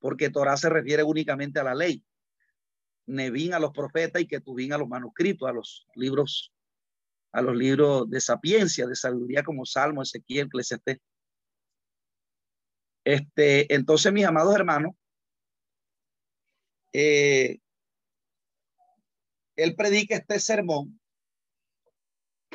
[0.00, 2.04] porque Torah se refiere únicamente a la ley.
[3.06, 6.52] Nevín a los profetas y que Ketubín a los manuscritos, a los libros,
[7.30, 10.98] a los libros de sapiencia, de sabiduría como Salmo, Ezequiel, Eclesiastés.
[13.04, 14.90] Este, entonces, mis amados hermanos,
[16.92, 17.60] eh,
[19.54, 21.00] él predica este sermón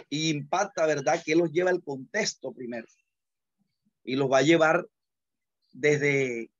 [0.09, 1.23] y impacta, ¿verdad?
[1.23, 2.85] Que él los lleva al contexto primero
[4.03, 4.87] y los va a llevar
[5.71, 6.51] desde,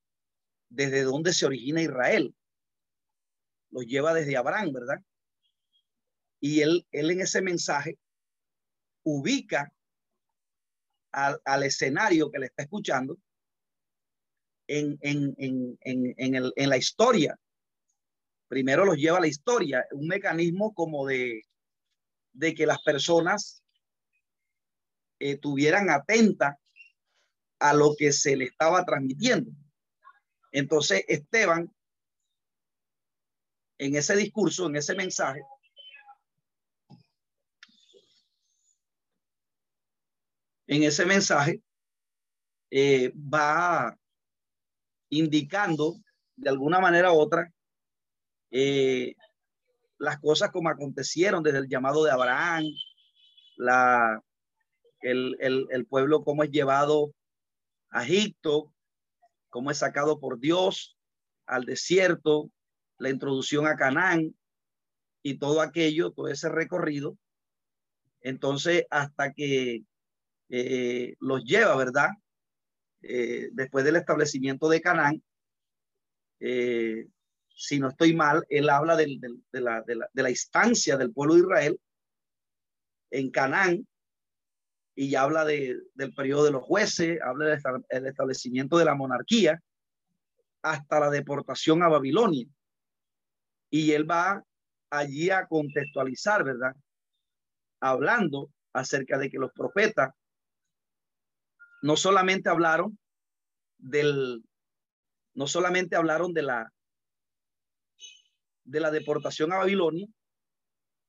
[0.70, 2.34] desde donde se origina Israel.
[3.70, 5.02] Los lleva desde Abraham, ¿verdad?
[6.40, 7.98] Y él, él en ese mensaje
[9.04, 9.72] ubica
[11.12, 13.18] al, al escenario que le está escuchando
[14.68, 15.78] en, en, en,
[16.18, 17.38] en, la historia.
[18.48, 21.44] Primero los lleva a la historia, un mecanismo como de,
[22.34, 23.64] de que las personas
[25.20, 26.60] eh, tuvieran atenta
[27.64, 29.50] a lo que se le estaba transmitiendo.
[30.52, 31.74] Entonces, Esteban,
[33.78, 35.42] en ese discurso, en ese mensaje,
[40.68, 41.62] en ese mensaje,
[42.70, 43.98] eh, va
[45.10, 45.96] indicando
[46.36, 47.50] de alguna manera u otra
[48.52, 49.16] eh,
[50.00, 52.66] las cosas como acontecieron desde el llamado de Abraham,
[53.56, 54.22] la,
[55.00, 57.14] el, el, el pueblo cómo es llevado
[57.94, 58.74] a Egipto,
[59.50, 60.98] cómo es sacado por Dios
[61.46, 62.52] al desierto,
[62.98, 64.36] la introducción a Canaán
[65.22, 67.18] y todo aquello, todo ese recorrido.
[68.22, 69.84] Entonces, hasta que
[70.50, 72.10] eh, los lleva, ¿verdad?
[73.02, 75.24] Eh, después del establecimiento de Canaán,
[76.40, 77.08] eh,
[77.56, 79.20] si no estoy mal, él habla de,
[79.52, 81.80] la, de, la, de la instancia del pueblo de Israel
[83.12, 83.88] en Canaán
[84.96, 87.60] y habla de, del periodo de los jueces, habla
[87.90, 89.60] del establecimiento de la monarquía
[90.62, 92.48] hasta la deportación a Babilonia.
[93.70, 94.44] Y él va
[94.90, 96.74] allí a contextualizar, ¿verdad?
[97.82, 100.12] Hablando acerca de que los profetas
[101.82, 102.98] no solamente hablaron
[103.78, 104.44] del,
[105.34, 106.72] no solamente hablaron de la,
[108.64, 110.08] de la deportación a Babilonia,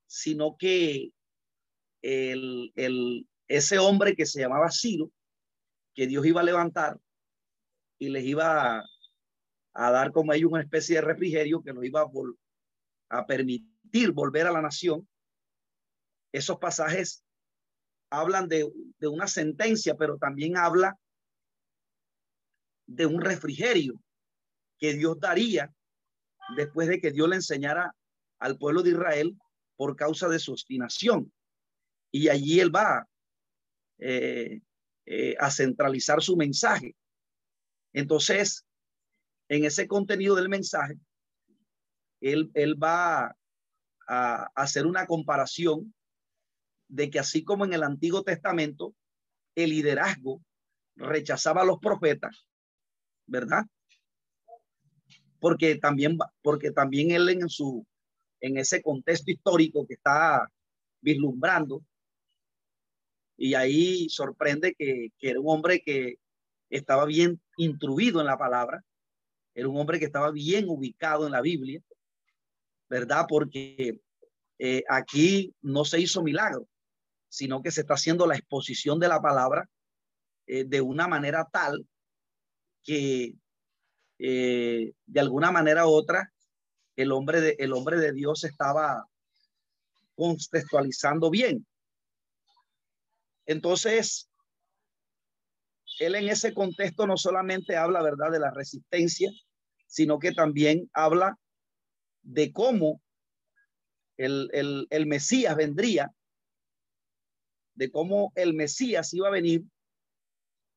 [0.06, 1.11] sino que
[2.02, 5.11] el, el, ese hombre que se llamaba Ciro,
[5.95, 6.99] que Dios iba a levantar
[7.99, 8.85] y les iba
[9.73, 14.47] a, dar como ellos una especie de refrigerio que nos iba a, a permitir volver
[14.47, 15.09] a la nación.
[16.33, 17.25] Esos pasajes
[18.11, 20.99] hablan de, de una sentencia, pero también habla
[22.87, 24.01] de un refrigerio
[24.79, 25.73] que Dios daría
[26.57, 27.95] después de que Dios le enseñara
[28.39, 29.39] al pueblo de Israel
[29.77, 31.33] por causa de su obstinación.
[32.11, 33.09] Y allí él va
[33.99, 34.61] eh,
[35.07, 36.97] eh, a centralizar su mensaje.
[37.93, 38.65] Entonces,
[39.49, 40.99] en ese contenido del mensaje,
[42.21, 43.37] él, él va
[44.07, 45.95] a, hacer una comparación
[46.89, 48.95] de que así como en el Antiguo Testamento
[49.55, 50.43] el liderazgo
[50.97, 52.47] rechazaba a los profetas,
[53.27, 53.65] ¿verdad?
[55.39, 57.87] Porque también, porque también él en su,
[58.41, 60.49] en ese contexto histórico que está
[61.01, 61.83] vislumbrando,
[63.36, 66.16] y ahí sorprende que, que era un hombre que
[66.70, 68.85] estaba bien intruido en la palabra,
[69.55, 71.81] era un hombre que estaba bien ubicado en la Biblia,
[72.89, 73.27] ¿verdad?
[73.28, 74.01] Porque
[74.59, 76.69] eh, aquí no se hizo milagro,
[77.28, 79.69] sino que se está haciendo la exposición de la palabra
[80.47, 81.86] eh, de una manera tal
[82.82, 83.35] que
[84.19, 86.32] eh, de alguna manera u otra
[86.97, 89.09] el hombre de, el hombre de Dios estaba
[90.15, 91.66] contextualizando bien.
[93.47, 94.31] Entonces,
[95.99, 99.31] él en ese contexto no solamente habla, ¿verdad?, de la resistencia,
[99.87, 101.39] sino que también habla
[102.23, 103.01] de cómo
[104.16, 106.12] el, el, el Mesías vendría,
[107.75, 109.65] de cómo el Mesías iba a venir,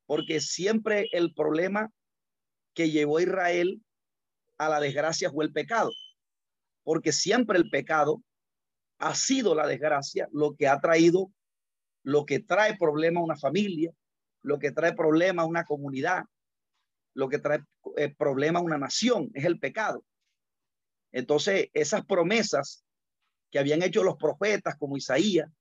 [0.06, 1.92] porque siempre el problema
[2.74, 3.82] que llevó a Israel
[4.58, 5.92] a la desgracia fue el pecado,
[6.84, 8.24] porque siempre el pecado
[9.00, 11.32] ha sido la desgracia lo que ha traído,
[12.08, 13.92] lo que trae problema a una familia,
[14.42, 16.24] lo que trae problema a una comunidad,
[17.14, 17.60] lo que trae
[17.98, 20.06] eh, problema a una nación, es el pecado.
[21.12, 22.86] Entonces, esas promesas
[23.52, 25.52] que habían hecho los profetas como Isaías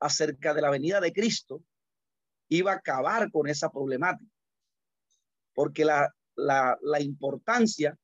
[0.00, 1.62] acerca de la venida de Cristo,
[2.48, 4.32] iba a acabar con esa problemática.
[5.54, 7.96] Porque la, la, la importancia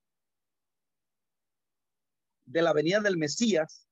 [2.44, 3.89] de la venida del Mesías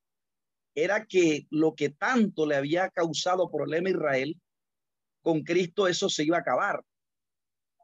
[0.74, 4.40] era que lo que tanto le había causado problema a Israel,
[5.23, 6.85] con Cristo eso se iba a acabar.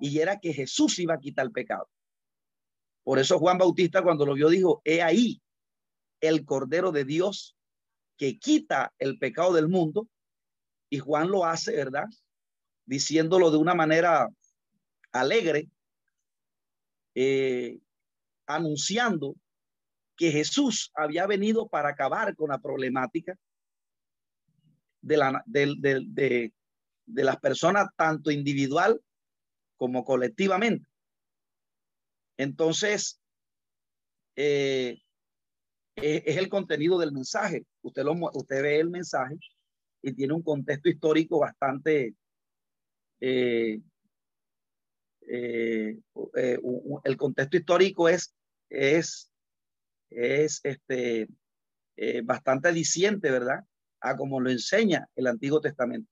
[0.00, 1.88] Y era que Jesús iba a quitar el pecado.
[3.02, 5.42] Por eso Juan Bautista cuando lo vio dijo, he ahí
[6.20, 7.56] el Cordero de Dios
[8.16, 10.08] que quita el pecado del mundo.
[10.88, 12.06] Y Juan lo hace, ¿verdad?
[12.86, 14.28] Diciéndolo de una manera
[15.12, 15.68] alegre,
[17.14, 17.78] eh,
[18.46, 19.36] anunciando
[20.16, 23.36] que Jesús había venido para acabar con la problemática
[25.00, 25.74] de, la, de,
[26.08, 26.52] de,
[27.06, 29.00] de las personas, tanto individual
[29.76, 30.86] como colectivamente.
[32.36, 33.20] Entonces,
[34.36, 34.98] eh,
[35.96, 37.64] es, el contenido del mensaje.
[37.82, 38.04] Usted,
[38.48, 39.36] ve el mensaje
[40.02, 42.14] y tiene un contexto histórico bastante...
[43.20, 43.80] Eh,
[45.26, 45.96] eh,
[47.04, 48.34] el contexto histórico es,
[50.14, 51.28] es este,
[52.24, 53.64] bastante diciente, ¿verdad?
[54.00, 56.10] A como lo enseña el Antiguo Testamento.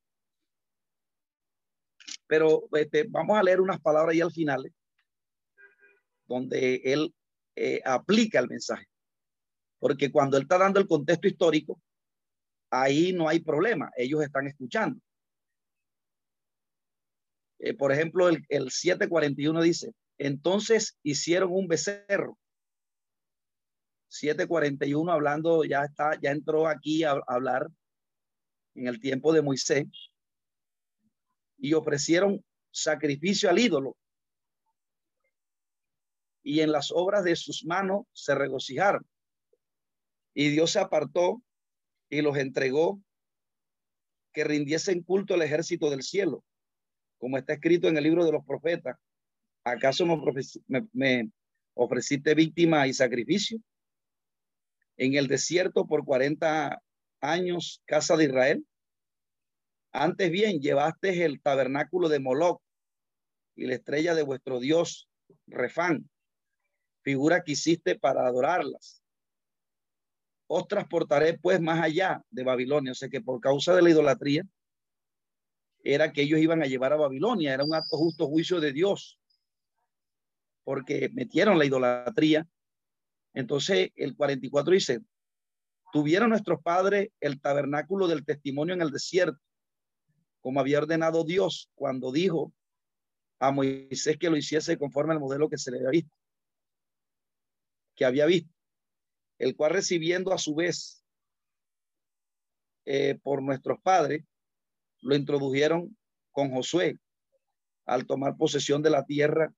[2.27, 4.73] Pero este, vamos a leer unas palabras ahí al final,
[6.27, 7.15] donde él
[7.85, 8.87] aplica el mensaje
[9.83, 11.83] porque cuando él está dando el contexto histórico,
[12.71, 15.01] ahí no hay problema, ellos están escuchando.
[17.59, 22.39] Eh, por ejemplo, el, el 741 dice, entonces hicieron un becerro.
[24.13, 27.69] 741 hablando, ya está, ya entró aquí a, hablar
[28.75, 29.87] en el tiempo de Moisés
[31.57, 33.97] y ofrecieron sacrificio al ídolo
[36.43, 39.07] y en las obras de sus manos se regocijaron.
[40.35, 41.43] Y Dios se apartó
[42.11, 43.01] y los entregó
[44.35, 46.45] que rindiesen culto al ejército del cielo,
[47.17, 48.99] como está escrito en el libro de los profetas.
[49.65, 51.31] ¿Acaso me, me
[51.75, 53.59] ofreciste víctima y sacrificio?
[55.03, 56.81] En el desierto por 40
[57.21, 58.67] años, casa de Israel.
[59.93, 62.61] Antes bien, llevaste el tabernáculo de Moloch
[63.57, 65.09] y la estrella de vuestro Dios,
[65.47, 66.09] Refán,
[67.03, 69.03] figura que hiciste para adorarlas
[70.55, 72.93] os transportaré pues más allá de Babilonia.
[72.93, 74.47] O sea que por causa de la idolatría,
[75.83, 79.19] era que ellos iban a llevar a Babilonia, era un acto justo juicio de Dios,
[80.63, 82.47] porque metieron la idolatría.
[83.35, 85.01] Entonces el 44 dice,
[85.93, 89.41] tuvieron nuestros padres el tabernáculo del testimonio en el desierto,
[90.41, 92.53] como había ordenado Dios cuando dijo
[93.39, 96.17] a Moisés que lo hiciese conforme al modelo que se le había visto,
[97.95, 98.53] que había visto
[99.43, 101.05] el cual recibiendo a su vez
[102.85, 104.25] eh, por nuestros padres,
[105.01, 105.97] lo introdujeron
[106.31, 107.01] con Josué
[107.85, 109.53] al tomar posesión de la tierra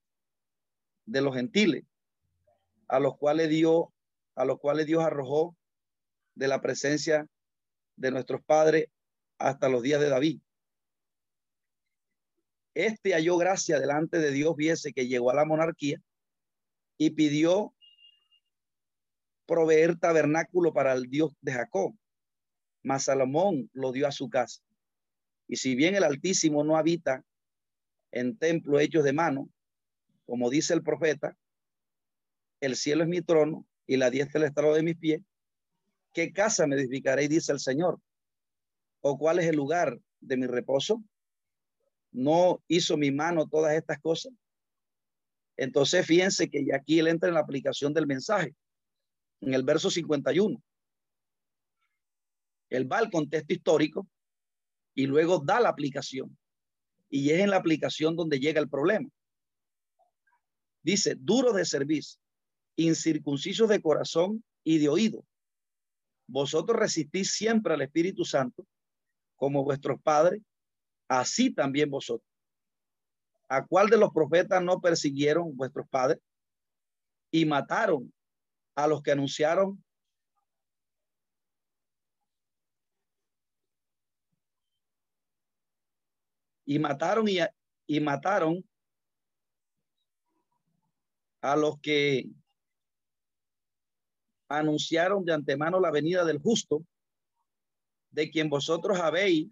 [1.05, 1.85] de los gentiles,
[2.89, 3.93] a los cuales dio,
[4.35, 5.56] a los cuales Dios arrojó
[6.35, 7.27] de la presencia
[7.97, 8.89] de nuestros padres
[9.39, 10.40] hasta los días de David.
[12.74, 16.01] Este halló gracia delante de Dios, viese que llegó a la monarquía
[16.98, 17.73] y pidió
[19.47, 21.94] proveer tabernáculo para el Dios de Jacob,
[22.82, 24.61] mas Salomón lo dio a su casa.
[25.47, 27.24] Y si bien el Altísimo no habita
[28.11, 29.48] en templo hechos de mano,
[30.27, 31.36] como dice el profeta,
[32.66, 35.23] el cielo es mi trono y la diestra el estrado de mis pies,
[36.12, 37.28] ¿qué casa me edificaré?
[37.28, 38.01] Dice el Señor.
[39.01, 41.03] ¿O cuál es el lugar de mi reposo?
[42.11, 44.32] ¿No hizo mi mano todas estas cosas?
[45.57, 48.55] Entonces, fíjense que ya aquí él entra en la aplicación del mensaje,
[49.41, 50.62] en el verso 51.
[52.70, 54.09] Él va al contexto histórico
[54.95, 56.36] y luego da la aplicación.
[57.11, 59.09] Y es en la aplicación donde llega el problema.
[60.82, 62.20] Dice, duro de servicio,
[62.77, 65.25] incircuncisos de corazón y de oído.
[66.27, 68.67] Vosotros resistís siempre al Espíritu Santo,
[69.37, 70.43] como vuestros padres,
[71.09, 72.29] así también vosotros.
[73.49, 76.19] ¿A cuál de los profetas no persiguieron vuestros padres
[77.31, 78.13] y mataron
[78.75, 79.85] a los que anunciaron
[86.65, 87.39] y mataron y,
[87.87, 88.65] y mataron
[91.43, 92.31] a los que
[94.49, 96.85] anunciaron de antemano la venida del justo,
[98.11, 99.49] de quien vosotros habéis,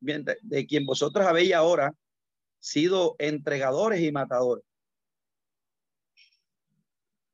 [0.00, 1.94] de quien vosotros habéis ahora
[2.58, 4.64] sido entregadores y matadores.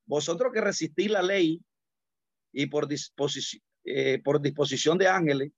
[0.07, 1.63] Vosotros que resistís la ley
[2.53, 5.53] y por disposición, eh, por disposición de ángeles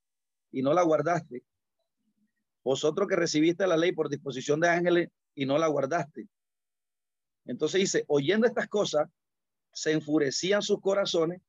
[0.51, 1.43] y no la guardaste,
[2.63, 6.27] vosotros que recibiste la ley por disposición de ángeles y no la guardaste.
[7.45, 9.07] Entonces dice, oyendo estas cosas,
[9.75, 11.41] se enfurecían sus corazones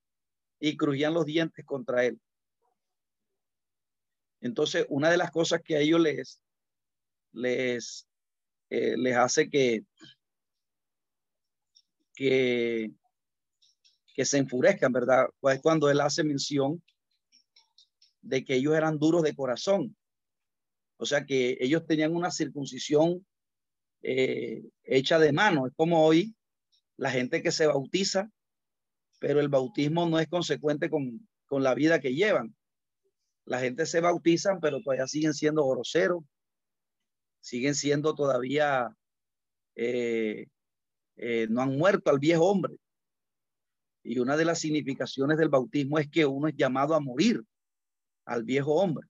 [0.58, 2.20] y crujían los dientes contra él.
[4.40, 6.42] Entonces, una de las cosas que a ellos les,
[7.32, 8.08] les,
[8.68, 9.84] eh, les hace que,
[12.14, 12.90] que,
[14.12, 15.28] que se enfurezcan, ¿verdad?
[15.38, 16.82] Pues cuando él hace mención
[18.22, 19.96] de que ellos eran duros de corazón.
[20.96, 23.24] O sea que ellos tenían una circuncisión
[24.02, 25.68] eh, hecha de mano.
[25.68, 26.34] Es como hoy
[26.96, 28.30] la gente que se bautiza,
[29.18, 32.54] pero el bautismo no es consecuente con, con la vida que llevan.
[33.44, 36.24] La gente se bautizan, pero todavía siguen siendo groseros,
[37.40, 38.88] siguen siendo todavía,
[39.76, 40.46] eh,
[41.16, 42.74] eh, no han muerto al viejo hombre.
[44.02, 47.42] Y una de las significaciones del bautismo es que uno es llamado a morir
[48.24, 49.06] al viejo hombre,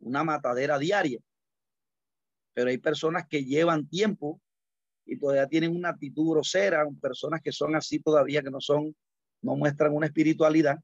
[0.00, 1.18] una matadera diaria.
[2.54, 4.40] Pero hay personas que llevan tiempo
[5.04, 8.94] y todavía tienen una actitud grosera, personas que son así todavía, que no son,
[9.42, 10.78] no muestran una espiritualidad.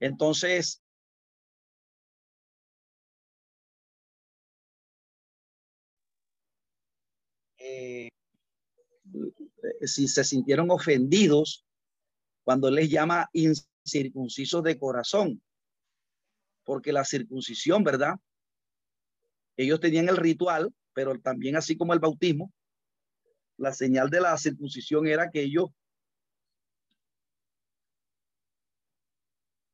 [0.00, 0.82] Entonces,
[7.58, 8.10] eh,
[9.82, 11.64] si se sintieron ofendidos
[12.42, 15.42] cuando les llama incircuncisos de corazón,
[16.64, 18.14] porque la circuncisión, ¿verdad?
[19.56, 22.52] Ellos tenían el ritual pero también así como el bautismo,
[23.56, 25.66] la señal de la circuncisión era que ellos,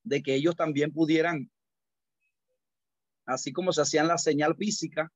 [0.02, 1.50] de que ellos también pudieran,
[3.26, 5.12] así como se hacían la señal física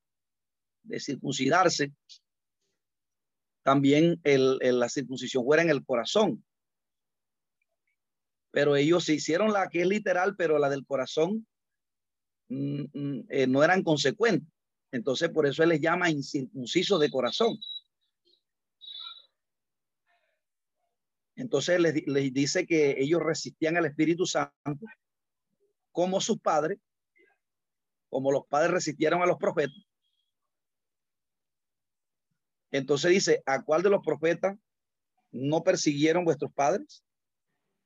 [0.83, 1.91] de circuncidarse,
[3.63, 6.45] también el, la circuncisión fuera en el corazón.
[8.51, 11.47] Pero ellos se hicieron la que es literal, pero la del corazón
[12.47, 14.54] mm, mm, eh, no eran consecuentes.
[14.95, 17.57] Entonces, por eso él les llama incircunciso de corazón.
[21.35, 24.85] Entonces les, les, dice que ellos resistían al Espíritu Santo
[25.91, 26.79] como sus padres,
[28.09, 29.75] como los padres resistieron a los profetas.
[32.71, 34.57] Entonces dice, ¿a cuál de los profetas
[35.31, 37.03] no persiguieron vuestros padres?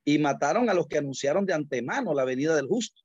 [0.04, 3.02] Y mataron a los que anunciaron de antemano la venida del justo,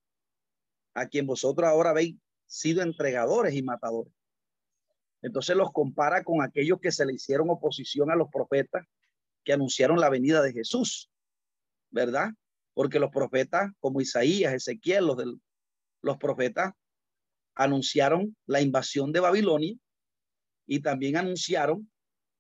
[0.94, 2.16] a quien vosotros ahora veis
[2.46, 4.14] sido entregadores y matadores.
[5.22, 8.86] Entonces los compara con aquellos que se le hicieron oposición a los profetas
[9.44, 11.10] que anunciaron la venida de Jesús,
[11.90, 12.30] ¿verdad?
[12.74, 15.18] Porque los profetas como Isaías, Ezequiel, los,
[16.02, 16.74] los profetas
[17.56, 19.76] anunciaron la invasión de Babilonia
[20.68, 21.90] y también anunciaron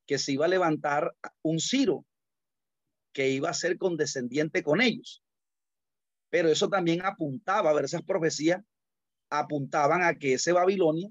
[0.06, 2.06] que se iba a levantar un Ciro
[3.14, 5.24] que iba a ser condescendiente con ellos.
[6.30, 8.62] Pero eso también apuntaba a ver esas profecías
[9.30, 11.10] apuntaban a que ese Babilonia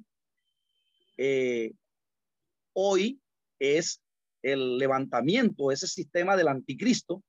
[1.17, 1.73] eh,
[2.73, 3.21] hoy
[3.59, 4.01] es
[4.43, 7.23] el levantamiento, ese sistema del anticristo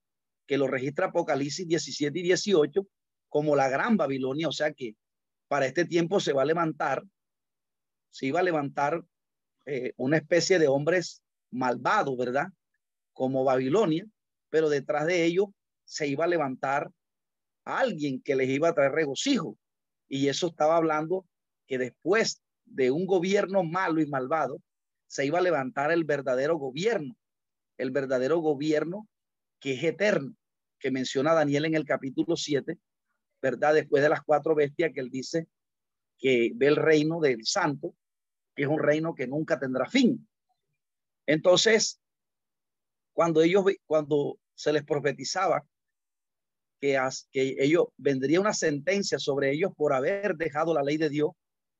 [0.45, 2.87] que lo registra Apocalipsis 17 y 18
[3.29, 4.95] como la gran Babilonia, o sea que
[5.47, 7.03] para este tiempo se va a levantar,
[8.09, 9.03] se iba a levantar
[9.65, 11.21] eh, una especie de hombres
[11.51, 12.47] malvados, ¿verdad?
[13.13, 14.05] Como Babilonia,
[14.49, 15.47] pero detrás de ellos
[15.83, 16.91] se iba a levantar
[17.63, 19.57] alguien que les iba a traer regocijo.
[20.07, 21.25] Y eso estaba hablando
[21.67, 24.61] que después de un gobierno malo y malvado,
[25.07, 27.15] se iba a levantar el verdadero gobierno,
[27.77, 29.07] el verdadero gobierno
[29.59, 30.35] que es eterno,
[30.79, 32.77] que menciona Daniel en el capítulo 7,
[33.41, 33.73] ¿verdad?
[33.73, 35.47] Después de las cuatro bestias que él dice
[36.17, 37.93] que ve el reino del santo,
[38.55, 40.27] que es un reino que nunca tendrá fin.
[41.25, 41.99] Entonces,
[43.13, 45.65] cuando ellos, cuando se les profetizaba
[46.79, 46.99] que,
[47.33, 51.31] ellos vendría una sentencia sobre ellos por haber dejado la ley de Dios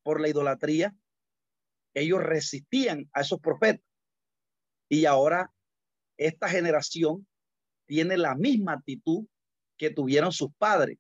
[0.04, 0.96] por la idolatría,
[1.94, 3.86] ellos resistían a esos profetas.
[4.90, 5.52] Y ahora
[6.18, 7.28] esta generación
[7.88, 9.26] tiene la misma actitud
[9.78, 10.98] que tuvieron sus padres,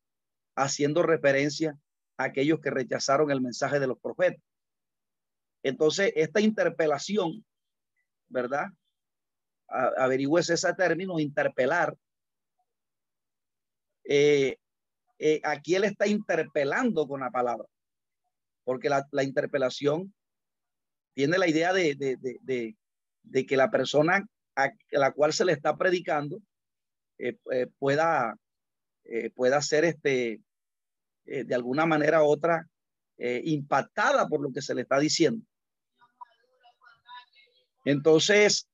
[0.55, 1.77] haciendo referencia
[2.17, 4.41] a aquellos que rechazaron el mensaje de los profetas.
[5.63, 7.43] Entonces, esta interpelación,
[8.27, 8.67] ¿verdad?
[9.67, 11.95] Averigües ese término, interpelar.
[14.05, 14.57] Eh,
[15.17, 17.67] eh, aquí él está interpelando con la palabra,
[18.63, 20.13] porque la, interpelación
[21.13, 22.75] tiene la idea de,
[23.47, 24.25] que la persona
[24.55, 26.39] a la cual se le está predicando
[27.17, 27.37] eh,
[27.79, 28.37] pueda,
[29.35, 30.41] pueda ser este,
[31.25, 32.67] de alguna manera u otra
[33.17, 35.45] impactada por lo que se le está diciendo.
[37.85, 38.67] Entonces,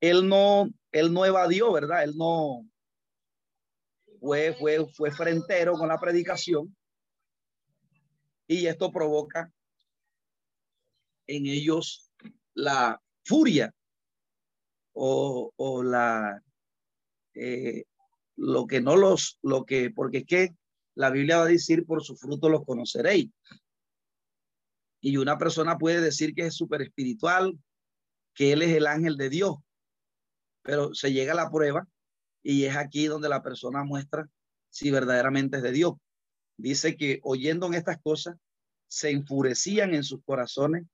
[0.00, 2.04] él no, él no evadió, ¿verdad?
[2.04, 2.64] Él no
[4.26, 6.76] fue, fue, fue frentero con la predicación
[8.48, 9.52] y esto provoca
[11.28, 12.10] en ellos
[12.52, 13.72] la furia
[14.94, 16.42] o, o la
[17.34, 17.84] eh,
[18.34, 20.56] lo que no los lo que porque es que
[20.96, 23.30] la Biblia va a decir por su fruto los conoceréis
[25.00, 27.56] y una persona puede decir que es súper espiritual,
[28.34, 29.54] que él es el ángel de Dios,
[30.62, 31.86] pero se llega a la prueba
[32.48, 34.30] y es aquí donde la persona muestra
[34.70, 35.94] si verdaderamente es de Dios.
[36.56, 38.36] Dice que oyendo en estas cosas,
[38.86, 40.86] se enfurecían en sus corazones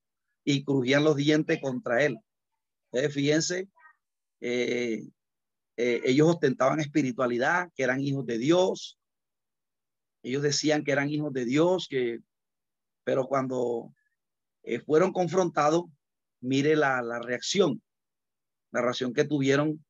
[0.45, 2.17] y crujían los dientes contra él.
[2.91, 3.69] Entonces, fíjense,
[4.41, 5.03] eh,
[5.77, 8.99] eh, ellos ostentaban espiritualidad, que eran hijos de Dios.
[10.23, 12.21] Ellos decían que eran hijos de Dios, que
[13.05, 13.93] pero cuando
[14.63, 15.85] eh, fueron confrontados,
[16.41, 17.83] mire la, reacción.
[18.71, 19.85] La reacción que tuvieron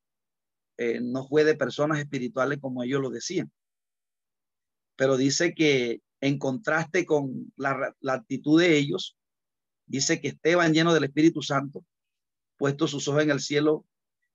[0.77, 3.51] eh, no fue de personas espirituales como ellos lo decían.
[4.97, 9.17] Pero dice que en contraste con la, la actitud de ellos,
[9.87, 11.85] dice que Esteban lleno del Espíritu Santo,
[12.57, 13.85] puesto sus ojos en el cielo,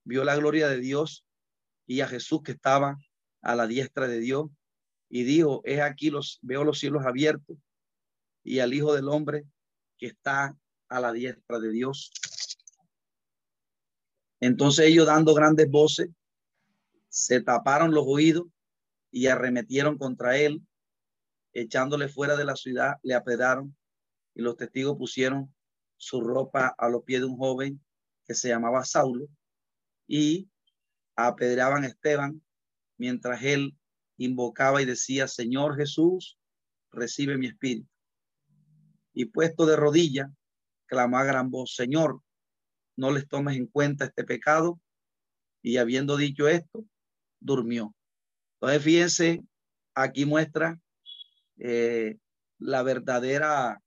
[0.04, 1.26] vio la gloria de Dios
[1.86, 2.98] y a Jesús que estaba
[3.42, 4.50] a la diestra de Dios
[5.10, 7.58] y dijo, es aquí los veo los cielos abiertos
[8.44, 9.46] y al Hijo del Hombre
[9.98, 10.56] que está
[10.90, 12.12] a la diestra de Dios.
[14.40, 16.10] Entonces ellos dando grandes voces,
[17.18, 18.46] se taparon los oídos
[19.10, 20.62] y arremetieron contra él,
[21.52, 23.76] echándole fuera de la ciudad, le apedaron
[24.36, 25.52] y los testigos pusieron
[25.96, 27.84] su ropa a los pies de un joven
[28.24, 29.28] que se llamaba Saulo
[30.06, 30.48] y
[31.16, 32.44] apedreaban a Esteban
[32.98, 33.76] mientras él
[34.18, 36.38] invocaba y decía, Señor Jesús,
[36.92, 37.90] recibe mi espíritu
[39.12, 40.32] y puesto de rodilla,
[40.86, 42.22] clamó a gran voz, Señor,
[42.96, 44.80] no les tomes en cuenta este pecado.
[45.64, 46.86] Y habiendo dicho esto,
[47.40, 47.94] durmió.
[48.56, 49.44] Entonces, fíjense,
[49.94, 50.80] aquí muestra
[51.58, 52.18] eh,
[52.60, 53.82] la verdadera,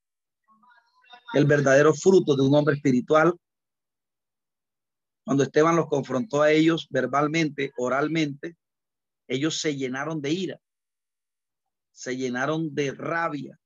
[1.34, 3.34] el verdadero fruto de un hombre espiritual.
[5.24, 8.56] Cuando Esteban los confrontó a ellos verbalmente, oralmente,
[9.28, 10.60] ellos se llenaron de ira,
[11.92, 13.60] se llenaron de rabia,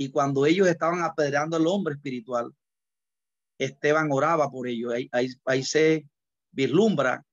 [0.00, 2.54] y cuando ellos estaban apedreando al hombre espiritual,
[3.58, 4.94] Esteban oraba por ellos.
[5.44, 6.06] Ahí, se
[6.52, 7.26] vislumbra,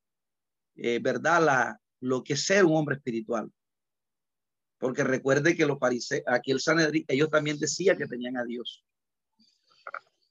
[0.76, 1.44] eh, ¿verdad?
[1.44, 3.52] La, lo que es ser un hombre espiritual.
[4.78, 8.84] Porque recuerde que los fariseos, aquí el Sanedrín, ellos también decían que tenían a Dios.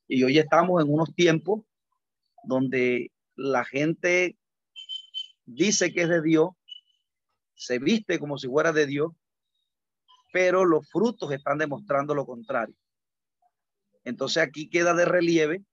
[0.06, 1.62] Y hoy estamos en unos tiempos
[2.44, 4.36] donde la gente
[5.46, 6.50] dice que es de Dios,
[7.54, 9.12] se viste como si fuera de Dios,
[10.32, 12.74] pero los frutos están demostrando lo contrario.
[14.04, 15.64] Entonces aquí queda de relieve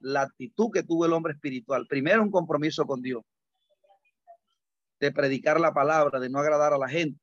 [0.00, 1.86] la actitud que tuvo el hombre espiritual.
[1.86, 3.22] Primero un compromiso con Dios,
[5.02, 7.20] de predicar la palabra, de no agradar a la gente.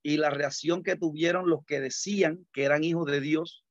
[0.00, 3.64] Y la reacción que tuvieron los que decían que eran hijos de Dios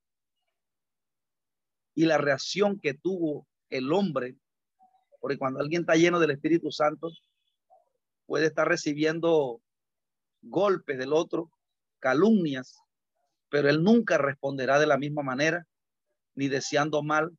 [1.94, 4.36] y la reacción que tuvo el hombre,
[5.22, 7.12] porque cuando alguien está lleno del Espíritu Santo,
[8.26, 9.62] puede estar recibiendo
[10.42, 11.50] golpes del otro,
[12.00, 12.78] calumnias,
[13.48, 15.66] pero él nunca responderá de la misma manera,
[16.34, 17.32] ni deseando mal,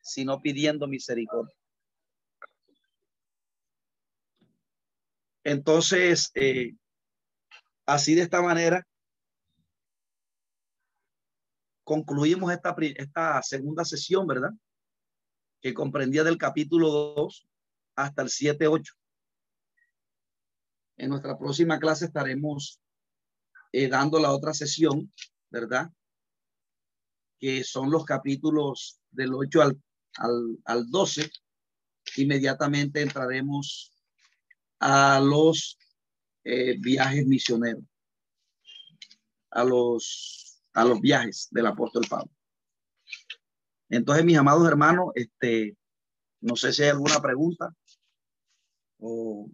[0.00, 1.56] sino pidiendo misericordia.
[5.46, 6.74] Entonces, eh,
[7.86, 8.84] así de esta manera,
[11.84, 14.50] concluimos esta, segunda sesión, ¿verdad?
[15.60, 17.46] Que comprendía del capítulo 2
[17.94, 18.92] hasta el 7-8.
[20.96, 22.80] En nuestra próxima clase estaremos
[23.70, 25.12] eh, dando la otra sesión,
[25.48, 25.92] ¿verdad?
[27.38, 29.80] Que son los capítulos del 8 al,
[30.16, 31.30] al, al 12.
[32.16, 33.95] Inmediatamente entraremos
[34.78, 35.78] a los
[36.44, 37.84] eh, viajes misioneros,
[39.50, 42.30] a los, a los viajes del apóstol Pablo.
[43.88, 45.76] Entonces, mis amados hermanos, este,
[46.40, 47.74] no sé si hay alguna pregunta
[48.98, 49.48] o,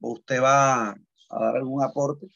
[0.00, 0.96] o usted va a
[1.30, 2.26] dar algún aporte.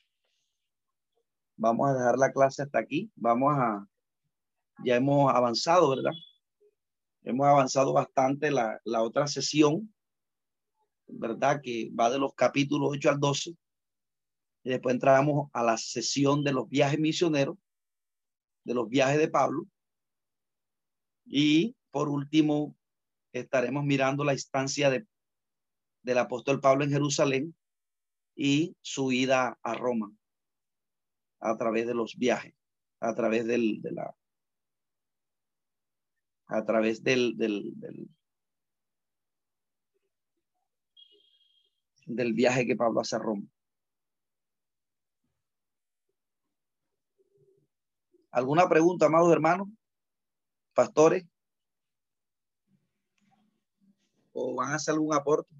[1.56, 3.10] Vamos a dejar la clase hasta aquí.
[3.16, 3.86] Vamos a,
[4.84, 6.12] ya hemos avanzado, ¿verdad?
[7.22, 9.92] Hemos avanzado bastante la, la otra sesión
[11.12, 11.60] ¿verdad?
[11.62, 13.56] Que va de los capítulos 8 al 12.
[14.62, 17.56] Y después entramos a la sesión de los viajes misioneros,
[18.64, 19.66] de los viajes de Pablo.
[21.24, 22.76] Y por último,
[23.32, 25.06] estaremos mirando la instancia de,
[26.02, 27.54] del apóstol Pablo en Jerusalén
[28.34, 30.12] y su ida a Roma
[31.40, 32.54] a través de los viajes,
[33.00, 34.14] a través del, de la,
[36.46, 38.08] a través del, del, del
[42.14, 43.46] del viaje que Pablo hace a Roma.
[48.30, 49.68] ¿Alguna pregunta, amados hermanos?
[50.74, 51.24] Pastores.
[54.32, 55.59] ¿O van a hacer algún aporte?